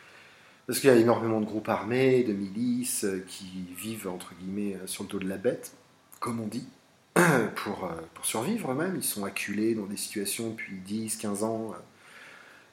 parce 0.67 0.79
qu'il 0.79 0.89
y 0.89 0.93
a 0.93 0.95
énormément 0.95 1.41
de 1.41 1.45
groupes 1.45 1.67
armés, 1.69 2.23
de 2.23 2.31
milices 2.33 3.03
euh, 3.03 3.23
qui 3.27 3.65
vivent, 3.77 4.07
entre 4.07 4.33
guillemets, 4.35 4.77
sur 4.85 5.03
le 5.03 5.09
dos 5.09 5.19
de 5.19 5.27
la 5.27 5.37
bête, 5.37 5.73
comme 6.21 6.39
on 6.39 6.47
dit, 6.47 6.65
pour, 7.55 7.89
pour 8.13 8.25
survivre 8.25 8.71
eux-mêmes. 8.71 8.95
Ils 8.95 9.03
sont 9.03 9.25
acculés 9.25 9.75
dans 9.75 9.85
des 9.85 9.97
situations 9.97 10.49
depuis 10.51 10.77
10, 10.77 11.17
15 11.17 11.43
ans, 11.43 11.73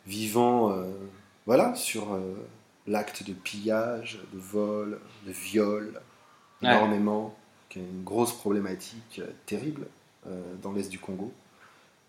vivant 0.07 0.75
voilà, 1.47 1.75
sur 1.75 2.19
l'acte 2.91 3.27
de 3.27 3.33
pillage, 3.33 4.19
de 4.35 4.39
vol, 4.39 4.99
de 5.27 5.33
viol, 5.33 6.01
Ouais. 6.63 6.69
énormément, 6.69 7.35
qui 7.71 7.79
est 7.79 7.83
une 7.83 8.05
grosse 8.05 8.33
problématique 8.33 9.21
euh, 9.21 9.27
terrible 9.47 9.87
euh, 10.27 10.43
dans 10.63 10.73
l'est 10.73 10.91
du 10.91 10.99
Congo. 10.99 11.33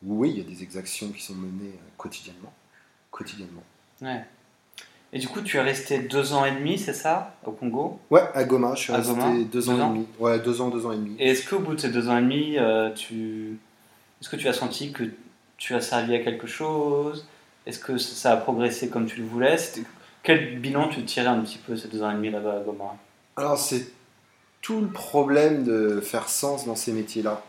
Où, 0.06 0.20
oui, 0.20 0.32
il 0.32 0.38
y 0.39 0.41
a 0.41 0.44
des 0.44 0.62
exactions 0.62 1.10
qui 1.10 1.22
sont 1.22 1.36
menées 1.36 1.70
euh, 1.76 1.89
quotidiennement. 1.96 2.52
Quotidiennement. 3.12 3.63
Ouais. 4.02 4.26
Et 5.13 5.20
du 5.20 5.28
coup, 5.30 5.39
tu 5.41 5.56
es 5.56 5.62
resté 5.62 6.00
deux 6.00 6.34
ans 6.34 6.44
et 6.44 6.52
demi, 6.52 6.78
c'est 6.78 6.94
ça, 6.94 7.36
au 7.46 7.52
Congo? 7.52 8.00
Ouais, 8.10 8.24
à 8.34 8.44
Goma, 8.44 8.76
je 8.76 8.82
suis 8.82 8.94
À 8.94 8.98
resté 8.98 9.13
Goma, 9.13 9.32
deux 9.34 9.46
deux 9.46 9.70
ans 9.70 9.76
et 9.76 9.94
demi. 9.94 10.08
Ouais, 10.20 10.39
deux 10.39 10.60
ans, 10.62 10.70
deux 10.70 10.86
ans 10.86 10.91
et 10.91 10.98
demi. 10.98 11.15
Et 11.20 11.30
est-ce 11.30 11.48
qu'au 11.48 11.60
bout 11.60 11.76
de 11.76 11.80
ces 11.80 11.91
deux 11.91 12.10
ans 12.10 12.17
et 12.17 12.22
demi, 12.22 12.58
euh, 12.58 12.89
tu... 12.94 13.58
est-ce 14.20 14.30
que 14.30 14.36
tu 14.36 14.48
as 14.50 14.54
senti 14.54 14.91
que 14.91 15.04
tu 15.58 15.76
as 15.76 15.82
servi 15.82 16.15
à 16.15 16.20
quelque 16.20 16.48
chose? 16.48 17.26
Est-ce 17.65 17.80
que 17.80 17.98
ça 17.98 18.34
a 18.34 18.38
progressé 18.38 18.89
comme 18.89 19.06
tu 19.06 19.17
le 19.22 19.26
voulais? 19.28 19.58
Quel 20.23 20.60
bilan 20.60 20.89
tu 20.89 21.03
tirais 21.03 21.27
un 21.27 21.41
petit 21.41 21.57
peu 21.57 21.75
ces 21.75 21.88
deux 21.88 22.03
ans 22.03 22.12
et 22.12 22.15
demi 22.15 22.29
là-bas 22.29 22.57
à 22.57 22.60
Goma 22.60 22.95
Alors, 23.38 23.57
c'est 23.57 23.88
tout 24.62 24.81
le 24.81 24.88
problème 24.88 25.63
de 25.63 25.99
faire 26.01 26.29
sens 26.29 26.65
dans 26.65 26.75
ces 26.75 26.91
métiers-là, 26.93 27.43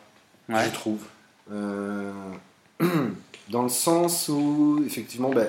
Ouais. 0.49 0.65
je 0.65 0.71
trouve. 0.71 1.05
Euh, 1.53 2.11
dans 3.51 3.63
le 3.63 3.69
sens 3.69 4.29
où, 4.29 4.83
effectivement, 4.87 5.29
ben, 5.31 5.49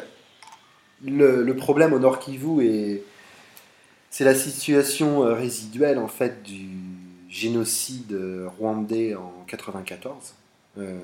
le, 1.05 1.43
le 1.43 1.55
problème 1.55 1.93
au 1.93 1.99
Nord 1.99 2.19
Kivu, 2.19 2.65
est- 2.65 3.03
c'est 4.09 4.25
la 4.25 4.35
situation 4.35 5.23
euh, 5.25 5.33
résiduelle, 5.33 5.97
en 5.99 6.07
fait, 6.09 6.43
du 6.43 6.67
génocide 7.29 8.15
rwandais 8.59 9.15
en 9.15 9.31
94, 9.47 10.35
euh, 10.77 10.99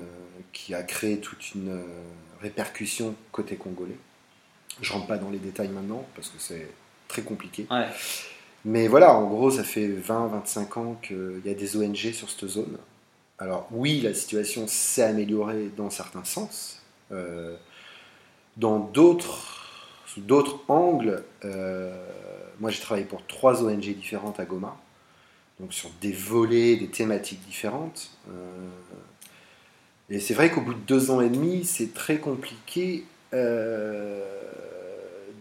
qui 0.52 0.74
a 0.74 0.82
créé 0.82 1.18
toute 1.18 1.54
une 1.54 1.70
euh, 1.70 1.82
répercussion 2.42 3.14
côté 3.32 3.56
congolais. 3.56 3.96
Je 4.80 4.92
rentre 4.92 5.06
pas 5.06 5.18
dans 5.18 5.30
les 5.30 5.38
détails 5.38 5.68
maintenant, 5.68 6.06
parce 6.14 6.28
que 6.28 6.38
c'est 6.38 6.68
très 7.08 7.22
compliqué. 7.22 7.66
Ouais. 7.70 7.86
Mais 8.64 8.88
voilà, 8.88 9.14
en 9.14 9.26
gros, 9.28 9.50
ça 9.50 9.64
fait 9.64 9.88
20-25 9.88 10.78
ans 10.78 10.96
qu'il 11.02 11.42
y 11.44 11.50
a 11.50 11.54
des 11.54 11.76
ONG 11.76 12.12
sur 12.12 12.28
cette 12.28 12.46
zone. 12.46 12.76
Alors 13.38 13.66
oui, 13.70 14.00
la 14.02 14.12
situation 14.12 14.66
s'est 14.68 15.02
améliorée 15.02 15.70
dans 15.76 15.88
certains 15.88 16.24
sens. 16.24 16.82
Euh, 17.10 17.56
dans 18.58 18.78
d'autres, 18.78 19.96
sous 20.06 20.20
d'autres 20.20 20.60
angles, 20.68 21.24
euh, 21.46 21.90
moi 22.60 22.70
j'ai 22.70 22.80
travaillé 22.80 23.06
pour 23.06 23.26
trois 23.26 23.64
ONG 23.64 23.94
différentes 23.94 24.38
à 24.38 24.44
Goma, 24.44 24.76
donc 25.58 25.72
sur 25.72 25.88
des 26.02 26.12
volets, 26.12 26.76
des 26.76 26.88
thématiques 26.88 27.40
différentes. 27.46 28.10
Euh, 28.28 28.68
et 30.10 30.20
c'est 30.20 30.34
vrai 30.34 30.50
qu'au 30.50 30.60
bout 30.60 30.74
de 30.74 30.80
deux 30.80 31.10
ans 31.10 31.22
et 31.22 31.30
demi, 31.30 31.64
c'est 31.64 31.94
très 31.94 32.18
compliqué 32.18 33.04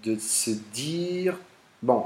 de 0.04 0.18
se 0.20 0.52
dire, 0.74 1.38
bon, 1.84 2.06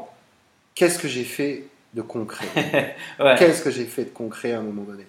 qu'est-ce 0.76 1.00
que 1.00 1.08
j'ai 1.08 1.24
fait 1.24 1.66
de 1.94 2.02
concret 2.02 2.96
Ouais. 3.20 3.36
Qu'est-ce 3.38 3.62
que 3.64 3.72
j'ai 3.72 3.86
fait 3.86 4.06
de 4.06 4.10
concret 4.10 4.54
à 4.54 4.60
un 4.60 4.64
moment 4.64 4.84
donné? 4.84 5.06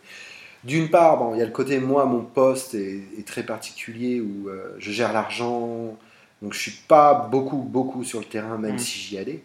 D'une 0.64 0.90
part, 0.90 1.18
bon, 1.18 1.34
il 1.34 1.38
y 1.38 1.42
a 1.42 1.46
le 1.46 1.52
côté, 1.52 1.78
moi, 1.80 2.06
mon 2.06 2.22
poste 2.24 2.74
est, 2.74 3.02
est 3.18 3.26
très 3.26 3.44
particulier 3.44 4.20
où 4.20 4.48
euh, 4.48 4.74
je 4.78 4.92
gère 4.92 5.12
l'argent, 5.12 5.96
donc 6.42 6.54
je 6.54 6.58
suis 6.60 6.72
pas 6.88 7.14
beaucoup, 7.30 7.58
beaucoup 7.58 8.04
sur 8.04 8.20
le 8.20 8.26
terrain, 8.26 8.58
même 8.58 8.78
Mm. 8.78 8.78
si 8.78 8.98
j'y 8.98 9.18
allais. 9.18 9.42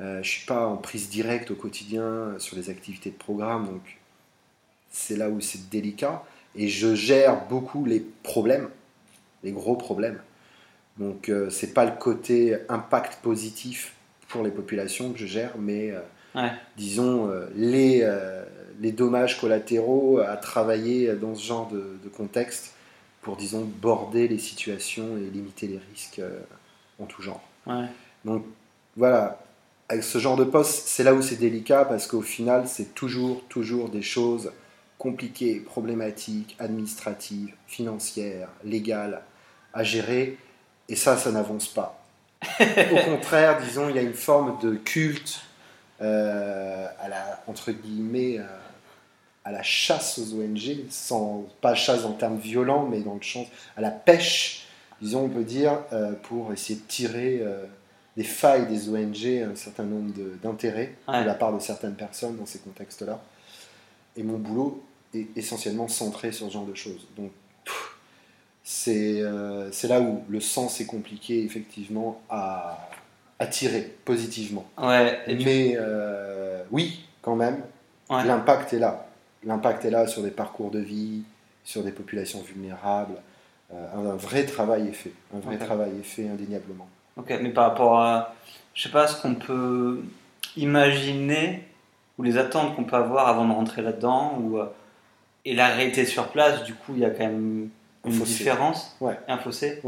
Euh, 0.00 0.22
je 0.22 0.30
suis 0.30 0.46
pas 0.46 0.66
en 0.66 0.76
prise 0.76 1.08
directe 1.10 1.50
au 1.50 1.54
quotidien 1.56 2.34
sur 2.38 2.56
les 2.56 2.70
activités 2.70 3.10
de 3.10 3.16
programme, 3.16 3.66
donc 3.66 3.98
c'est 4.90 5.16
là 5.16 5.30
où 5.30 5.40
c'est 5.40 5.68
délicat. 5.70 6.24
Et 6.56 6.68
je 6.68 6.94
gère 6.94 7.46
beaucoup 7.48 7.84
les 7.84 8.00
problèmes, 8.22 8.68
les 9.44 9.52
gros 9.52 9.76
problèmes. 9.76 10.20
Donc 10.98 11.28
euh, 11.28 11.50
c'est 11.50 11.74
pas 11.74 11.84
le 11.84 11.92
côté 11.98 12.56
impact 12.68 13.20
positif 13.22 13.94
pour 14.28 14.42
les 14.42 14.50
populations 14.50 15.12
que 15.12 15.18
je 15.18 15.26
gère, 15.26 15.52
mais 15.58 15.90
euh, 15.90 16.00
Ouais. 16.34 16.50
disons 16.76 17.30
euh, 17.30 17.46
les, 17.54 18.00
euh, 18.02 18.44
les 18.80 18.92
dommages 18.92 19.40
collatéraux 19.40 20.18
à 20.18 20.36
travailler 20.36 21.14
dans 21.14 21.34
ce 21.34 21.42
genre 21.42 21.68
de, 21.70 21.96
de 22.04 22.08
contexte 22.10 22.74
pour 23.22 23.36
disons 23.36 23.62
border 23.64 24.28
les 24.28 24.38
situations 24.38 25.16
et 25.16 25.30
limiter 25.30 25.66
les 25.66 25.80
risques 25.90 26.20
en 27.00 27.06
tout 27.06 27.22
genre. 27.22 27.42
Ouais. 27.66 27.86
Donc 28.24 28.44
voilà, 28.96 29.42
avec 29.88 30.04
ce 30.04 30.18
genre 30.18 30.36
de 30.36 30.44
poste, 30.44 30.86
c'est 30.88 31.04
là 31.04 31.14
où 31.14 31.22
c'est 31.22 31.36
délicat 31.36 31.84
parce 31.86 32.06
qu'au 32.06 32.20
final, 32.22 32.68
c'est 32.68 32.94
toujours, 32.94 33.42
toujours 33.48 33.88
des 33.88 34.02
choses 34.02 34.52
compliquées, 34.98 35.60
problématiques, 35.60 36.54
administratives, 36.58 37.54
financières, 37.66 38.48
légales 38.64 39.22
à 39.72 39.84
gérer. 39.84 40.36
Et 40.88 40.96
ça, 40.96 41.16
ça 41.16 41.30
n'avance 41.32 41.68
pas. 41.68 42.00
Au 42.60 43.04
contraire, 43.04 43.60
disons, 43.62 43.88
il 43.88 43.96
y 43.96 43.98
a 43.98 44.02
une 44.02 44.14
forme 44.14 44.58
de 44.60 44.74
culte 44.76 45.40
euh, 46.00 46.86
à 47.00 47.08
la, 47.08 47.42
entre 47.46 47.72
guillemets, 47.72 48.38
euh, 48.38 48.44
à 49.44 49.52
la 49.52 49.62
chasse 49.62 50.18
aux 50.18 50.34
ONG, 50.34 50.84
sans, 50.90 51.46
pas 51.60 51.74
chasse 51.74 52.04
en 52.04 52.12
termes 52.12 52.38
violents, 52.38 52.86
mais 52.86 53.00
dans 53.00 53.14
le 53.14 53.22
sens, 53.22 53.46
à 53.76 53.80
la 53.80 53.90
pêche, 53.90 54.66
disons, 55.00 55.24
on 55.24 55.28
peut 55.28 55.44
dire, 55.44 55.78
euh, 55.92 56.12
pour 56.24 56.52
essayer 56.52 56.78
de 56.78 56.84
tirer 56.86 57.42
des 58.16 58.24
failles 58.24 58.66
des 58.66 58.88
ONG 58.88 59.50
un 59.52 59.56
certain 59.56 59.84
nombre 59.84 60.12
d'intérêts 60.42 60.94
Ouais. 61.08 61.22
de 61.22 61.26
la 61.26 61.34
part 61.34 61.52
de 61.52 61.58
certaines 61.60 61.94
personnes 61.94 62.36
dans 62.36 62.46
ces 62.46 62.58
contextes-là. 62.60 63.20
Et 64.16 64.22
mon 64.22 64.38
boulot 64.38 64.82
est 65.14 65.28
essentiellement 65.36 65.88
centré 65.88 66.32
sur 66.32 66.46
ce 66.46 66.52
genre 66.52 66.64
de 66.66 66.74
choses. 66.74 67.06
Donc, 67.16 67.30
c'est 68.68 69.20
euh, 69.20 69.70
là 69.88 70.00
où 70.00 70.24
le 70.28 70.40
sens 70.40 70.80
est 70.80 70.86
compliqué, 70.86 71.44
effectivement, 71.44 72.20
à, 72.28 72.88
à 73.38 73.46
tirer 73.46 73.94
positivement. 74.04 74.64
Ouais. 74.76 75.20
Et 75.28 75.36
tu- 75.38 75.44
Mais 75.44 75.76
euh, 75.78 76.64
oui, 76.72 77.04
quand 77.22 77.36
même, 77.36 77.60
Ouais. 78.10 78.24
l'impact 78.24 78.72
est 78.72 78.80
là. 78.80 79.06
L'impact 79.44 79.84
est 79.84 79.90
là 79.90 80.08
sur 80.08 80.22
des 80.22 80.30
parcours 80.32 80.72
de 80.72 80.80
vie, 80.80 81.22
sur 81.62 81.84
des 81.84 81.92
populations 81.92 82.40
vulnérables. 82.42 83.14
Euh, 83.72 83.86
un, 83.94 84.10
un 84.10 84.16
vrai 84.16 84.44
travail 84.44 84.88
est 84.88 84.92
fait. 84.92 85.12
Un 85.34 85.38
vrai 85.38 85.58
travail 85.58 85.90
est 86.00 86.04
fait 86.04 86.28
indéniablement. 86.28 86.88
Ok, 87.16 87.32
mais 87.40 87.50
par 87.50 87.68
rapport 87.70 88.00
à, 88.00 88.34
je 88.74 88.82
sais 88.82 88.88
pas, 88.90 89.06
ce 89.06 89.22
qu'on 89.22 89.36
peut 89.36 90.02
imaginer 90.56 91.62
ou 92.18 92.22
les 92.24 92.36
attentes 92.38 92.74
qu'on 92.74 92.84
peut 92.84 92.96
avoir 92.96 93.28
avant 93.28 93.44
de 93.46 93.52
rentrer 93.52 93.82
là-dedans 93.82 94.38
ou 94.40 94.58
euh, 94.58 94.66
et 95.44 95.54
la 95.54 95.68
réalité 95.68 96.04
sur 96.04 96.28
place, 96.28 96.64
du 96.64 96.74
coup, 96.74 96.92
il 96.94 97.00
y 97.00 97.04
a 97.04 97.10
quand 97.10 97.24
même 97.26 97.68
Un 98.06 98.10
une 98.10 98.22
différence, 98.22 98.96
Ouais. 99.00 99.18
un 99.28 99.38
fossé. 99.38 99.80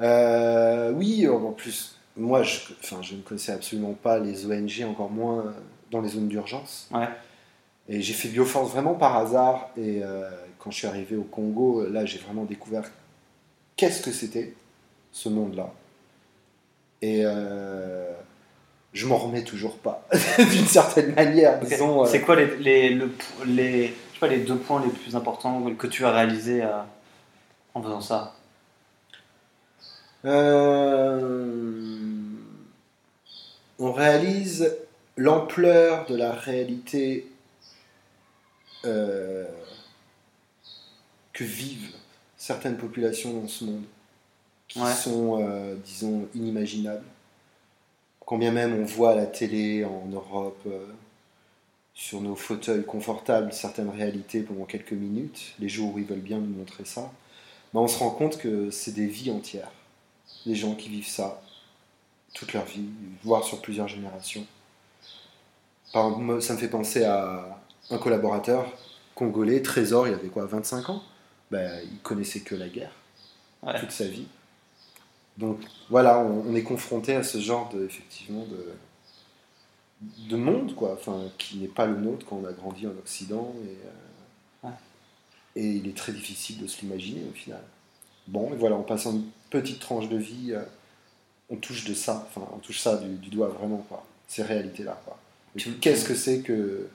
Euh, 0.00 0.92
oui, 0.92 1.28
en 1.28 1.52
plus, 1.52 1.96
moi, 2.16 2.42
je, 2.42 2.60
enfin, 2.82 2.98
je 3.02 3.14
ne 3.14 3.20
connaissais 3.20 3.52
absolument 3.52 3.92
pas 3.94 4.18
les 4.18 4.46
ONG, 4.46 4.84
encore 4.88 5.10
moins 5.10 5.54
dans 5.90 6.00
les 6.00 6.08
zones 6.10 6.28
d'urgence. 6.28 6.88
Ouais. 6.92 7.08
Et 7.88 8.00
j'ai 8.02 8.12
fait 8.12 8.28
Bioforce 8.28 8.70
vraiment 8.70 8.94
par 8.94 9.16
hasard. 9.16 9.70
Et 9.76 10.00
euh, 10.02 10.28
quand 10.58 10.70
je 10.70 10.76
suis 10.78 10.86
arrivé 10.86 11.16
au 11.16 11.22
Congo, 11.22 11.86
là, 11.88 12.04
j'ai 12.04 12.18
vraiment 12.18 12.44
découvert 12.44 12.84
qu'est-ce 13.76 14.02
que 14.02 14.12
c'était, 14.12 14.54
ce 15.12 15.28
monde-là. 15.28 15.72
Et 17.00 17.22
euh, 17.24 18.10
je 18.92 19.06
m'en 19.06 19.16
remets 19.16 19.42
toujours 19.44 19.76
pas, 19.78 20.06
d'une 20.38 20.66
certaine 20.66 21.14
manière, 21.14 21.58
disons. 21.60 22.02
euh, 22.04 22.06
C'est 22.06 22.20
quoi 22.20 22.34
les, 22.36 22.56
les, 22.58 22.88
le- 22.90 23.12
les, 23.46 23.94
sais 24.18 24.26
pas, 24.26 24.28
les 24.28 24.40
deux 24.44 24.56
points 24.56 24.82
les 24.84 24.90
plus 24.90 25.14
importants 25.16 25.74
que 25.74 25.86
tu 25.86 26.04
as 26.04 26.10
réalisés 26.12 26.62
euh, 26.62 26.82
en 27.74 27.82
faisant 27.82 28.00
ça 28.00 28.34
Euh, 30.24 32.00
on 33.78 33.92
réalise 33.92 34.76
l'ampleur 35.16 36.06
de 36.06 36.16
la 36.16 36.32
réalité 36.32 37.30
euh, 38.84 39.46
que 41.32 41.44
vivent 41.44 41.94
certaines 42.36 42.76
populations 42.76 43.32
dans 43.40 43.48
ce 43.48 43.64
monde, 43.64 43.84
qui 44.66 44.80
Ouais. 44.80 44.92
sont, 44.92 45.40
euh, 45.40 45.76
disons, 45.84 46.28
inimaginables. 46.34 47.04
Combien 48.20 48.50
même 48.50 48.74
on 48.74 48.84
voit 48.84 49.12
à 49.12 49.14
la 49.14 49.26
télé 49.26 49.84
en 49.84 50.06
Europe, 50.10 50.66
sur 51.98 52.20
nos 52.20 52.36
fauteuils 52.36 52.84
confortables, 52.84 53.52
certaines 53.52 53.90
réalités 53.90 54.42
pendant 54.42 54.66
quelques 54.66 54.92
minutes, 54.92 55.52
les 55.58 55.68
jours 55.68 55.92
où 55.92 55.98
ils 55.98 56.04
veulent 56.04 56.20
bien 56.20 56.38
nous 56.38 56.46
montrer 56.56 56.84
ça, 56.84 57.10
ben, 57.74 57.80
on 57.80 57.88
se 57.88 57.98
rend 57.98 58.10
compte 58.10 58.38
que 58.38 58.70
c'est 58.70 58.92
des 58.92 59.08
vies 59.08 59.32
entières 59.32 59.72
des 60.46 60.54
gens 60.54 60.76
qui 60.76 60.88
vivent 60.90 61.08
ça 61.08 61.42
toute 62.34 62.52
leur 62.52 62.64
vie, 62.64 62.84
voire 63.24 63.42
sur 63.42 63.60
plusieurs 63.60 63.88
générations. 63.88 64.46
Par 65.92 66.06
exemple, 66.06 66.22
moi, 66.22 66.40
ça 66.40 66.54
me 66.54 66.58
fait 66.58 66.68
penser 66.68 67.02
à 67.04 67.58
un 67.90 67.98
collaborateur 67.98 68.72
congolais, 69.16 69.60
Trésor, 69.60 70.06
il 70.06 70.14
avait 70.14 70.28
quoi, 70.28 70.46
25 70.46 70.90
ans? 70.90 71.02
Ben, 71.50 71.80
Il 71.90 71.98
connaissait 71.98 72.40
que 72.40 72.54
la 72.54 72.68
guerre, 72.68 72.92
Ouais. 73.64 73.78
toute 73.80 73.90
sa 73.90 74.04
vie. 74.06 74.28
Donc 75.36 75.58
voilà, 75.90 76.20
on, 76.20 76.44
on 76.48 76.54
est 76.54 76.62
confronté 76.62 77.16
à 77.16 77.24
ce 77.24 77.38
genre 77.38 77.68
de, 77.70 77.84
effectivement, 77.84 78.44
de, 78.44 78.72
de 80.00 80.36
monde, 80.36 80.74
quoi, 80.74 80.92
enfin, 80.94 81.24
qui 81.38 81.58
n'est 81.58 81.68
pas 81.68 81.86
le 81.86 81.96
nôtre 81.96 82.24
quand 82.28 82.36
on 82.36 82.46
a 82.46 82.52
grandi 82.52 82.86
en 82.86 82.90
Occident. 82.90 83.54
Et, 83.64 83.68
euh, 83.86 84.68
Ouais. 84.68 84.74
et 85.56 85.66
il 85.70 85.88
est 85.88 85.96
très 85.96 86.12
difficile 86.12 86.58
de 86.58 86.66
se 86.66 86.80
l'imaginer 86.80 87.22
au 87.30 87.32
final. 87.32 87.62
Bon, 88.26 88.52
et 88.52 88.56
voilà, 88.56 88.76
en 88.76 88.82
passant 88.82 89.12
une 89.12 89.24
petite 89.50 89.80
tranche 89.80 90.08
de 90.08 90.16
vie 90.16 90.52
euh, 90.52 90.62
on 91.50 91.56
touche 91.56 91.84
de 91.84 91.94
ça, 91.94 92.28
enfin, 92.28 92.46
on 92.54 92.58
touche 92.58 92.80
ça 92.80 92.96
du, 92.98 93.08
du 93.16 93.30
doigt 93.30 93.48
vraiment, 93.48 93.78
quoi. 93.88 94.04
Ces 94.26 94.42
réalités-là, 94.42 95.00
quoi. 95.04 95.18
Qu'est-ce 95.80 96.04
que 96.04 96.14
c'est 96.14 96.40
que 96.42 96.88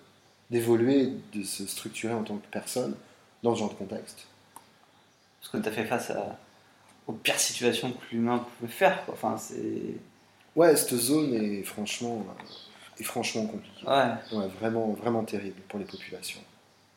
d'évoluer, 0.51 1.11
de 1.33 1.43
se 1.43 1.65
structurer 1.65 2.13
en 2.13 2.23
tant 2.23 2.37
que 2.37 2.45
personne 2.51 2.95
dans 3.41 3.55
ce 3.55 3.59
genre 3.61 3.69
de 3.69 3.75
contexte? 3.75 4.27
Parce 5.41 5.51
que 5.51 5.57
tu 5.57 5.67
as 5.69 5.71
fait 5.71 5.85
face 5.85 6.11
à, 6.11 6.37
aux 7.07 7.13
pires 7.13 7.39
situations 7.39 7.91
que 7.91 7.97
l'humain 8.11 8.45
pouvait 8.59 8.71
faire. 8.71 9.03
Quoi. 9.05 9.15
Enfin, 9.15 9.37
c'est. 9.37 9.95
Ouais, 10.55 10.75
cette 10.75 10.95
zone 10.95 11.33
est 11.33 11.63
franchement, 11.63 12.23
euh, 12.29 12.43
est 13.03 13.05
franchement. 13.05 13.49
Ouais. 13.85 14.37
Ouais, 14.37 14.47
vraiment, 14.59 14.93
vraiment 14.93 15.23
terrible 15.23 15.61
pour 15.67 15.79
les 15.79 15.85
populations. 15.85 16.41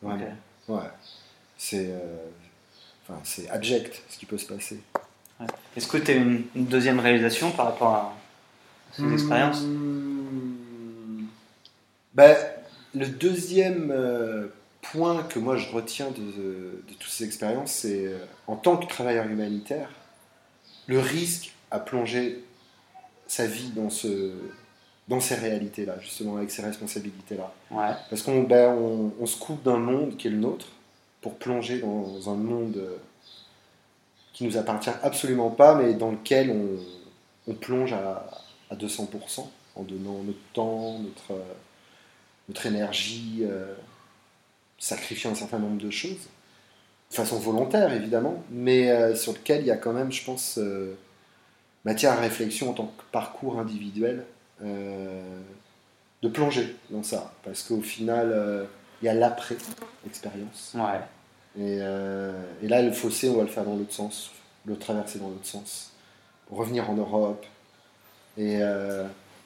Vraiment. 0.03 0.37
Ouais. 0.69 0.91
C'est, 1.59 1.89
euh, 1.91 2.17
enfin, 3.03 3.21
c'est 3.25 3.49
abject 3.51 4.03
ce 4.09 4.19
qui 4.19 4.27
peut 4.27 4.39
se 4.39 4.47
passer. 4.47 4.81
Est-ce 5.77 5.87
que 5.87 5.99
tu 5.99 6.11
as 6.11 6.15
une, 6.15 6.45
une 6.55 6.67
deuxième 6.67 6.99
réalisation 6.99 7.51
par 7.51 7.67
rapport 7.67 7.95
à 7.95 8.17
ces 8.93 9.13
expériences? 9.13 9.63
Hmm. 9.63 11.27
Ben, 12.15 12.37
le 12.95 13.07
deuxième 13.07 13.91
euh, 13.91 14.49
point 14.81 15.23
que 15.25 15.39
moi 15.39 15.57
je 15.57 15.71
retiens 15.71 16.11
de, 16.11 16.83
de 16.89 16.95
toutes 16.99 17.11
ces 17.11 17.25
expériences, 17.25 17.73
c'est 17.73 18.07
euh, 18.07 18.19
en 18.47 18.57
tant 18.57 18.79
que 18.79 18.87
travailleur 18.87 19.27
humanitaire, 19.27 19.91
le 20.87 20.99
risque 20.99 21.53
à 21.71 21.79
plonger 21.79 22.43
sa 23.27 23.47
vie 23.47 23.71
dans, 23.71 23.91
ce, 23.91 24.33
dans 25.09 25.21
ces 25.21 25.37
réalités-là, 25.37 25.99
justement, 26.01 26.37
avec 26.37 26.51
ces 26.51 26.63
responsabilités-là. 26.63 27.53
Ouais. 27.71 27.95
Parce 28.11 28.23
qu'on 28.23 28.43
ben, 28.43 28.75
on, 28.75 29.13
on 29.21 29.27
se 29.27 29.39
coupe 29.39 29.63
d'un 29.63 29.79
monde 29.79 30.17
qui 30.17 30.27
est 30.27 30.31
le 30.31 30.39
nôtre 30.39 30.67
pour 31.21 31.37
plonger 31.37 31.81
dans 31.81 32.29
un 32.31 32.35
monde 32.35 32.77
euh, 32.77 32.97
qui 34.33 34.45
nous 34.45 34.57
appartient 34.57 34.91
absolument 35.03 35.51
pas, 35.51 35.75
mais 35.77 35.95
dans 35.95 36.11
lequel 36.11 36.51
on, 36.51 37.51
on 37.51 37.55
plonge 37.55 37.93
à, 37.93 38.29
à 38.71 38.75
200% 38.75 39.47
en 39.77 39.83
donnant 39.83 40.23
notre 40.25 40.39
temps, 40.53 40.99
notre, 40.99 41.33
euh, 41.33 41.55
notre 42.49 42.67
énergie, 42.67 43.41
euh, 43.43 43.75
sacrifiant 44.79 45.31
un 45.31 45.35
certain 45.35 45.59
nombre 45.59 45.81
de 45.81 45.91
choses, 45.91 46.29
de 47.11 47.15
façon 47.15 47.39
volontaire 47.39 47.93
évidemment, 47.93 48.43
mais 48.51 48.91
euh, 48.91 49.15
sur 49.15 49.33
lequel 49.33 49.61
il 49.63 49.67
y 49.67 49.71
a 49.71 49.77
quand 49.77 49.93
même, 49.93 50.13
je 50.13 50.25
pense, 50.25 50.59
euh, 50.59 50.97
matière 51.85 52.13
à 52.13 52.17
réflexion 52.17 52.71
en 52.71 52.73
tant 52.73 52.87
que 52.87 53.03
parcours 53.13 53.59
individuel. 53.59 54.25
Euh, 54.63 55.41
de 56.23 56.29
plonger 56.29 56.77
dans 56.91 57.03
ça, 57.03 57.33
parce 57.45 57.63
qu'au 57.63 57.81
final, 57.81 58.31
euh, 58.33 58.65
il 59.03 59.07
y 59.07 59.09
a 59.09 59.15
l'après-expérience. 59.15 60.75
Ouais. 60.75 61.01
Et, 61.59 61.79
euh, 61.81 62.33
et 62.63 62.69
là, 62.69 62.83
le 62.83 62.93
fossé, 62.93 63.29
on 63.29 63.37
va 63.37 63.43
le 63.43 63.49
faire 63.49 63.65
dans 63.65 63.77
l'autre 63.77 63.93
sens, 63.93 64.31
le 64.65 64.77
traverser 64.77 65.19
dans 65.19 65.29
l'autre 65.29 65.47
sens, 65.47 65.93
pour 66.49 66.59
revenir 66.59 66.89
en 66.91 66.95
Europe. 66.95 67.45
Et, 68.39 68.61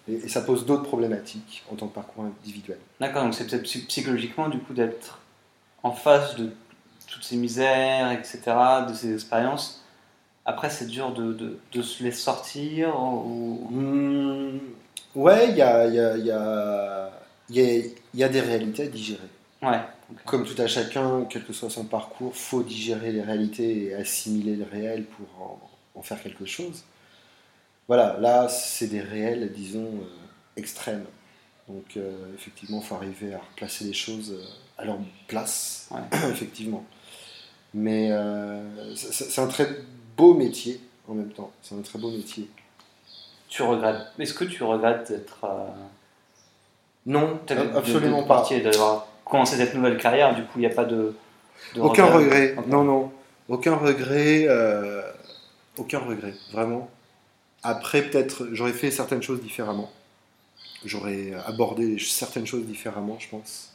et, 0.08 0.28
ça 0.28 0.40
pose 0.40 0.66
d'autres 0.66 0.82
problématiques 0.82 1.62
en 1.70 1.76
tant 1.76 1.86
que 1.86 1.94
parcours 1.94 2.24
individuel. 2.24 2.78
D'accord, 2.98 3.22
donc 3.22 3.34
c'est 3.34 3.46
peut-être 3.46 3.62
psy- 3.62 3.86
psychologiquement 3.86 4.48
du 4.48 4.58
coup 4.58 4.72
d'être 4.72 5.20
en 5.84 5.92
face 5.92 6.34
de 6.34 6.50
toutes 7.06 7.22
ces 7.22 7.36
misères, 7.36 8.10
etc., 8.10 8.40
de 8.88 8.94
ces 8.94 9.14
expériences. 9.14 9.84
Après, 10.44 10.70
c'est 10.70 10.86
dur 10.86 11.12
de, 11.12 11.32
de, 11.32 11.58
de 11.72 11.82
se 11.82 12.02
les 12.02 12.12
sortir 12.12 12.98
ou... 13.00 13.68
Hmm, 13.70 14.58
ouais, 15.14 15.50
il 15.50 15.56
y 15.56 15.62
a, 15.62 15.86
y, 15.86 15.98
a, 16.00 16.16
y, 16.16 16.30
a, 16.30 17.10
y, 17.50 18.28
des 18.30 18.40
réalités 18.40 18.84
à 18.84 18.88
digérer. 18.88 19.28
Ouais, 19.62 19.80
Comme 20.24 20.44
tout 20.44 20.60
à 20.60 20.66
chacun, 20.66 21.26
quel 21.28 21.44
que 21.44 21.52
soit 21.52 21.70
son 21.70 21.84
parcours, 21.84 22.34
faut 22.36 22.62
digérer 22.62 23.12
les 23.12 23.22
réalités 23.22 23.84
et 23.86 23.94
assimiler 23.94 24.56
le 24.56 24.64
réel 24.64 25.04
pour 25.06 25.26
en, 25.42 25.70
en 25.96 26.02
faire 26.02 26.22
quelque 26.22 26.46
chose. 26.46 26.84
Voilà, 27.88 28.18
là, 28.20 28.48
c'est 28.48 28.86
des 28.86 29.00
réels, 29.00 29.52
disons, 29.52 29.86
euh, 30.02 30.06
extrêmes. 30.56 31.04
Donc, 31.68 31.96
euh, 31.96 32.34
effectivement, 32.34 32.80
il 32.82 32.86
faut 32.86 32.94
arriver 32.96 33.34
à 33.34 33.38
replacer 33.40 33.84
les 33.84 33.92
choses 33.94 34.32
euh, 34.32 34.44
à 34.78 34.84
leur 34.84 34.98
place, 35.28 35.90
Ouais. 35.90 36.00
effectivement. 36.32 36.84
Mais 37.74 38.10
euh, 38.12 38.94
c'est 38.96 39.40
un 39.40 39.48
très 39.48 39.68
beau 40.16 40.34
métier 40.34 40.80
en 41.08 41.14
même 41.14 41.32
temps. 41.32 41.52
C'est 41.62 41.74
un 41.76 41.82
très 41.82 41.98
beau 41.98 42.10
métier. 42.10 42.48
Tu 43.50 43.62
regrettes. 43.62 44.06
Est-ce 44.18 44.32
que 44.34 44.44
tu 44.44 44.62
regrettes 44.62 45.10
d'être. 45.10 45.38
euh, 45.44 45.66
Non, 47.06 47.38
de- 47.46 47.76
absolument 47.76 48.22
pas. 48.24 48.46
d'avoir 48.62 49.06
commencé 49.24 49.56
cette 49.56 49.74
nouvelle 49.74 49.98
carrière, 49.98 50.34
du 50.34 50.42
coup, 50.44 50.52
il 50.56 50.60
n'y 50.60 50.66
a 50.66 50.70
pas 50.74 50.84
de. 50.84 51.14
de 51.74 51.80
Aucun 51.80 52.06
regret. 52.06 52.56
Non, 52.66 52.84
non. 52.84 53.12
Aucun 53.48 53.74
regret. 53.76 54.46
euh, 54.48 55.02
aucun 55.76 55.98
regret, 55.98 56.34
vraiment. 56.52 56.88
Après, 57.62 58.02
peut-être, 58.02 58.48
j'aurais 58.52 58.72
fait 58.72 58.90
certaines 58.90 59.22
choses 59.22 59.40
différemment. 59.42 59.90
J'aurais 60.84 61.32
abordé 61.46 61.98
certaines 61.98 62.46
choses 62.46 62.64
différemment, 62.64 63.16
je 63.18 63.28
pense. 63.28 63.72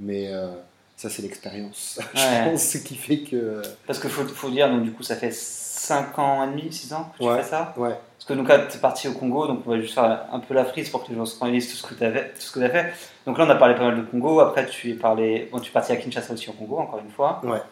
Mais 0.00 0.28
euh, 0.32 0.48
ça, 0.96 1.08
c'est 1.10 1.22
l'expérience. 1.22 1.98
Ouais. 2.14 2.20
je 2.44 2.50
pense 2.50 2.62
ce 2.64 2.78
qui 2.78 2.96
fait 2.96 3.20
que. 3.20 3.62
Parce 3.86 3.98
qu'il 4.00 4.10
faut, 4.10 4.24
faut 4.26 4.50
dire, 4.50 4.68
donc 4.70 4.82
du 4.82 4.92
coup, 4.92 5.02
ça 5.02 5.14
fait 5.16 5.30
5 5.78 6.18
ans 6.18 6.44
et 6.44 6.46
demi, 6.48 6.72
6 6.72 6.92
ans 6.92 7.10
que 7.12 7.22
tu 7.22 7.28
Ouais. 7.28 7.38
fais 7.38 7.48
ça 7.48 7.74
Ouais. 7.76 7.90
Parce 8.18 8.24
que 8.26 8.34
donc 8.34 8.48
là, 8.48 8.58
tu 8.68 8.76
es 8.76 8.80
parti 8.80 9.08
au 9.08 9.12
Congo, 9.12 9.46
donc 9.46 9.60
on 9.66 9.70
va 9.70 9.80
juste 9.80 9.94
faire 9.94 10.24
un 10.32 10.40
peu 10.40 10.52
la 10.54 10.64
frise 10.64 10.90
pour 10.90 11.04
que 11.04 11.10
les 11.10 11.16
gens 11.16 11.24
se 11.24 11.42
réalisent 11.42 11.70
tout 11.70 11.76
ce 11.76 11.86
que 11.86 11.94
tu 11.94 12.64
as 12.64 12.70
fait. 12.70 12.92
Donc 13.26 13.38
là, 13.38 13.44
on 13.46 13.50
a 13.50 13.54
parlé 13.54 13.74
pas 13.74 13.84
mal 13.84 13.96
de 13.96 14.02
Congo. 14.02 14.40
Après, 14.40 14.66
tu 14.66 14.90
es, 14.90 14.94
parlé... 14.94 15.48
bon, 15.52 15.60
tu 15.60 15.70
es 15.70 15.72
parti 15.72 15.92
à 15.92 15.96
Kinshasa 15.96 16.34
aussi 16.34 16.50
au 16.50 16.52
Congo, 16.52 16.78
encore 16.78 16.98
une 17.04 17.10
fois. 17.10 17.40
Ouais. 17.44 17.62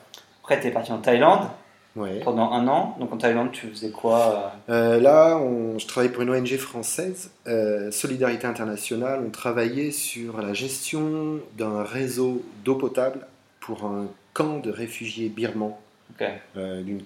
Après, 0.43 0.61
tu 0.61 0.69
es 0.69 0.71
parti 0.71 0.93
en 0.93 0.99
Thaïlande 0.99 1.49
Ouais. 1.97 2.21
pendant 2.23 2.53
un 2.53 2.69
an. 2.69 2.95
Donc 3.01 3.11
en 3.13 3.17
Thaïlande, 3.17 3.53
tu 3.53 3.69
faisais 3.69 3.91
quoi 3.91 4.53
Euh, 4.69 5.01
là, 5.01 5.39
on- 5.39 5.79
je 5.79 5.87
travaille 5.87 6.11
pour 6.11 6.23
une 6.23 6.29
ONG 6.31 6.59
française, 6.59 7.31
euh, 7.47 7.91
Solidarité 7.91 8.47
Internationale. 8.47 9.23
On 9.27 9.31
travaillait 9.31 9.91
sur 9.93 10.41
la 10.43 10.53
gestion 10.53 11.41
d'un 11.57 11.83
réseau 11.83 12.43
d'eau 12.67 12.75
potable 12.75 13.27
pour 13.61 13.85
un 13.85 14.09
camp 14.35 14.59
de 14.59 14.71
réfugiés 14.71 15.31
birmans 15.31 15.79
Ok. 16.21 16.29
euh, 16.59 16.83
d'une 16.83 17.01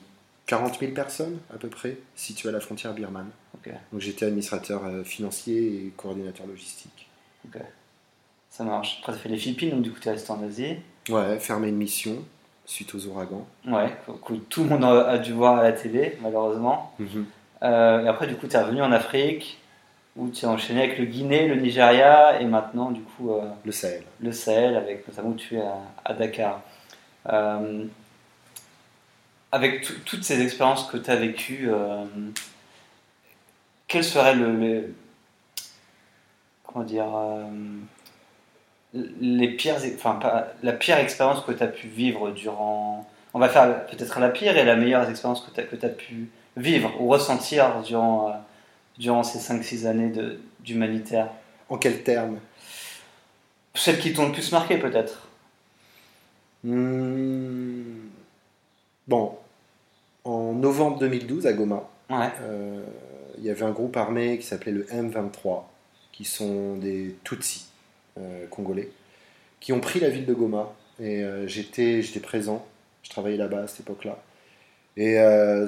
40 0.51 0.81
000 0.81 0.93
personnes 0.93 1.39
à 1.55 1.59
peu 1.59 1.69
près, 1.69 1.97
situé 2.17 2.49
à 2.49 2.53
la 2.53 2.59
frontière 2.59 2.93
birmane. 2.93 3.31
Donc 3.93 4.01
j'étais 4.01 4.27
administrateur 4.27 4.85
euh, 4.85 5.05
financier 5.05 5.59
et 5.59 5.93
coordinateur 5.97 6.45
logistique. 6.49 7.09
Ça 8.49 8.65
marche. 8.65 8.99
Après, 8.99 9.13
tu 9.13 9.19
as 9.19 9.23
fait 9.23 9.29
les 9.29 9.37
Philippines, 9.37 9.71
donc 9.71 9.83
du 9.83 9.93
coup, 9.93 10.01
tu 10.01 10.09
es 10.09 10.11
resté 10.11 10.33
en 10.33 10.43
Asie. 10.43 10.75
Ouais, 11.09 11.39
fermé 11.39 11.69
une 11.69 11.77
mission 11.77 12.17
suite 12.67 12.93
aux 12.97 13.07
ouragans. 13.07 13.47
Ouais, 13.65 13.95
que, 14.27 14.35
tout 14.35 14.65
le 14.65 14.71
monde 14.71 14.85
a, 14.85 15.19
dû 15.19 15.33
voir 15.33 15.59
à 15.59 15.63
la 15.63 15.73
télé, 15.73 16.19
malheureusement. 16.21 16.97
Euh, 17.63 18.05
et 18.05 18.09
après, 18.09 18.27
du 18.27 18.35
coup, 18.35 18.49
tu 18.49 18.57
es 18.57 18.61
revenu 18.61 18.83
en 18.83 18.91
Afrique, 18.91 19.61
où 20.17 20.31
tu 20.31 20.47
as 20.47 20.49
enchaîné 20.49 20.83
avec 20.83 20.99
le 20.99 21.05
Guinée, 21.05 21.47
le 21.47 21.61
Nigeria, 21.61 22.41
et 22.41 22.45
maintenant, 22.45 22.91
du 22.91 23.03
coup, 23.03 23.31
euh, 23.31 23.43
Le 23.65 23.71
Sahel. 23.71 24.03
le 24.21 24.33
Sahel, 24.33 24.77
avec 24.77 25.07
notamment 25.07 25.29
où 25.29 25.35
tu 25.35 25.59
es 25.59 25.61
à, 25.61 25.79
à 26.05 26.15
Dakar. 26.15 26.61
Euh, 27.29 27.85
avec 29.53 29.83
tout- 29.83 29.99
toutes 30.05 30.25
ces 30.25 30.41
expériences 30.43 30.85
que 30.91 30.97
tu 30.97 31.11
as 31.11 31.17
vécues, 31.17 31.69
euh, 31.71 32.05
quel 33.89 34.05
serait 34.05 34.35
le, 34.35 34.57
le- 34.57 34.95
comment 36.65 36.85
dire 36.85 37.07
euh, 37.15 37.45
les 38.95 39.49
pires 39.49 39.77
enfin 39.95 40.15
pas, 40.17 40.49
la 40.63 40.73
pire 40.73 40.99
expérience 40.99 41.45
que 41.45 41.53
tu 41.53 41.63
as 41.63 41.69
pu 41.69 41.87
vivre 41.89 42.31
durant 42.31 43.09
on 43.35 43.39
va 43.39 43.49
faire 43.49 43.87
peut-être 43.87 44.19
la 44.19 44.29
pire 44.31 44.57
et 44.57 44.65
la 44.65 44.75
meilleure 44.77 45.09
expérience 45.09 45.41
que 45.43 45.53
tu 45.53 45.61
as, 45.61 45.65
que 45.65 45.87
as 45.87 45.91
pu 45.91 46.29
vivre 46.57 47.01
ou 47.01 47.09
ressentir 47.09 47.83
durant, 47.83 48.29
euh, 48.31 48.33
durant 48.99 49.23
ces 49.23 49.39
5-6 49.39 49.87
années 49.87 50.13
d'humanitaire? 50.61 51.29
En 51.69 51.79
quels 51.79 52.03
termes? 52.03 52.41
Celles 53.75 53.99
qui 54.01 54.13
t'ont 54.13 54.27
le 54.27 54.33
plus 54.33 54.51
marqué 54.53 54.79
peut-être. 54.79 55.29
Hmm. 56.65 58.11
Bon, 59.11 59.37
en 60.25 60.55
novembre 60.55 60.99
2012 61.01 61.47
à 61.47 61.53
Goma, 61.55 61.89
ouais 62.11 62.31
euh, 62.43 62.83
il 63.39 63.45
y 63.45 63.51
avait 63.51 63.65
un 63.65 63.73
groupe 63.73 63.97
armé 63.97 64.39
qui 64.39 64.47
s'appelait 64.47 64.73
le 64.73 64.87
M23, 64.93 65.71
qui 66.13 66.25
sont 66.25 66.77
des 66.77 67.17
Tutsis 67.25 67.67
euh, 68.19 68.47
congolais, 68.49 68.91
qui 69.61 69.73
ont 69.73 69.81
pris 69.81 70.01
la 70.01 70.11
ville 70.11 70.27
de 70.27 70.35
Goma. 70.35 70.73
Et 71.01 71.25
euh, 71.25 71.49
j'étais, 71.49 72.03
j'étais 72.03 72.21
présent, 72.21 72.67
je 73.05 73.11
travaillais 73.11 73.39
là-bas 73.39 73.63
à 73.65 73.69
cette 73.69 73.81
époque-là. 73.83 74.19
Et 74.97 75.17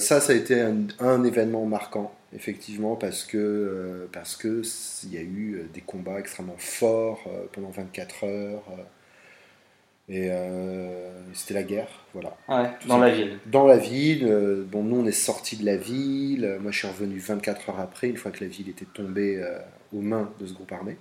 ça, 0.01 0.21
ça 0.21 0.33
a 0.33 0.37
été 0.37 0.61
un, 0.61 0.87
un 1.01 1.25
événement 1.25 1.67
marquant, 1.67 2.13
effectivement, 2.35 2.97
parce 2.97 3.25
que 3.25 4.09
parce 4.13 4.37
que 4.37 4.61
s- 4.63 5.03
il 5.07 5.15
y 5.15 5.19
a 5.19 5.23
eu 5.23 5.69
des 5.75 5.81
combats 5.83 6.19
extrêmement 6.21 6.57
forts 6.59 7.23
pendant 7.53 7.71
24 7.71 8.25
heures. 8.25 8.63
Et 10.13 10.29
euh, 10.31 11.11
c'était 11.35 11.55
la 11.55 11.65
guerre, 11.65 11.89
voilà 12.13 12.37
ouais 12.49 12.71
dans 12.87 12.99
la 12.99 13.11
ville 13.11 13.39
dans 13.47 13.67
la 13.67 13.79
ville. 13.79 14.25
euh, 14.29 14.65
bon, 14.71 14.83
nous, 14.85 14.97
on 15.01 15.07
est 15.07 15.13
sortis 15.13 15.57
de 15.57 15.65
la 15.65 15.77
ville. 15.77 16.45
Euh, 16.45 16.59
Moi, 16.61 16.71
je 16.73 16.79
suis 16.79 16.89
revenu 16.89 17.19
24 17.19 17.71
heures 17.71 17.81
après, 17.81 18.09
une 18.09 18.17
fois 18.19 18.31
que 18.31 18.45
la 18.45 18.51
ville 18.51 18.69
était 18.69 18.87
tombée 18.87 19.43
aux 19.93 20.01
mains 20.03 20.31
de 20.41 20.47
ce 20.47 20.53
groupe 20.55 20.73
armé. 20.73 20.97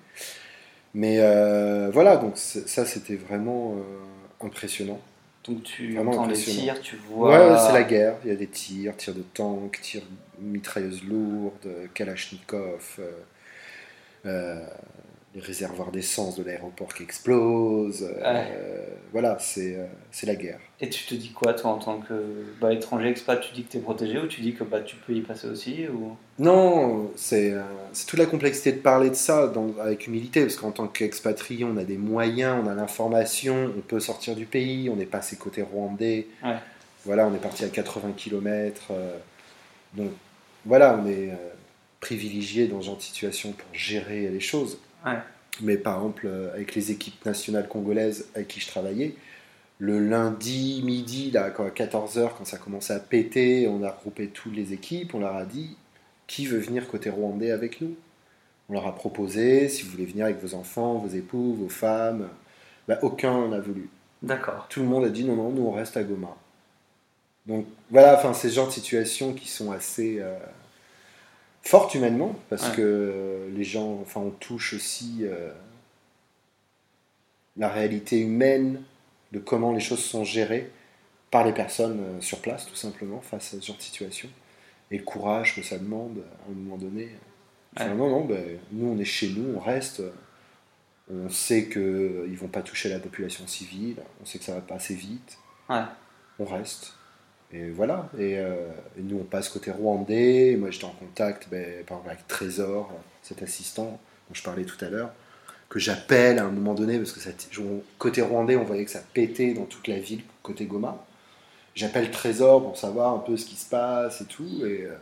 Mais 0.94 1.18
euh, 1.20 1.90
voilà, 1.92 2.18
donc 2.18 2.38
ça, 2.38 2.86
c'était 2.86 3.16
vraiment 3.16 3.76
euh, 3.78 4.46
impressionnant. 4.46 5.00
Donc 5.46 5.64
tu 5.64 5.96
Vraiment 5.96 6.12
entends 6.12 6.28
les 6.28 6.36
tirs, 6.36 6.80
tu 6.82 6.98
vois. 6.98 7.30
Ouais, 7.32 7.58
c'est 7.66 7.74
la 7.74 7.84
guerre. 7.84 8.16
Il 8.24 8.30
y 8.30 8.34
a 8.34 8.36
des 8.36 8.48
tirs, 8.48 8.96
tirs 8.98 9.16
de 9.16 9.24
tanks, 9.34 9.80
tirs 9.82 10.04
mitrailleuses 10.40 11.04
lourdes, 11.04 11.68
Kalachnikov, 11.94 13.00
euh, 14.26 14.66
les 15.34 15.40
réservoirs 15.42 15.92
d'essence 15.92 16.36
de 16.36 16.44
l'aéroport 16.44 16.94
qui 16.94 17.04
explosent. 17.04 18.06
euh, 18.24 18.86
Voilà, 19.14 19.38
c'est 19.40 19.76
euh, 19.76 19.86
c'est 20.12 20.26
la 20.28 20.36
guerre. 20.36 20.60
Et 20.82 20.90
tu 20.90 21.06
te 21.06 21.14
dis 21.16 21.32
quoi, 21.32 21.54
toi, 21.54 21.72
en 21.72 21.78
tant 21.80 22.00
que 22.00 22.14
bah, 22.60 22.74
étranger 22.74 23.08
expat 23.10 23.40
Tu 23.40 23.54
dis 23.54 23.64
que 23.64 23.72
tu 23.72 23.78
es 23.78 23.80
protégé 23.80 24.20
ou 24.20 24.28
tu 24.28 24.42
dis 24.42 24.54
que 24.54 24.64
bah, 24.66 24.82
tu 24.82 24.96
peux 24.98 25.14
y 25.14 25.22
passer 25.22 25.48
aussi 25.48 25.88
ou... 25.88 26.18
Non, 26.40 27.12
c'est 27.16 27.52
euh, 27.54 27.62
toute 28.08 28.20
la 28.20 28.26
complexité 28.26 28.74
de 28.74 28.80
parler 28.80 29.10
de 29.10 29.16
ça 29.16 29.48
dans- 29.48 29.74
avec 29.80 30.08
humilité, 30.08 30.42
parce 30.42 30.56
qu'en 30.58 30.72
tant 30.72 30.88
qu'expatrié, 30.88 31.64
on 31.64 31.78
a 31.78 31.84
des 31.86 31.98
moyens, 31.98 32.62
on 32.66 32.68
a 32.68 32.74
l'information, 32.76 33.72
on 33.78 33.82
peut 33.82 34.00
sortir 34.02 34.36
du 34.36 34.46
pays, 34.46 34.90
on 34.90 35.00
est 35.00 35.06
passé 35.06 35.38
côté 35.38 35.62
rwandais, 35.62 36.28
Ouais. 36.44 36.56
voilà, 37.06 37.26
on 37.28 37.34
est 37.34 37.38
parti 37.42 37.64
à 37.64 37.70
80 37.70 38.14
km, 38.18 38.92
donc 39.94 40.12
voilà, 40.66 41.00
on 41.02 41.08
est 41.08 41.30
privilégié 42.00 42.68
dans 42.68 42.82
ce 42.82 42.88
genre 42.88 42.98
de 42.98 43.02
situation 43.02 43.52
pour 43.52 43.68
gérer 43.74 44.28
les 44.30 44.40
choses. 44.40 44.78
Ouais. 45.06 45.20
Mais 45.62 45.78
par 45.78 45.98
exemple, 45.98 46.28
euh, 46.28 46.54
avec 46.54 46.76
les 46.76 46.92
équipes 46.92 47.26
nationales 47.26 47.68
congolaises 47.68 48.28
avec 48.36 48.48
qui 48.48 48.60
je 48.60 48.68
travaillais, 48.68 49.16
le 49.80 50.00
lundi 50.00 50.82
midi, 50.84 51.32
là, 51.32 51.50
quand 51.50 51.66
à 51.66 51.70
14h, 51.70 52.32
quand 52.38 52.46
ça 52.46 52.58
commençait 52.58 52.94
à 52.94 53.00
péter, 53.00 53.68
on 53.68 53.84
a 53.84 53.90
regroupé 53.90 54.28
toutes 54.28 54.56
les 54.56 54.74
équipes, 54.74 55.16
on 55.16 55.20
leur 55.20 55.36
a 55.36 55.46
dit 55.46 55.76
qui 56.28 56.46
veut 56.46 56.60
venir 56.60 56.88
côté 56.88 57.10
rwandais 57.10 57.52
avec 57.52 57.82
nous? 57.82 57.96
On 58.70 58.74
leur 58.74 58.88
a 58.88 58.96
proposé 58.96 59.68
si 59.68 59.84
vous 59.84 59.92
voulez 59.92 60.06
venir 60.06 60.26
avec 60.26 60.42
vos 60.42 60.56
enfants, 60.56 60.98
vos 60.98 61.10
époux, 61.10 61.54
vos 61.56 61.68
femmes. 61.68 62.30
Bah, 62.88 63.00
aucun 63.02 63.50
n'a 63.50 63.60
voulu. 63.60 63.90
D'accord. 64.22 64.68
Tout 64.70 64.82
le 64.82 64.86
monde 64.86 65.04
a 65.04 65.10
dit 65.10 65.26
non, 65.26 65.36
non, 65.36 65.50
nous 65.50 65.64
on 65.64 65.72
reste 65.72 65.98
à 65.98 66.04
Goma. 66.04 66.38
Donc 67.48 67.66
voilà, 67.90 68.16
enfin, 68.18 68.34
c'est 68.34 68.50
ce 68.50 68.56
genre 68.56 68.68
de 68.68 68.72
situations 68.72 69.34
qui 69.34 69.50
sont 69.50 69.72
assez 69.72 70.20
euh, 70.20 70.38
fortes 71.64 71.94
humainement, 71.96 72.36
parce 72.50 72.70
Ouais. 72.70 72.76
que 72.76 72.82
euh, 72.82 73.50
les 73.56 73.64
gens, 73.64 74.00
enfin, 74.02 74.22
on 74.22 74.32
touche 74.32 74.74
aussi 74.74 75.20
euh, 75.22 75.52
la 77.58 77.70
réalité 77.70 78.20
humaine 78.20 78.82
de 79.32 79.40
comment 79.40 79.72
les 79.74 79.80
choses 79.80 80.04
sont 80.04 80.24
gérées 80.24 80.70
par 81.30 81.46
les 81.46 81.54
personnes 81.54 82.00
euh, 82.02 82.22
sur 82.22 82.40
place, 82.42 82.66
tout 82.66 82.76
simplement, 82.76 83.22
face 83.22 83.54
à 83.54 83.62
ce 83.62 83.66
genre 83.66 83.78
de 83.78 83.82
situation. 83.82 84.30
Et 84.90 84.98
le 84.98 85.04
courage 85.04 85.56
que 85.56 85.62
ça 85.62 85.78
demande 85.78 86.18
à 86.46 86.52
un 86.52 86.54
moment 86.54 86.78
donné. 86.78 87.10
Enfin, 87.78 87.90
Ouais. 87.92 87.96
non, 87.96 88.10
non, 88.10 88.26
ben, 88.26 88.60
nous 88.74 88.88
on 88.88 88.98
est 88.98 89.06
chez 89.06 89.30
nous, 89.30 89.56
on 89.56 89.60
reste. 89.60 90.02
On 91.14 91.30
sait 91.30 91.68
qu'ils 91.70 91.82
ne 91.82 92.36
vont 92.38 92.48
pas 92.48 92.62
toucher 92.62 92.90
la 92.90 93.00
population 93.00 93.46
civile, 93.48 93.98
on 94.22 94.26
sait 94.26 94.40
que 94.40 94.46
ça 94.46 94.56
va 94.56 94.62
pas 94.62 94.76
assez 94.76 94.96
vite. 94.96 95.38
Ouais. 95.70 95.82
On 96.40 96.46
reste. 96.46 96.94
Et 97.54 97.70
voilà. 97.70 98.10
Et, 98.18 98.38
euh, 98.38 98.68
et 98.98 99.02
nous, 99.02 99.18
on 99.20 99.24
passe 99.24 99.50
côté 99.50 99.72
rwandais. 99.72 100.56
Moi, 100.58 100.72
j'étais 100.72 100.86
en 100.86 100.92
contact 100.92 101.48
ben, 101.50 101.84
par 101.86 101.98
exemple, 101.98 102.10
avec 102.10 102.28
Trésor, 102.28 102.92
cet 103.22 103.44
assistant 103.44 104.00
dont 104.30 104.34
je 104.34 104.44
parlais 104.44 104.64
tout 104.64 104.84
à 104.84 104.90
l'heure, 104.90 105.12
que 105.70 105.80
j'appelle 105.80 106.40
à 106.40 106.46
un 106.46 106.52
moment 106.52 106.74
donné, 106.74 106.98
parce 106.98 107.12
que 107.12 107.20
côté 107.98 108.22
rwandais, 108.22 108.56
on 108.56 108.64
voyait 108.64 108.86
que 108.86 108.92
ça 108.92 109.04
pétait 109.14 109.54
dans 109.54 109.66
toute 109.66 109.88
la 109.88 110.00
ville, 110.00 110.22
côté 110.44 110.66
Goma. 110.66 111.06
J'appelle 111.76 112.12
Trésor 112.12 112.64
pour 112.64 112.78
savoir 112.78 113.14
un 113.14 113.20
peu 113.20 113.38
ce 113.38 113.46
qui 113.46 113.56
se 113.56 113.70
passe 113.70 114.22
et 114.22 114.26
tout. 114.26 114.66
Et 114.66 114.86
euh, 114.86 114.96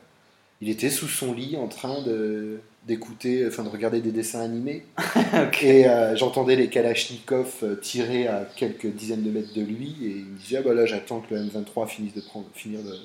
il 0.61 0.69
était 0.69 0.89
sous 0.89 1.07
son 1.07 1.33
lit 1.33 1.57
en 1.57 1.67
train 1.67 2.01
de 2.01 2.59
d'écouter, 2.87 3.45
enfin 3.45 3.63
de 3.63 3.69
regarder 3.69 4.01
des 4.01 4.11
dessins 4.11 4.41
animés. 4.41 4.85
Et 5.61 5.87
euh, 5.87 6.15
j'entendais 6.15 6.55
les 6.55 6.69
Kalachnikov 6.69 7.53
euh, 7.61 7.75
tirer 7.75 8.27
à 8.27 8.47
quelques 8.55 8.87
dizaines 8.87 9.23
de 9.23 9.29
mètres 9.29 9.53
de 9.53 9.61
lui, 9.61 9.95
et 10.01 10.09
il 10.09 10.25
me 10.25 10.37
disait 10.37 10.57
ah 10.57 10.61
bah 10.61 10.73
là 10.73 10.85
j'attends 10.85 11.19
que 11.19 11.35
le 11.35 11.41
M23 11.41 11.87
finisse 11.87 12.13
de 12.13 12.21
prendre, 12.21 12.47
finir 12.55 12.81
de, 12.81 12.95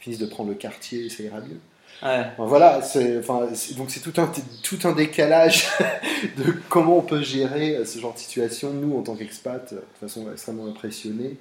finisse 0.00 0.18
de 0.18 0.26
prendre 0.26 0.48
le 0.48 0.56
quartier, 0.56 1.06
et 1.06 1.08
ça 1.08 1.22
ira 1.22 1.40
mieux. 1.40 1.60
Ouais. 2.02 2.26
Enfin, 2.32 2.46
voilà, 2.46 2.82
c'est, 2.82 3.18
enfin, 3.18 3.48
donc 3.76 3.90
c'est 3.90 4.00
tout 4.00 4.20
un, 4.20 4.30
tout 4.62 4.78
un 4.84 4.92
décalage 4.92 5.66
de 6.36 6.54
comment 6.68 6.98
on 6.98 7.02
peut 7.02 7.22
gérer 7.22 7.76
euh, 7.76 7.84
ce 7.84 7.98
genre 7.98 8.14
de 8.14 8.18
situation, 8.18 8.72
nous 8.72 8.96
en 8.96 9.02
tant 9.02 9.16
qu'expat, 9.16 9.72
euh, 9.72 9.76
de 9.76 10.06
façon 10.06 10.30
extrêmement 10.30 10.66
impressionnée, 10.66 11.36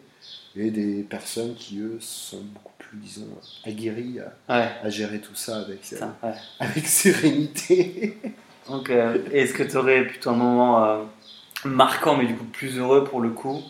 et 0.56 0.72
des 0.72 1.04
personnes 1.04 1.54
qui 1.56 1.80
eux 1.80 1.98
sont 2.00 2.42
beaucoup 2.54 2.74
plus, 2.80 2.98
disons, 2.98 3.28
aguerries 3.66 4.20
à, 4.48 4.58
Ouais. 4.60 4.70
à 4.84 4.90
gérer 4.90 5.20
tout 5.20 5.36
ça 5.36 5.60
avec, 5.60 5.82
euh, 5.94 6.06
ouais. 6.24 6.34
avec 6.60 6.88
sérénité. 6.88 8.18
Donc, 8.68 8.90
euh, 8.90 9.18
est-ce 9.32 9.54
que 9.54 9.64
tu 9.64 9.78
aurais 9.78 10.06
plutôt 10.08 10.32
un 10.32 10.36
moment 10.36 10.84
euh, 10.84 11.04
marquant, 11.66 12.16
mais 12.18 12.26
du 12.26 12.36
coup 12.36 12.46
plus 12.46 12.78
heureux 12.78 13.04
pour 13.04 13.22
le 13.22 13.30
coup 13.30 13.62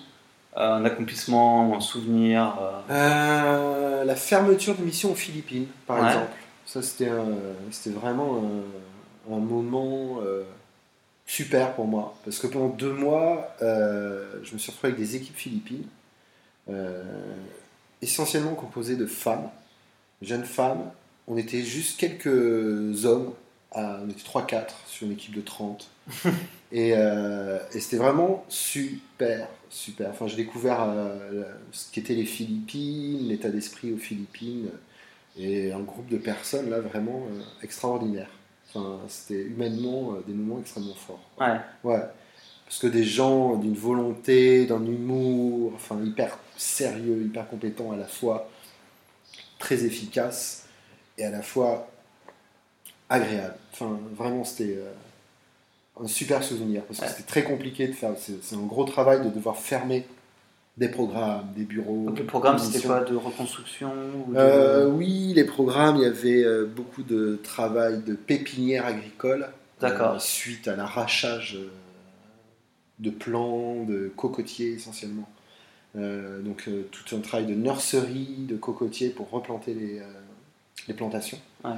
Un 0.55 0.85
accomplissement, 0.85 1.75
un 1.75 1.79
souvenir 1.81 2.53
la 2.89 4.15
fermeture 4.15 4.75
de 4.75 4.83
mission 4.83 5.11
aux 5.11 5.15
Philippines, 5.15 5.67
par 5.85 5.99
Ouais. 5.99 6.07
exemple. 6.07 6.31
Ça, 6.65 6.81
c'était 6.81 7.09
c'était 7.71 7.95
vraiment 7.95 8.41
un, 9.29 9.33
un 9.35 9.39
moment 9.39 10.19
super 11.25 11.73
pour 11.75 11.85
moi. 11.85 12.15
Parce 12.23 12.39
que 12.39 12.47
pendant 12.47 12.69
deux 12.69 12.91
mois, 12.93 13.55
je 13.61 14.53
me 14.53 14.57
suis 14.57 14.71
retrouvé 14.71 14.93
avec 14.93 14.99
des 14.99 15.15
équipes 15.15 15.35
philippines, 15.37 15.85
essentiellement 18.01 18.53
composées 18.55 18.95
de 18.95 19.05
femmes, 19.05 19.49
jeunes 20.21 20.45
femmes. 20.45 20.91
On 21.27 21.37
était 21.37 21.61
juste 21.63 21.99
quelques 21.99 23.05
hommes, 23.05 23.33
à- 23.71 23.99
on 24.03 24.09
était 24.09 24.23
3-4 24.23 24.75
sur 24.87 25.07
une 25.07 25.13
équipe 25.13 25.35
de 25.35 25.41
30. 25.41 25.89
et 26.71 26.93
euh, 26.95 27.59
et 27.73 27.79
c'était 27.79 27.97
vraiment 27.97 28.45
super, 28.49 29.47
super. 29.69 30.09
Enfin, 30.11 30.27
j'ai 30.27 30.37
découvert 30.37 30.83
euh, 30.87 31.43
ce 31.71 31.91
qu'étaient 31.91 32.13
les 32.15 32.25
Philippines, 32.25 33.27
l'état 33.27 33.49
d'esprit 33.49 33.91
aux 33.91 33.97
Philippines, 33.97 34.69
et 35.37 35.71
un 35.71 35.81
groupe 35.81 36.07
de 36.07 36.17
personnes 36.17 36.69
là 36.69 36.79
vraiment 36.79 37.27
euh, 37.31 37.41
extraordinaire. 37.61 38.29
Enfin, 38.69 38.99
c'était 39.07 39.41
humainement 39.43 40.13
euh, 40.13 40.23
des 40.27 40.33
moments 40.33 40.59
extrêmement 40.61 40.95
forts. 40.95 41.23
Ouais. 41.39 41.59
Ouais. 41.83 42.03
Parce 42.67 42.79
que 42.79 42.87
des 42.87 43.03
gens 43.03 43.55
d'une 43.55 43.75
volonté, 43.75 44.65
d'un 44.65 44.83
humour, 44.85 45.71
enfin 45.75 45.97
hyper 46.03 46.37
sérieux, 46.57 47.21
hyper 47.23 47.47
compétents 47.49 47.91
à 47.91 47.95
la 47.95 48.05
fois, 48.07 48.49
très 49.57 49.85
efficaces 49.85 50.65
et 51.17 51.23
à 51.25 51.31
la 51.31 51.41
fois 51.41 51.87
agréable. 53.09 53.55
Enfin, 53.71 53.97
vraiment, 54.15 54.43
c'était 54.43 54.75
euh, 54.77 54.91
un 56.03 56.07
super 56.07 56.43
souvenir 56.43 56.83
parce 56.83 56.99
que 56.99 57.07
c'était 57.07 57.23
très 57.23 57.43
compliqué 57.43 57.87
de 57.87 57.93
faire. 57.93 58.11
C'est 58.17 58.55
un 58.55 58.65
gros 58.65 58.83
travail 58.85 59.23
de 59.23 59.29
devoir 59.29 59.57
fermer 59.57 60.05
des 60.77 60.89
programmes, 60.89 61.47
des 61.55 61.63
bureaux. 61.63 62.05
Donc 62.05 62.19
le 62.19 62.25
programme 62.25 62.59
c'était 62.59 62.85
quoi 62.85 62.99
De 62.99 63.15
reconstruction 63.15 63.91
ou 64.27 64.33
de- 64.33 64.37
Euh, 64.37 64.87
oui, 64.89 65.33
les 65.35 65.45
programmes, 65.45 65.95
il 65.95 66.03
y 66.03 66.05
avait 66.05 66.43
euh, 66.43 66.65
beaucoup 66.65 67.01
de 67.01 67.39
travail 67.43 68.03
de 68.03 68.13
pépinière 68.13 68.85
agricole. 68.85 69.47
D'accord. 69.79 70.19
suite 70.21 70.67
à 70.67 70.75
l'arrachage 70.75 71.57
de 72.99 73.09
plants, 73.09 73.83
de 73.83 74.11
cocotiers 74.15 74.73
essentiellement. 74.73 75.27
Euh, 75.95 76.41
donc 76.41 76.65
euh, 76.67 76.83
tout 76.91 77.15
un 77.15 77.19
travail 77.19 77.45
de 77.47 77.53
nurserie, 77.55 78.45
de 78.47 78.55
cocotiers 78.55 79.09
pour 79.09 79.29
replanter 79.29 79.73
les, 79.73 79.99
euh, 79.99 80.03
les 80.87 80.93
plantations. 80.93 81.39
Ouais. 81.63 81.71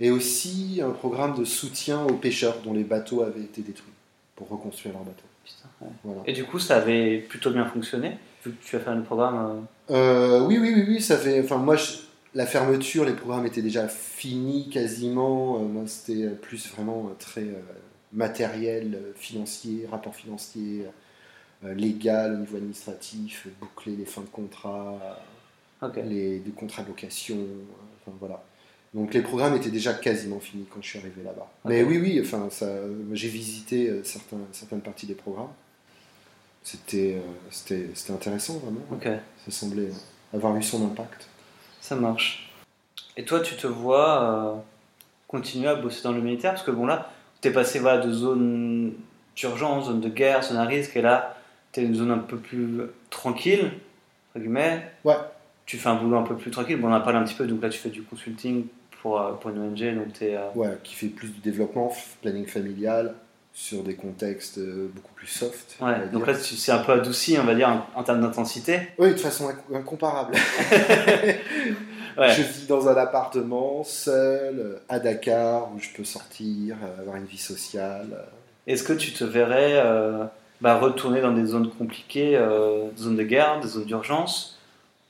Et 0.00 0.10
aussi 0.10 0.80
un 0.84 0.90
programme 0.90 1.38
de 1.38 1.44
soutien 1.44 2.04
aux 2.04 2.14
pêcheurs 2.14 2.58
dont 2.64 2.74
les 2.74 2.84
bateaux 2.84 3.22
avaient 3.22 3.40
été 3.40 3.62
détruits 3.62 3.92
pour 4.34 4.48
reconstruire 4.48 4.94
leurs 4.94 5.04
bateaux. 5.04 5.22
Putain, 5.44 5.68
ouais. 5.80 5.92
Voilà. 6.04 6.20
Et 6.26 6.32
du 6.32 6.44
coup, 6.44 6.58
ça 6.58 6.76
avait 6.76 7.18
plutôt 7.18 7.50
bien 7.50 7.64
fonctionné 7.64 8.18
Vu 8.44 8.52
que 8.52 8.64
tu 8.64 8.76
as 8.76 8.80
fait 8.80 8.94
le 8.94 9.02
programme. 9.02 9.66
Oui, 9.88 10.58
oui, 10.58 10.72
oui, 10.74 10.84
oui, 10.86 11.00
ça 11.00 11.16
fait. 11.16 11.40
Enfin, 11.42 11.56
moi, 11.56 11.76
je- 11.76 11.94
la 12.34 12.44
fermeture, 12.46 13.04
les 13.06 13.14
programmes 13.14 13.46
étaient 13.46 13.62
déjà 13.62 13.88
finis 13.88 14.68
quasiment. 14.68 15.58
Moi, 15.60 15.84
c'était 15.86 16.28
plus 16.28 16.68
vraiment 16.70 17.10
très 17.18 17.46
matériel, 18.12 18.94
euh, 18.94 19.12
financier, 19.16 19.86
rapport 19.90 20.14
financier, 20.14 20.86
euh, 21.64 21.74
légal 21.74 22.34
au 22.34 22.36
niveau 22.38 22.56
administratif, 22.56 23.46
boucler 23.60 23.96
les 23.96 24.04
fins 24.04 24.22
de 24.22 24.26
contrat, 24.26 24.98
les 26.04 26.42
contrats 26.56 26.82
de 26.82 26.88
location. 26.88 27.36
euh, 27.36 27.64
Enfin, 28.02 28.16
voilà. 28.20 28.42
Donc, 28.94 29.12
les 29.12 29.20
programmes 29.20 29.56
étaient 29.56 29.70
déjà 29.70 29.92
quasiment 29.92 30.38
finis 30.38 30.66
quand 30.72 30.80
je 30.80 30.88
suis 30.88 30.98
arrivé 30.98 31.22
là-bas. 31.22 31.50
Mais 31.64 31.82
oui, 31.82 31.98
oui, 31.98 32.20
enfin, 32.22 32.48
j'ai 33.12 33.28
visité 33.28 34.00
certains, 34.04 34.38
certaines 34.52 34.80
parties 34.80 35.06
des 35.06 35.14
programmes. 35.14 35.52
C'était 36.62 37.20
intéressant, 38.08 38.58
vraiment. 38.58 38.80
Ça 39.44 39.50
semblait 39.50 39.90
avoir 40.32 40.56
eu 40.56 40.62
son 40.62 40.86
impact. 40.86 41.28
Ça 41.80 41.96
marche. 41.96 42.52
Et 43.16 43.24
toi, 43.24 43.40
tu 43.40 43.56
te 43.56 43.66
vois 43.66 44.22
euh, 44.22 44.54
continuer 45.28 45.68
à 45.68 45.74
bosser 45.74 46.02
dans 46.02 46.12
le 46.12 46.20
militaire? 46.20 46.52
Parce 46.52 46.64
que 46.64 46.70
bon, 46.70 46.86
là, 46.86 47.10
passé 47.50 47.78
voilà, 47.78 48.04
de 48.04 48.12
zone 48.12 48.92
d'urgence, 49.34 49.86
zone 49.86 50.00
de 50.00 50.08
guerre, 50.08 50.42
zone 50.42 50.56
à 50.56 50.64
risque, 50.64 50.96
et 50.96 51.02
là, 51.02 51.36
tu 51.72 51.80
es 51.80 51.84
une 51.84 51.94
zone 51.94 52.10
un 52.10 52.18
peu 52.18 52.36
plus 52.36 52.80
tranquille, 53.10 53.70
entre 54.30 54.40
guillemets. 54.40 54.82
Ouais. 55.04 55.16
Tu 55.66 55.76
fais 55.78 55.88
un 55.88 55.96
boulot 55.96 56.16
un 56.16 56.22
peu 56.22 56.36
plus 56.36 56.50
tranquille. 56.50 56.76
Bon, 56.80 56.88
on 56.88 56.92
en 56.92 56.94
a 56.94 57.00
parlé 57.00 57.18
un 57.18 57.24
petit 57.24 57.34
peu, 57.34 57.46
donc 57.46 57.62
là, 57.62 57.68
tu 57.68 57.78
fais 57.78 57.90
du 57.90 58.02
consulting 58.02 58.66
pour, 59.02 59.20
euh, 59.20 59.32
pour 59.32 59.50
une 59.50 59.58
ONG, 59.58 59.94
donc 59.94 60.12
tu 60.12 60.24
es. 60.24 60.38
Ouais, 60.54 60.78
qui 60.82 60.94
fait 60.94 61.08
plus 61.08 61.28
du 61.28 61.40
développement, 61.40 61.92
planning 62.22 62.46
familial, 62.46 63.14
sur 63.58 63.82
des 63.82 63.94
contextes 63.94 64.58
euh, 64.58 64.90
beaucoup 64.94 65.14
plus 65.14 65.26
soft. 65.26 65.76
Ouais, 65.80 66.08
donc 66.12 66.26
là, 66.26 66.34
c'est 66.34 66.72
un 66.72 66.78
peu 66.78 66.92
adouci, 66.92 67.38
on 67.40 67.44
va 67.44 67.54
dire, 67.54 67.70
en, 67.70 67.86
en 68.00 68.02
termes 68.02 68.20
d'intensité. 68.20 68.80
Oui, 68.98 69.12
de 69.12 69.16
façon 69.16 69.48
inc- 69.48 69.74
incomparable. 69.76 70.34
Ouais. 72.18 72.32
Je 72.32 72.40
vis 72.40 72.66
dans 72.66 72.88
un 72.88 72.96
appartement, 72.96 73.84
seul, 73.84 74.58
euh, 74.58 74.78
à 74.88 74.98
Dakar, 74.98 75.68
où 75.74 75.78
je 75.78 75.90
peux 75.94 76.02
sortir, 76.04 76.76
euh, 76.82 77.00
avoir 77.02 77.16
une 77.16 77.26
vie 77.26 77.36
sociale. 77.36 78.24
Est-ce 78.66 78.84
que 78.84 78.94
tu 78.94 79.12
te 79.12 79.22
verrais 79.22 79.72
euh, 79.74 80.24
bah, 80.62 80.78
retourner 80.78 81.20
dans 81.20 81.32
des 81.32 81.44
zones 81.44 81.68
compliquées, 81.70 82.34
euh, 82.36 82.88
des 82.96 83.02
zones 83.02 83.16
de 83.16 83.22
guerre, 83.22 83.60
des 83.60 83.68
zones 83.68 83.84
d'urgence? 83.84 84.58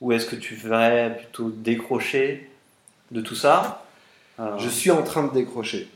Ou 0.01 0.11
est-ce 0.11 0.25
que 0.25 0.35
tu 0.35 0.55
verrais 0.55 1.15
plutôt 1.17 1.49
décrocher 1.49 2.49
de 3.11 3.21
tout 3.21 3.35
ça? 3.35 3.85
Je 4.57 4.67
suis 4.67 4.91
en 4.91 5.01
train 5.01 5.23
de 5.27 5.33
décrocher. 5.33 5.89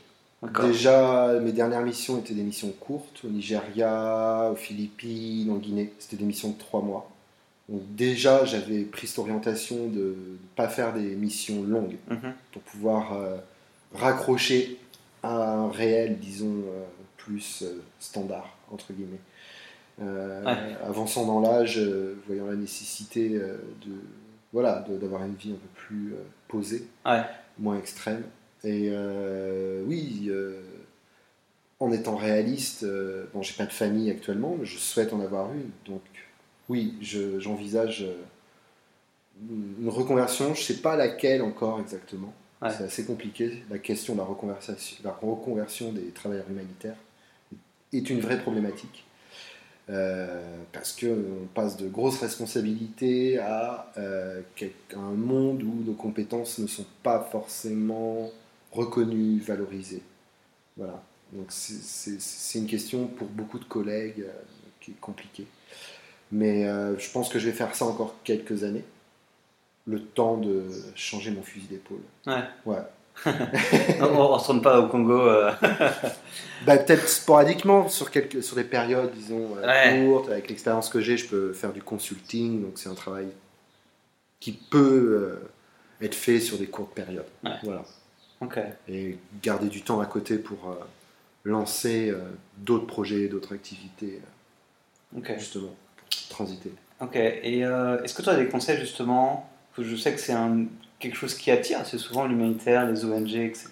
Déjà, 0.62 1.38
mes 1.40 1.52
dernières 1.52 1.82
missions 1.82 2.18
étaient 2.18 2.34
des 2.34 2.42
missions 2.42 2.72
courtes, 2.80 3.22
au 3.24 3.28
Nigeria, 3.28 4.50
aux 4.52 4.56
Philippines, 4.56 5.50
en 5.50 5.56
Guinée. 5.56 5.92
C'était 5.98 6.16
des 6.16 6.24
missions 6.24 6.50
de 6.50 6.58
trois 6.58 6.82
mois. 6.82 7.08
Donc 7.68 7.82
déjà, 7.94 8.44
j'avais 8.44 8.82
pris 8.82 9.06
cette 9.06 9.20
orientation 9.20 9.86
de 9.86 10.00
ne 10.00 10.36
pas 10.56 10.68
faire 10.68 10.92
des 10.92 11.14
missions 11.14 11.62
longues 11.62 11.96
Mhm. 12.10 12.32
pour 12.52 12.62
pouvoir 12.62 13.12
euh, 13.14 13.36
raccrocher 13.94 14.78
à 15.22 15.52
un 15.52 15.70
réel, 15.70 16.18
disons, 16.18 16.46
euh, 16.66 16.82
plus 17.16 17.62
euh, 17.62 17.80
standard, 18.00 18.56
entre 18.72 18.92
guillemets. 18.92 19.20
Ouais. 20.00 20.76
Avançant 20.84 21.24
dans 21.26 21.40
l'âge, 21.40 21.78
voyant 22.26 22.46
la 22.46 22.56
nécessité 22.56 23.28
de 23.28 23.92
voilà 24.52 24.84
d'avoir 24.88 25.22
une 25.24 25.34
vie 25.34 25.50
un 25.50 25.54
peu 25.54 25.68
plus 25.86 26.14
posée, 26.48 26.88
Ouais. 27.06 27.22
moins 27.58 27.78
extrême. 27.78 28.22
Et 28.64 28.88
euh, 28.92 29.82
oui, 29.86 30.26
euh, 30.28 30.60
en 31.80 31.90
étant 31.92 32.16
réaliste, 32.16 32.84
euh, 32.84 33.26
bon, 33.34 33.42
j'ai 33.42 33.54
pas 33.54 33.66
de 33.66 33.72
famille 33.72 34.10
actuellement, 34.10 34.56
mais 34.58 34.66
je 34.66 34.78
souhaite 34.78 35.12
en 35.12 35.20
avoir 35.20 35.52
une. 35.52 35.70
Donc 35.86 36.02
oui, 36.68 36.94
je- 37.00 37.40
j'envisage 37.40 38.02
euh, 38.02 38.14
une 39.80 39.88
reconversion. 39.88 40.54
Je 40.54 40.62
sais 40.62 40.78
pas 40.78 40.96
laquelle 40.96 41.42
encore 41.42 41.80
exactement. 41.80 42.32
Ouais. 42.60 42.70
C'est 42.76 42.84
assez 42.84 43.04
compliqué. 43.04 43.64
La 43.70 43.78
question 43.78 44.12
de 44.14 44.18
la 44.18 44.24
reconversion, 44.24 44.74
la 45.02 45.10
reconversion 45.12 45.92
des 45.92 46.04
travailleurs 46.10 46.48
humanitaires 46.48 46.96
est 47.92 48.08
une 48.08 48.20
vraie 48.20 48.40
problématique. 48.40 49.04
Parce 50.72 50.92
qu'on 50.98 51.46
passe 51.54 51.76
de 51.76 51.88
grosses 51.88 52.20
responsabilités 52.20 53.38
à 53.38 53.92
un 53.96 55.14
monde 55.16 55.62
où 55.64 55.82
nos 55.84 55.92
compétences 55.92 56.58
ne 56.58 56.66
sont 56.68 56.86
pas 57.02 57.28
forcément 57.30 58.30
reconnues, 58.72 59.38
valorisées. 59.40 60.02
Voilà. 60.76 61.02
Donc 61.32 61.46
c'est- 61.50 62.58
une 62.58 62.66
question 62.66 63.06
pour 63.06 63.28
beaucoup 63.28 63.58
de 63.58 63.64
collègues 63.64 64.20
euh, 64.26 64.32
qui 64.80 64.90
est 64.92 65.00
compliquée. 65.00 65.46
Mais 66.30 66.66
euh, 66.66 66.98
je 66.98 67.10
pense 67.10 67.28
que 67.28 67.38
je 67.38 67.46
vais 67.46 67.52
faire 67.52 67.74
ça 67.74 67.84
encore 67.84 68.14
quelques 68.24 68.64
années. 68.64 68.84
Le 69.86 70.00
temps 70.00 70.36
de 70.36 70.64
changer 70.94 71.30
mon 71.30 71.42
fusil 71.42 71.66
d'épaule. 71.66 72.00
Ouais. 72.26 72.42
Ouais. 72.66 72.78
on 73.26 73.30
ne 73.30 74.22
retourne 74.22 74.62
pas 74.62 74.80
au 74.80 74.88
Congo. 74.88 75.20
euh, 75.20 75.52
Bah, 76.66 76.78
peut-être 76.78 77.08
sporadiquement 77.08 77.88
sur, 77.88 78.10
quelques, 78.10 78.42
sur 78.42 78.56
des 78.56 78.64
périodes, 78.64 79.12
disons, 79.12 79.54
Ouais. 79.56 80.04
courtes. 80.06 80.30
Avec 80.30 80.48
l'expérience 80.48 80.88
que 80.88 81.00
j'ai, 81.00 81.16
je 81.16 81.28
peux 81.28 81.52
faire 81.52 81.72
du 81.72 81.82
consulting. 81.82 82.62
Donc, 82.62 82.78
c'est 82.78 82.88
un 82.88 82.94
travail 82.94 83.26
qui 84.40 84.52
peut 84.52 85.38
être 86.00 86.14
fait 86.14 86.40
sur 86.40 86.56
des 86.58 86.66
courtes 86.66 86.94
périodes. 86.94 87.26
Ouais. 87.44 87.50
Voilà. 87.64 87.84
Et 88.88 89.18
garder 89.42 89.68
du 89.68 89.82
temps 89.82 90.00
à 90.00 90.06
côté 90.06 90.38
pour 90.38 90.70
euh, 90.70 90.74
lancer 91.44 92.10
euh, 92.10 92.20
d'autres 92.58 92.86
projets, 92.86 93.28
d'autres 93.28 93.54
activités, 93.54 94.20
euh, 95.16 95.20
justement, 95.38 95.74
pour 95.96 96.28
transiter. 96.28 96.72
Ok. 97.00 97.16
Et 97.16 97.64
euh, 97.64 98.02
est-ce 98.02 98.14
que 98.14 98.22
tu 98.22 98.28
as 98.28 98.36
des 98.36 98.46
conseils 98.46 98.78
justement 98.78 99.48
que 99.74 99.82
Je 99.82 99.96
sais 99.96 100.12
que 100.12 100.20
c'est 100.20 100.36
quelque 100.98 101.16
chose 101.16 101.34
qui 101.34 101.50
attire, 101.50 101.84
c'est 101.84 101.98
souvent 101.98 102.26
l'humanitaire, 102.26 102.86
les 102.86 103.04
ONG, 103.04 103.34
etc. 103.34 103.70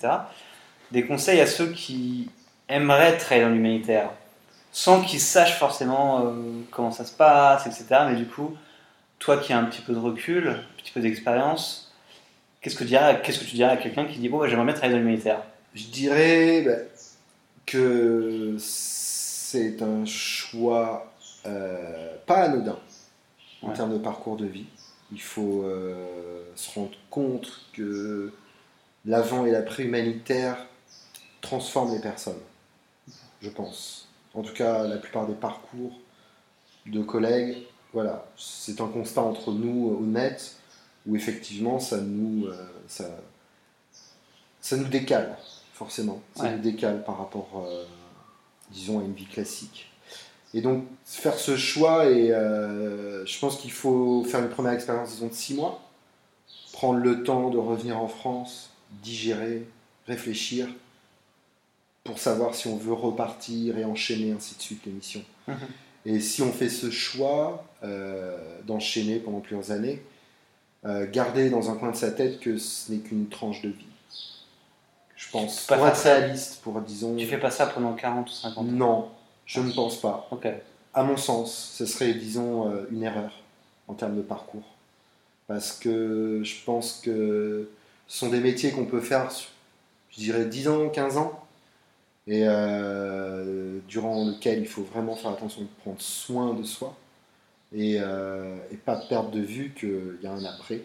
Des 0.90 1.04
conseils 1.04 1.40
à 1.40 1.46
ceux 1.46 1.70
qui 1.70 2.28
aimeraient 2.68 3.16
travailler 3.18 3.44
dans 3.46 3.52
l'humanitaire, 3.52 4.10
sans 4.72 5.02
qu'ils 5.02 5.20
sachent 5.20 5.58
forcément 5.58 6.34
comment 6.70 6.90
ça 6.90 7.04
se 7.04 7.12
passe, 7.12 7.66
etc. 7.66 8.06
Mais 8.08 8.16
du 8.16 8.26
coup, 8.26 8.56
toi 9.20 9.36
qui 9.36 9.52
as 9.52 9.58
un 9.58 9.64
petit 9.64 9.82
peu 9.82 9.92
de 9.92 9.98
recul, 9.98 10.48
un 10.48 10.82
petit 10.82 10.90
peu 10.90 11.00
d'expérience, 11.00 11.89
qu'est-ce 12.60 12.74
que, 12.76 12.84
tu 12.84 12.88
dirais- 12.88 13.20
qu'est-ce 13.22 13.38
que 13.40 13.44
tu 13.44 13.56
dirais 13.56 13.72
à 13.72 13.76
quelqu'un 13.76 14.06
qui 14.06 14.18
dit 14.18 14.28
bon, 14.28 14.38
bah, 14.38 14.48
j'aimerais 14.48 14.66
bien 14.66 14.74
travailler 14.74 14.94
dans 14.94 15.00
l'humanitaire 15.00 15.42
Je 15.74 15.84
dirais 15.86 16.62
bah, 16.62 16.72
que 17.66 18.56
c'est 18.58 19.82
un 19.82 20.04
choix 20.04 21.12
euh, 21.46 22.14
pas 22.26 22.44
anodin 22.44 22.78
en 23.62 23.68
Ouais. 23.68 23.74
termes 23.74 23.92
de 23.92 23.98
parcours 23.98 24.36
de 24.36 24.46
vie. 24.46 24.66
Il 25.12 25.20
faut 25.20 25.62
euh, 25.64 26.44
se 26.54 26.72
rendre 26.78 26.92
compte 27.10 27.60
que 27.72 28.32
l'avant 29.04 29.46
et 29.46 29.50
l'après 29.50 29.84
humanitaire 29.84 30.56
transforment 31.40 31.94
les 31.94 32.00
personnes, 32.00 32.40
je 33.42 33.48
pense. 33.50 34.08
En 34.34 34.42
tout 34.42 34.52
cas, 34.54 34.84
la 34.84 34.96
plupart 34.98 35.26
des 35.26 35.34
parcours 35.34 35.92
de 36.86 37.02
collègues, 37.02 37.58
voilà, 37.92 38.24
c'est 38.36 38.80
un 38.80 38.86
constat 38.88 39.22
entre 39.22 39.52
nous 39.52 39.98
honnête 40.00 40.56
où 41.06 41.16
effectivement 41.16 41.80
ça 41.80 41.98
nous, 41.98 42.46
euh, 42.46 42.54
ça, 42.88 43.08
ça 44.60 44.76
nous 44.76 44.88
décale, 44.88 45.36
forcément. 45.74 46.20
Ça 46.36 46.44
Ouais. 46.44 46.52
nous 46.56 46.62
décale 46.62 47.04
par 47.04 47.18
rapport, 47.18 47.64
euh, 47.66 47.84
disons, 48.70 49.00
à 49.00 49.02
une 49.02 49.14
vie 49.14 49.26
classique. 49.26 49.90
Et 50.52 50.60
donc, 50.60 50.84
faire 51.04 51.38
ce 51.38 51.56
choix, 51.56 52.06
et 52.06 52.32
euh, 52.32 53.24
je 53.24 53.38
pense 53.38 53.56
qu'il 53.56 53.70
faut 53.72 54.24
faire 54.24 54.40
une 54.40 54.48
première 54.50 54.72
expérience, 54.72 55.12
disons, 55.12 55.28
de 55.28 55.32
six 55.32 55.54
mois, 55.54 55.80
prendre 56.72 56.98
le 56.98 57.22
temps 57.22 57.50
de 57.50 57.58
revenir 57.58 57.98
en 57.98 58.08
France, 58.08 58.70
digérer, 59.02 59.66
réfléchir, 60.06 60.66
pour 62.02 62.18
savoir 62.18 62.54
si 62.54 62.66
on 62.66 62.76
veut 62.76 62.92
repartir 62.94 63.78
et 63.78 63.84
enchaîner, 63.84 64.32
ainsi 64.32 64.56
de 64.56 64.60
suite, 64.62 64.84
les 64.86 64.92
missions. 64.92 65.24
Mhm. 65.46 65.56
Et 66.06 66.20
si 66.20 66.42
on 66.42 66.52
fait 66.52 66.68
ce 66.70 66.90
choix 66.90 67.64
d'enchaîner 68.66 69.18
pendant 69.20 69.40
plusieurs 69.40 69.70
années, 69.70 70.02
garder 70.84 71.50
dans 71.50 71.70
un 71.70 71.76
coin 71.76 71.90
de 71.90 71.96
sa 71.96 72.10
tête 72.10 72.40
que 72.40 72.56
ce 72.58 72.90
n'est 72.90 72.98
qu'une 72.98 73.28
tranche 73.28 73.62
de 73.62 73.68
vie. 73.68 73.86
Je 75.20 75.30
pense. 75.30 75.66
pas 75.66 75.76
Pour 75.76 75.86
être 75.86 76.02
réaliste, 76.02 76.60
pour 76.62 76.80
disons. 76.80 77.14
Tu 77.16 77.26
fais 77.26 77.38
pas 77.38 77.50
ça 77.50 77.66
pendant 77.66 77.92
40 77.92 78.28
ou 78.28 78.32
50 78.32 78.58
ans? 78.58 78.62
Non, 78.64 79.08
je 79.44 79.60
ne 79.60 79.70
pense 79.70 80.00
pas. 80.00 80.26
Ok. 80.30 80.48
À 80.94 81.02
mon 81.02 81.16
sens, 81.16 81.74
ce 81.76 81.84
serait, 81.86 82.14
disons, 82.14 82.70
euh, 82.70 82.86
une 82.90 83.02
erreur 83.02 83.30
en 83.86 83.94
termes 83.94 84.16
de 84.16 84.22
parcours. 84.22 84.64
Parce 85.46 85.72
que 85.72 86.40
je 86.42 86.64
pense 86.64 87.00
que 87.04 87.70
ce 88.08 88.18
sont 88.18 88.28
des 88.28 88.40
métiers 88.40 88.70
qu'on 88.70 88.86
peut 88.86 89.00
faire, 89.00 89.28
je 90.10 90.16
dirais, 90.16 90.46
10 90.46 90.68
ans, 90.68 90.88
15 90.88 91.16
ans, 91.18 91.44
et 92.26 92.44
euh, 92.46 93.78
durant 93.88 94.24
lequel 94.24 94.60
il 94.60 94.68
faut 94.68 94.82
vraiment 94.82 95.16
faire 95.16 95.32
attention 95.32 95.62
de 95.62 95.68
prendre 95.82 96.00
soin 96.00 96.54
de 96.54 96.62
soi, 96.62 96.96
et, 97.72 97.96
euh, 98.00 98.56
et 98.70 98.76
pas 98.76 98.96
perdre 98.96 99.30
de 99.30 99.40
vue 99.40 99.72
qu'il 99.78 100.18
y 100.22 100.26
a 100.26 100.32
un 100.32 100.44
après, 100.44 100.82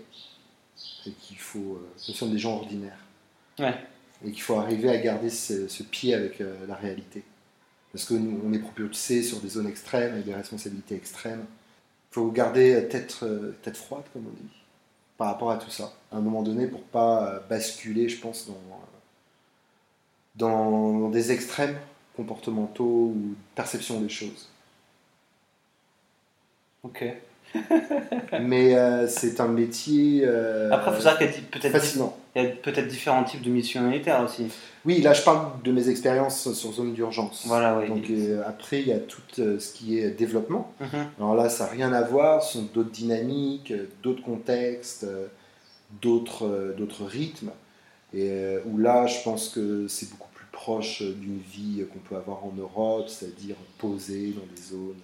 et 1.08 1.12
qu'il 1.12 1.38
faut... 1.38 1.76
euh, 1.76 1.90
nous 2.08 2.14
sommes 2.14 2.32
des 2.32 2.40
gens 2.40 2.56
ordinaires. 2.56 3.00
Ouais. 3.60 3.76
Et 4.24 4.32
qu'il 4.32 4.42
faut 4.42 4.56
arriver 4.56 4.90
à 4.90 4.98
garder 4.98 5.30
ce, 5.30 5.68
ce 5.68 5.84
pied 5.84 6.14
avec 6.14 6.42
euh, 6.42 6.66
la 6.68 6.76
réalité. 6.76 7.24
Parce 7.92 8.06
que 8.06 8.14
nous, 8.14 8.42
on 8.46 8.54
est 8.54 8.60
propulsé 8.60 9.24
sur 9.24 9.40
des 9.40 9.50
zones 9.50 9.68
extrêmes, 9.68 10.14
avec 10.14 10.26
des 10.26 10.34
responsabilités 10.34 10.96
extrêmes. 10.96 11.46
Il 12.12 12.14
faut 12.14 12.32
garder 12.32 12.88
tête, 12.90 13.24
tête 13.62 13.78
froide, 13.78 14.04
comme 14.14 14.28
on 14.28 14.32
dit, 14.32 14.50
par 15.18 15.28
rapport 15.28 15.52
à 15.52 15.58
tout 15.58 15.70
ça. 15.70 15.94
À 16.12 16.18
un 16.18 16.22
moment 16.22 16.44
donné, 16.44 16.68
pour 16.68 16.84
pas 16.84 17.40
basculer, 17.50 18.10
je 18.10 18.20
pense, 18.20 18.48
dans, 18.48 18.56
dans, 20.36 21.00
dans 21.00 21.10
des 21.10 21.32
extrêmes 21.32 21.78
comportementaux 22.16 23.14
ou 23.16 23.36
perception 23.54 24.00
des 24.02 24.10
choses. 24.10 24.50
Ok. 26.86 27.04
Mais 28.42 28.76
euh, 28.76 29.08
c'est 29.08 29.40
un 29.40 29.48
métier 29.48 30.24
euh, 30.26 30.70
Après, 30.72 30.92
il 30.92 30.96
faut 30.96 31.02
savoir 31.02 31.18
qu'il 31.18 31.28
y 31.28 31.30
a 31.30 31.34
peut-être 31.52 32.62
peut-être 32.62 32.88
différents 32.88 33.24
types 33.24 33.42
de 33.42 33.50
missions 33.50 33.82
humanitaires 33.82 34.22
aussi. 34.24 34.48
Oui, 34.86 35.02
là, 35.02 35.14
je 35.14 35.24
parle 35.24 35.62
de 35.64 35.72
mes 35.72 35.90
expériences 35.90 36.52
sur 36.54 36.74
zone 36.74 36.94
d'urgence. 36.94 37.44
Voilà, 37.48 37.80
oui. 37.80 37.88
Donc 37.88 38.10
euh, 38.10 38.44
après, 38.46 38.82
il 38.82 38.88
y 38.88 38.94
a 38.94 39.00
tout 39.00 39.22
euh, 39.40 39.60
ce 39.60 39.74
qui 39.74 40.00
est 40.00 40.12
développement. 40.12 40.74
Mhm. 40.82 41.08
Alors 41.18 41.36
là, 41.36 41.50
ça 41.50 41.66
n'a 41.66 41.72
rien 41.72 41.94
à 41.94 42.02
voir, 42.02 42.44
ce 42.44 42.60
sont 42.60 42.68
d'autres 42.74 42.92
dynamiques, 42.92 43.74
d'autres 44.04 44.24
contextes, 44.24 45.08
d'autres 46.02 46.76
d'autres 46.78 47.06
rythmes. 47.06 47.52
Et 48.14 48.30
euh, 48.30 48.60
où 48.66 48.78
là, 48.78 49.08
je 49.08 49.22
pense 49.24 49.50
que 49.50 49.88
c'est 49.88 50.10
beaucoup 50.10 50.30
plus 50.34 50.46
proche 50.52 51.02
d'une 51.02 51.40
vie 51.40 51.86
qu'on 51.92 52.00
peut 52.00 52.16
avoir 52.16 52.46
en 52.46 52.54
Europe, 52.58 53.08
c'est-à-dire 53.08 53.56
posée 53.78 54.34
dans 54.36 54.46
des 54.56 54.62
zones 54.62 55.02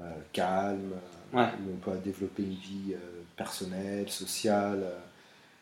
euh, 0.00 0.02
calmes, 0.32 0.92
euh, 0.92 1.36
Ouais. 1.38 1.48
où 1.66 1.72
on 1.74 1.76
peut 1.90 1.98
développer 2.04 2.42
une 2.44 2.54
vie 2.54 2.92
euh, 2.94 2.98
personnelle, 3.36 4.08
sociale. 4.08 4.84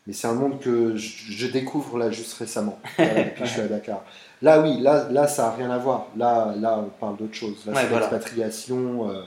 Mais 0.07 0.13
c'est 0.13 0.27
un 0.27 0.35
monde 0.35 0.61
que 0.61 0.95
je, 0.97 1.33
je 1.33 1.47
découvre 1.47 1.97
là 1.99 2.11
juste 2.11 2.35
récemment, 2.35 2.79
depuis 2.99 3.41
que 3.41 3.47
je 3.47 3.51
suis 3.51 3.61
à 3.63 3.67
Dakar. 3.69 4.05
Là, 4.43 4.61
oui, 4.61 4.79
là, 4.81 5.09
là 5.11 5.27
ça 5.27 5.45
n'a 5.45 5.53
rien 5.53 5.71
à 5.71 5.79
voir. 5.79 6.09
Là, 6.17 6.55
là 6.59 6.79
on 6.79 6.91
parle 6.91 7.17
d'autre 7.17 7.35
chose. 7.35 7.65
Là, 7.67 7.73
Ouais, 7.73 7.81
c'est 7.83 7.89
voilà. 7.89 8.11
l'expatriation, 8.11 9.09
euh, 9.11 9.23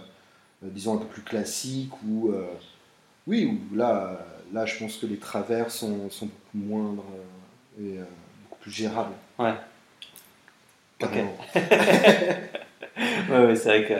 disons, 0.61 0.95
un 0.95 0.97
peu 0.99 1.05
plus 1.07 1.23
classique, 1.23 1.91
ou 2.07 2.29
euh, 2.29 2.45
oui, 3.25 3.45
où 3.71 3.75
là, 3.75 4.19
là, 4.53 4.65
je 4.67 4.77
pense 4.77 4.97
que 4.97 5.07
les 5.07 5.17
travers 5.17 5.71
sont, 5.71 6.09
sont 6.11 6.27
beaucoup 6.27 6.57
moindres 6.65 7.03
et 7.79 7.97
euh, 7.97 8.03
beaucoup 8.43 8.59
plus 8.61 8.71
gérables. 8.71 9.13
Ouais. 9.39 9.53
Ok. 11.01 11.09
Ouais, 13.29 13.45
ouais, 13.45 13.55
c'est 13.55 13.69
vrai 13.69 13.85
que 13.87 13.93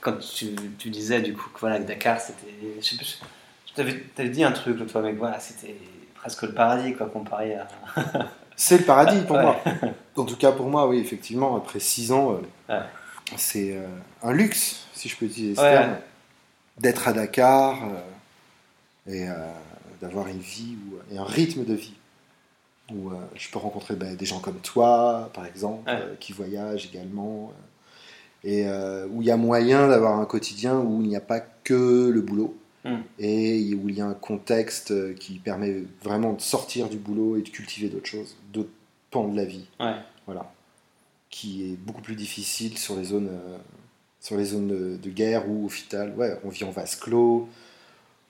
quand 0.00 0.18
tu, 0.18 0.54
tu 0.78 0.90
disais 0.90 1.20
du 1.20 1.34
coup 1.34 1.48
que 1.50 1.60
voilà, 1.60 1.78
Dakar, 1.78 2.20
c'était. 2.20 2.54
Je 2.80 2.84
sais 2.84 2.96
plus. 2.96 3.20
Je 3.76 3.82
t'avais 4.14 4.28
dit 4.30 4.42
un 4.44 4.52
truc 4.52 4.78
l'autre 4.78 4.90
fois, 4.92 5.02
mais 5.02 5.12
voilà, 5.12 5.38
c'était 5.40 5.76
presque 6.14 6.42
le 6.42 6.52
paradis 6.52 6.94
quoi, 6.94 7.06
comparé 7.08 7.54
à. 7.54 7.68
C'est 8.56 8.78
le 8.78 8.84
paradis 8.84 9.22
pour 9.22 9.36
Ouais. 9.36 9.42
moi. 9.42 9.56
En 10.16 10.24
tout 10.24 10.36
cas, 10.36 10.52
pour 10.52 10.68
moi, 10.68 10.86
oui, 10.86 10.98
effectivement, 10.98 11.56
après 11.56 11.80
six 11.80 12.12
ans, 12.12 12.32
euh, 12.32 12.74
Ouais. 12.74 12.82
c'est 13.38 13.72
euh, 13.74 13.86
un 14.22 14.32
luxe, 14.32 14.84
si 14.92 15.08
je 15.08 15.16
peux 15.16 15.24
utiliser 15.24 15.54
ce 15.56 15.62
Ouais. 15.62 15.70
terme, 15.70 15.96
d'être 16.76 17.08
à 17.08 17.14
Dakar 17.14 17.78
euh, 17.88 19.10
et 19.10 19.28
d'avoir 20.02 20.26
une 20.28 20.40
vie 20.40 20.76
et 21.10 21.16
un 21.16 21.24
rythme 21.24 21.64
de 21.64 21.72
vie 21.74 21.94
où 22.92 23.12
je 23.34 23.48
peux 23.50 23.58
rencontrer 23.58 23.94
ben, 23.94 24.14
des 24.14 24.26
gens 24.26 24.40
comme 24.40 24.58
toi, 24.58 25.30
par 25.32 25.46
exemple, 25.46 25.90
qui 26.18 26.32
voyagent 26.34 26.86
également, 26.92 27.52
et 28.44 28.66
euh, 28.66 29.06
où 29.08 29.22
il 29.22 29.28
y 29.28 29.30
a 29.30 29.36
moyen 29.36 29.88
d'avoir 29.88 30.18
un 30.18 30.26
quotidien 30.26 30.78
où 30.78 31.02
il 31.02 31.08
n'y 31.08 31.16
a 31.16 31.20
pas 31.20 31.40
que 31.40 32.08
le 32.08 32.20
boulot. 32.20 32.56
Mm. 32.84 32.96
Et 33.18 33.74
où 33.74 33.90
il 33.90 33.98
y 33.98 34.00
a 34.00 34.06
un 34.06 34.14
contexte 34.14 34.90
euh, 34.90 35.12
qui 35.12 35.34
permet 35.38 35.82
vraiment 36.02 36.32
de 36.32 36.40
sortir 36.40 36.88
du 36.88 36.96
boulot 36.96 37.36
et 37.36 37.42
de 37.42 37.48
cultiver 37.50 37.88
d'autres 37.90 38.06
choses, 38.08 38.36
d'autres 38.52 38.70
pans 39.10 39.28
de 39.28 39.36
la 39.36 39.44
vie 39.44 39.66
Ouais. 39.78 39.96
voilà, 40.26 40.50
qui 41.28 41.64
est 41.64 41.76
beaucoup 41.76 42.00
plus 42.00 42.14
difficile 42.14 42.78
sur 42.78 42.96
les 42.96 43.04
zones, 43.04 43.28
euh, 43.30 43.58
sur 44.20 44.38
les 44.38 44.46
zones 44.46 44.68
de, 44.68 44.96
de 44.96 45.10
guerre 45.10 45.46
où 45.46 45.66
au 45.66 45.68
final, 45.68 46.14
ouais, 46.16 46.38
on 46.42 46.48
vit 46.48 46.64
en 46.64 46.70
vase 46.70 46.96
clos, 46.96 47.48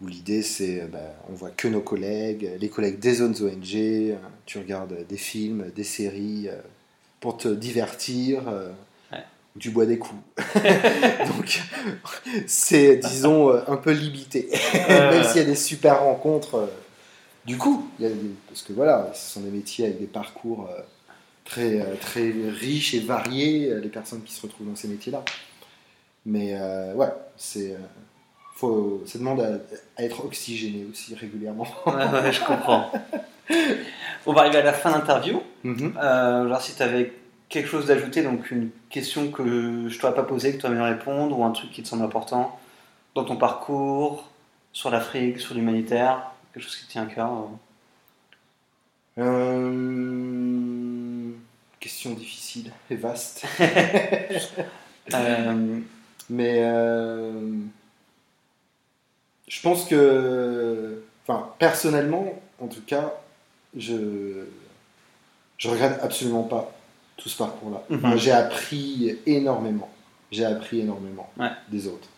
où 0.03 0.07
l'idée 0.09 0.43
c'est, 0.43 0.85
bah, 0.89 0.99
on 1.29 1.35
voit 1.35 1.51
que 1.51 1.69
nos 1.69 1.83
collègues, 1.83 2.51
les 2.59 2.69
collègues 2.69 2.99
des 2.99 3.15
zones 3.15 3.37
ONG, 3.41 4.17
tu 4.47 4.59
regardes 4.59 5.07
des 5.09 5.17
films, 5.17 5.71
des 5.77 5.85
séries 5.85 6.49
pour 7.21 7.37
te 7.37 7.49
divertir, 7.49 8.49
euh, 8.49 8.73
tu 9.59 9.71
bois 9.71 9.87
des 9.87 9.99
coups. 9.99 10.21
Donc 11.27 11.61
c'est, 12.47 12.97
disons, 12.97 13.51
euh, 13.51 13.61
un 13.69 13.77
peu 13.77 13.91
limité, 13.93 14.49
même 14.89 15.25
s'il 15.25 15.39
y 15.39 15.45
a 15.45 15.47
des 15.47 15.55
super 15.57 16.01
rencontres. 16.03 16.55
euh, 16.57 16.67
du 17.47 17.57
coup, 17.57 17.91
il 17.99 18.05
y 18.05 18.07
a 18.07 18.11
des- 18.11 18.35
parce 18.49 18.63
que 18.63 18.73
voilà, 18.73 19.11
ce 19.15 19.33
sont 19.35 19.41
des 19.41 19.51
métiers 19.51 19.87
avec 19.87 19.99
des 19.99 20.07
parcours 20.07 20.69
euh, 20.71 20.81
très, 21.45 21.81
très 22.01 22.31
riches 22.61 22.95
et 22.95 23.01
variés, 23.01 23.75
les 23.83 23.89
personnes 23.89 24.23
qui 24.23 24.33
se 24.33 24.43
retrouvent 24.43 24.69
dans 24.69 24.77
ces 24.77 24.89
métiers-là. 24.89 25.25
Mais 26.27 26.55
euh, 26.55 26.95
ouais, 26.95 27.09
c'est, 27.37 27.77
faut, 28.55 29.03
ça 29.07 29.19
demande 29.19 29.41
à, 29.41 29.55
à 30.01 30.05
être 30.05 30.25
oxygéné 30.25 30.87
aussi 30.91 31.15
régulièrement. 31.15 31.67
Ouais, 31.87 31.95
ouais, 31.95 32.33
je 32.33 32.45
comprends. 32.45 32.93
On 34.27 34.33
va 34.35 34.43
arriver 34.43 34.59
à 34.59 34.63
la 34.63 34.75
fin 34.75 34.91
de 34.91 34.95
l'interview. 34.97 35.43
Mhm. 35.65 35.95
Euh, 35.97 36.45
alors 36.45 36.61
si 36.61 36.75
tu 36.77 36.83
avais 36.83 37.11
quelque 37.51 37.69
chose 37.69 37.87
d'ajouter, 37.87 38.23
donc 38.23 38.51
une 38.51 38.71
question 38.89 39.31
que 39.31 39.89
je 39.89 39.99
t'aurais 39.99 40.15
pas 40.15 40.23
posée, 40.23 40.57
que 40.57 40.61
tu 40.61 40.67
aimerais 40.67 40.93
répondre, 40.93 41.39
ou 41.39 41.45
un 41.45 41.51
truc 41.51 41.71
qui 41.71 41.83
te 41.83 41.89
semble 41.89 42.05
important 42.05 42.59
dans 43.15 43.25
ton 43.25 43.37
parcours, 43.37 44.31
sur 44.73 44.91
l'Afrique, 44.91 45.41
sur 45.41 45.55
l'humanitaire, 45.55 46.31
quelque 46.55 46.63
chose 46.63 46.77
qui 46.77 46.87
te 46.87 46.93
tient 46.93 47.03
à 47.03 47.07
cœur. 47.07 47.31
euh. 49.19 49.23
Euh, 49.23 51.31
question 51.81 52.13
difficile 52.13 52.73
et 52.91 52.97
vaste. 52.97 53.45
Euh, 55.15 55.81
Mais 56.29 56.61
euh, 56.63 57.33
je 59.49 59.61
pense 59.61 59.87
que, 59.87 61.03
enfin, 61.27 61.51
personnellement, 61.59 62.41
en 62.61 62.69
tout 62.69 62.83
cas, 62.83 63.13
je 63.77 64.45
je 65.59 65.69
regrette 65.69 65.99
absolument 66.01 66.45
pas 66.45 66.73
tout 67.21 67.29
ce 67.29 67.37
parcours-là. 67.37 67.85
Enfin, 67.95 68.17
J'ai 68.17 68.33
appris 68.33 69.17
énormément. 69.27 69.89
J'ai 70.33 70.45
appris 70.45 70.81
énormément 70.81 71.29
Ouais. 71.39 71.51
des 71.71 71.87
autres, 71.87 72.09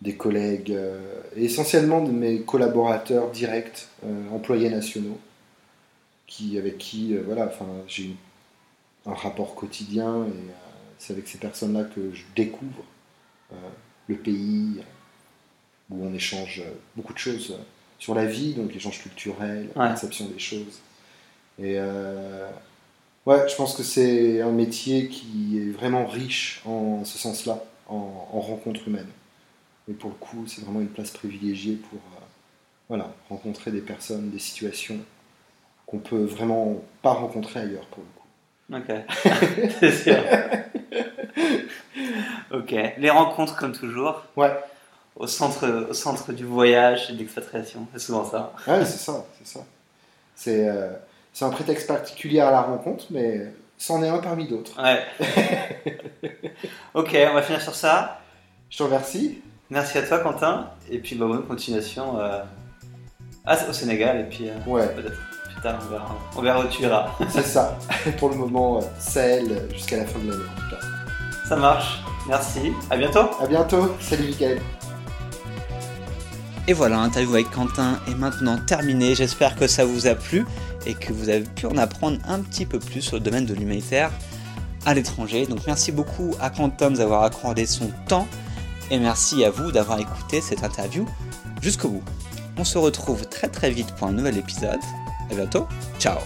des 0.00 0.14
collègues, 0.16 0.70
euh, 0.72 1.20
et 1.36 1.44
essentiellement 1.44 2.02
de 2.02 2.10
mes 2.12 2.40
collaborateurs 2.42 3.30
directs, 3.30 3.88
euh, 4.04 4.28
employés 4.30 4.70
nationaux, 4.70 5.18
qui 6.26 6.58
avec 6.58 6.78
qui, 6.78 7.14
euh, 7.16 7.22
voilà, 7.26 7.50
j'ai 7.88 8.14
un 9.06 9.14
rapport 9.14 9.54
quotidien 9.54 10.24
et 10.24 10.28
euh, 10.28 10.52
c'est 10.98 11.12
avec 11.12 11.26
ces 11.28 11.38
personnes-là 11.38 11.84
que 11.84 12.12
je 12.14 12.22
découvre 12.36 12.82
le 14.08 14.16
pays, 14.16 14.80
où 15.90 16.04
on 16.06 16.12
échange 16.14 16.62
beaucoup 16.96 17.12
de 17.12 17.18
choses 17.18 17.56
sur 17.98 18.14
la 18.14 18.24
vie, 18.26 18.54
donc 18.54 18.74
échange 18.74 19.00
culturel, 19.02 19.68
Ouais. 19.76 19.88
perception 19.88 20.26
des 20.26 20.38
choses. 20.38 20.80
Et 21.58 21.78
ouais, 23.26 23.48
je 23.48 23.54
pense 23.56 23.74
que 23.76 23.82
c'est 23.82 24.40
un 24.40 24.50
métier 24.50 25.08
qui 25.08 25.58
est 25.58 25.70
vraiment 25.70 26.06
riche 26.06 26.62
en 26.66 27.04
ce 27.04 27.18
sens-là, 27.18 27.62
en, 27.88 28.28
en 28.32 28.40
rencontres 28.40 28.88
humaines. 28.88 29.10
Et 29.88 29.92
pour 29.94 30.10
le 30.10 30.16
coup, 30.16 30.46
c'est 30.46 30.62
vraiment 30.62 30.80
une 30.80 30.88
place 30.88 31.10
privilégiée 31.10 31.76
pour 31.76 31.98
euh, 31.98 32.24
voilà, 32.88 33.12
rencontrer 33.28 33.70
des 33.70 33.80
personnes, 33.82 34.30
des 34.30 34.38
situations 34.38 34.98
qu'on 35.86 35.98
peut 35.98 36.24
vraiment 36.24 36.82
pas 37.02 37.12
rencontrer 37.12 37.60
ailleurs 37.60 37.86
pour 37.86 38.02
le 38.04 38.10
coup. 38.20 38.26
ok, 38.72 38.90
c'est 39.80 39.92
sûr. 39.92 40.16
ok, 42.50 42.74
les 42.98 43.10
rencontres 43.10 43.56
comme 43.56 43.72
toujours, 43.72 44.22
Ouais, 44.36 44.52
au 45.16 45.26
centre, 45.26 45.88
au 45.90 45.94
centre 45.94 46.32
du 46.32 46.44
voyage 46.44 47.10
et 47.10 47.14
de 47.14 47.18
l'expatriation, 47.18 47.86
c'est 47.92 48.00
souvent 48.00 48.24
ça. 48.28 48.52
ouais 48.66 48.84
c'est 48.84 48.98
ça, 48.98 49.24
c'est 49.38 49.46
ça. 49.46 49.64
C'est 50.34 50.68
euh, 50.68 50.92
c'est 51.34 51.44
un 51.44 51.50
prétexte 51.50 51.86
particulier 51.88 52.40
à 52.40 52.50
la 52.50 52.62
rencontre, 52.62 53.04
mais 53.10 53.52
c'en 53.76 54.02
est 54.02 54.08
un 54.08 54.18
parmi 54.18 54.48
d'autres. 54.48 54.80
Ouais. 54.82 55.02
ok, 56.94 57.16
on 57.30 57.34
va 57.34 57.42
finir 57.42 57.60
sur 57.60 57.74
ça. 57.74 58.20
Je 58.70 58.78
te 58.78 58.82
remercie. 58.84 59.42
Merci 59.68 59.98
à 59.98 60.02
toi, 60.02 60.18
Quentin. 60.20 60.70
Et 60.90 60.98
puis, 60.98 61.16
bah, 61.16 61.26
bonne 61.26 61.44
continuation 61.44 62.18
euh, 62.20 62.40
à- 63.44 63.68
au 63.68 63.72
Sénégal. 63.72 64.20
Et 64.20 64.24
puis, 64.24 64.48
euh, 64.48 64.52
Ouais. 64.66 64.86
peut-être 64.94 65.16
plus 65.52 65.60
tard, 65.62 65.78
on 65.84 65.90
verra, 65.90 66.16
on 66.36 66.40
verra 66.42 66.60
où 66.60 66.68
tu 66.68 66.82
iras. 66.82 67.08
C'est 67.28 67.42
ça. 67.44 67.76
Pour 68.18 68.30
le 68.30 68.36
moment, 68.36 68.78
euh, 68.78 68.82
Sahel 68.98 69.68
jusqu'à 69.72 69.96
la 69.98 70.06
fin 70.06 70.18
de 70.20 70.30
l'année 70.30 70.42
en 70.56 70.60
tout 70.60 70.70
cas. 70.76 70.82
Ça 71.48 71.56
marche. 71.56 71.98
Merci. 72.28 72.72
À 72.90 72.96
bientôt. 72.96 73.28
À 73.40 73.46
bientôt. 73.46 73.94
Salut 74.00 74.24
Mickaël. 74.28 74.60
Et 76.66 76.72
voilà, 76.72 76.96
l'interview 76.96 77.34
avec 77.34 77.50
Quentin 77.50 78.00
est 78.08 78.14
maintenant 78.14 78.56
terminée. 78.66 79.14
J'espère 79.14 79.54
que 79.54 79.66
ça 79.66 79.84
vous 79.84 80.06
a 80.06 80.14
plu 80.14 80.46
et 80.86 80.94
que 80.94 81.12
vous 81.12 81.28
avez 81.28 81.44
pu 81.44 81.66
en 81.66 81.76
apprendre 81.76 82.18
un 82.26 82.40
petit 82.40 82.66
peu 82.66 82.78
plus 82.78 83.02
sur 83.02 83.16
le 83.16 83.20
domaine 83.20 83.46
de 83.46 83.54
l'humanitaire 83.54 84.10
à 84.86 84.94
l'étranger. 84.94 85.46
Donc 85.46 85.60
merci 85.66 85.92
beaucoup 85.92 86.34
à 86.40 86.50
Quentin 86.50 86.90
de 86.90 86.96
nous 86.96 87.00
avoir 87.00 87.22
accordé 87.22 87.66
son 87.66 87.90
temps 88.08 88.28
et 88.90 88.98
merci 88.98 89.44
à 89.44 89.50
vous 89.50 89.72
d'avoir 89.72 89.98
écouté 89.98 90.40
cette 90.40 90.62
interview 90.62 91.06
jusqu'au 91.62 91.88
bout. 91.88 92.02
On 92.56 92.64
se 92.64 92.78
retrouve 92.78 93.26
très 93.28 93.48
très 93.48 93.70
vite 93.70 93.92
pour 93.96 94.08
un 94.08 94.12
nouvel 94.12 94.38
épisode. 94.38 94.80
À 95.30 95.34
bientôt. 95.34 95.66
Ciao 95.98 96.18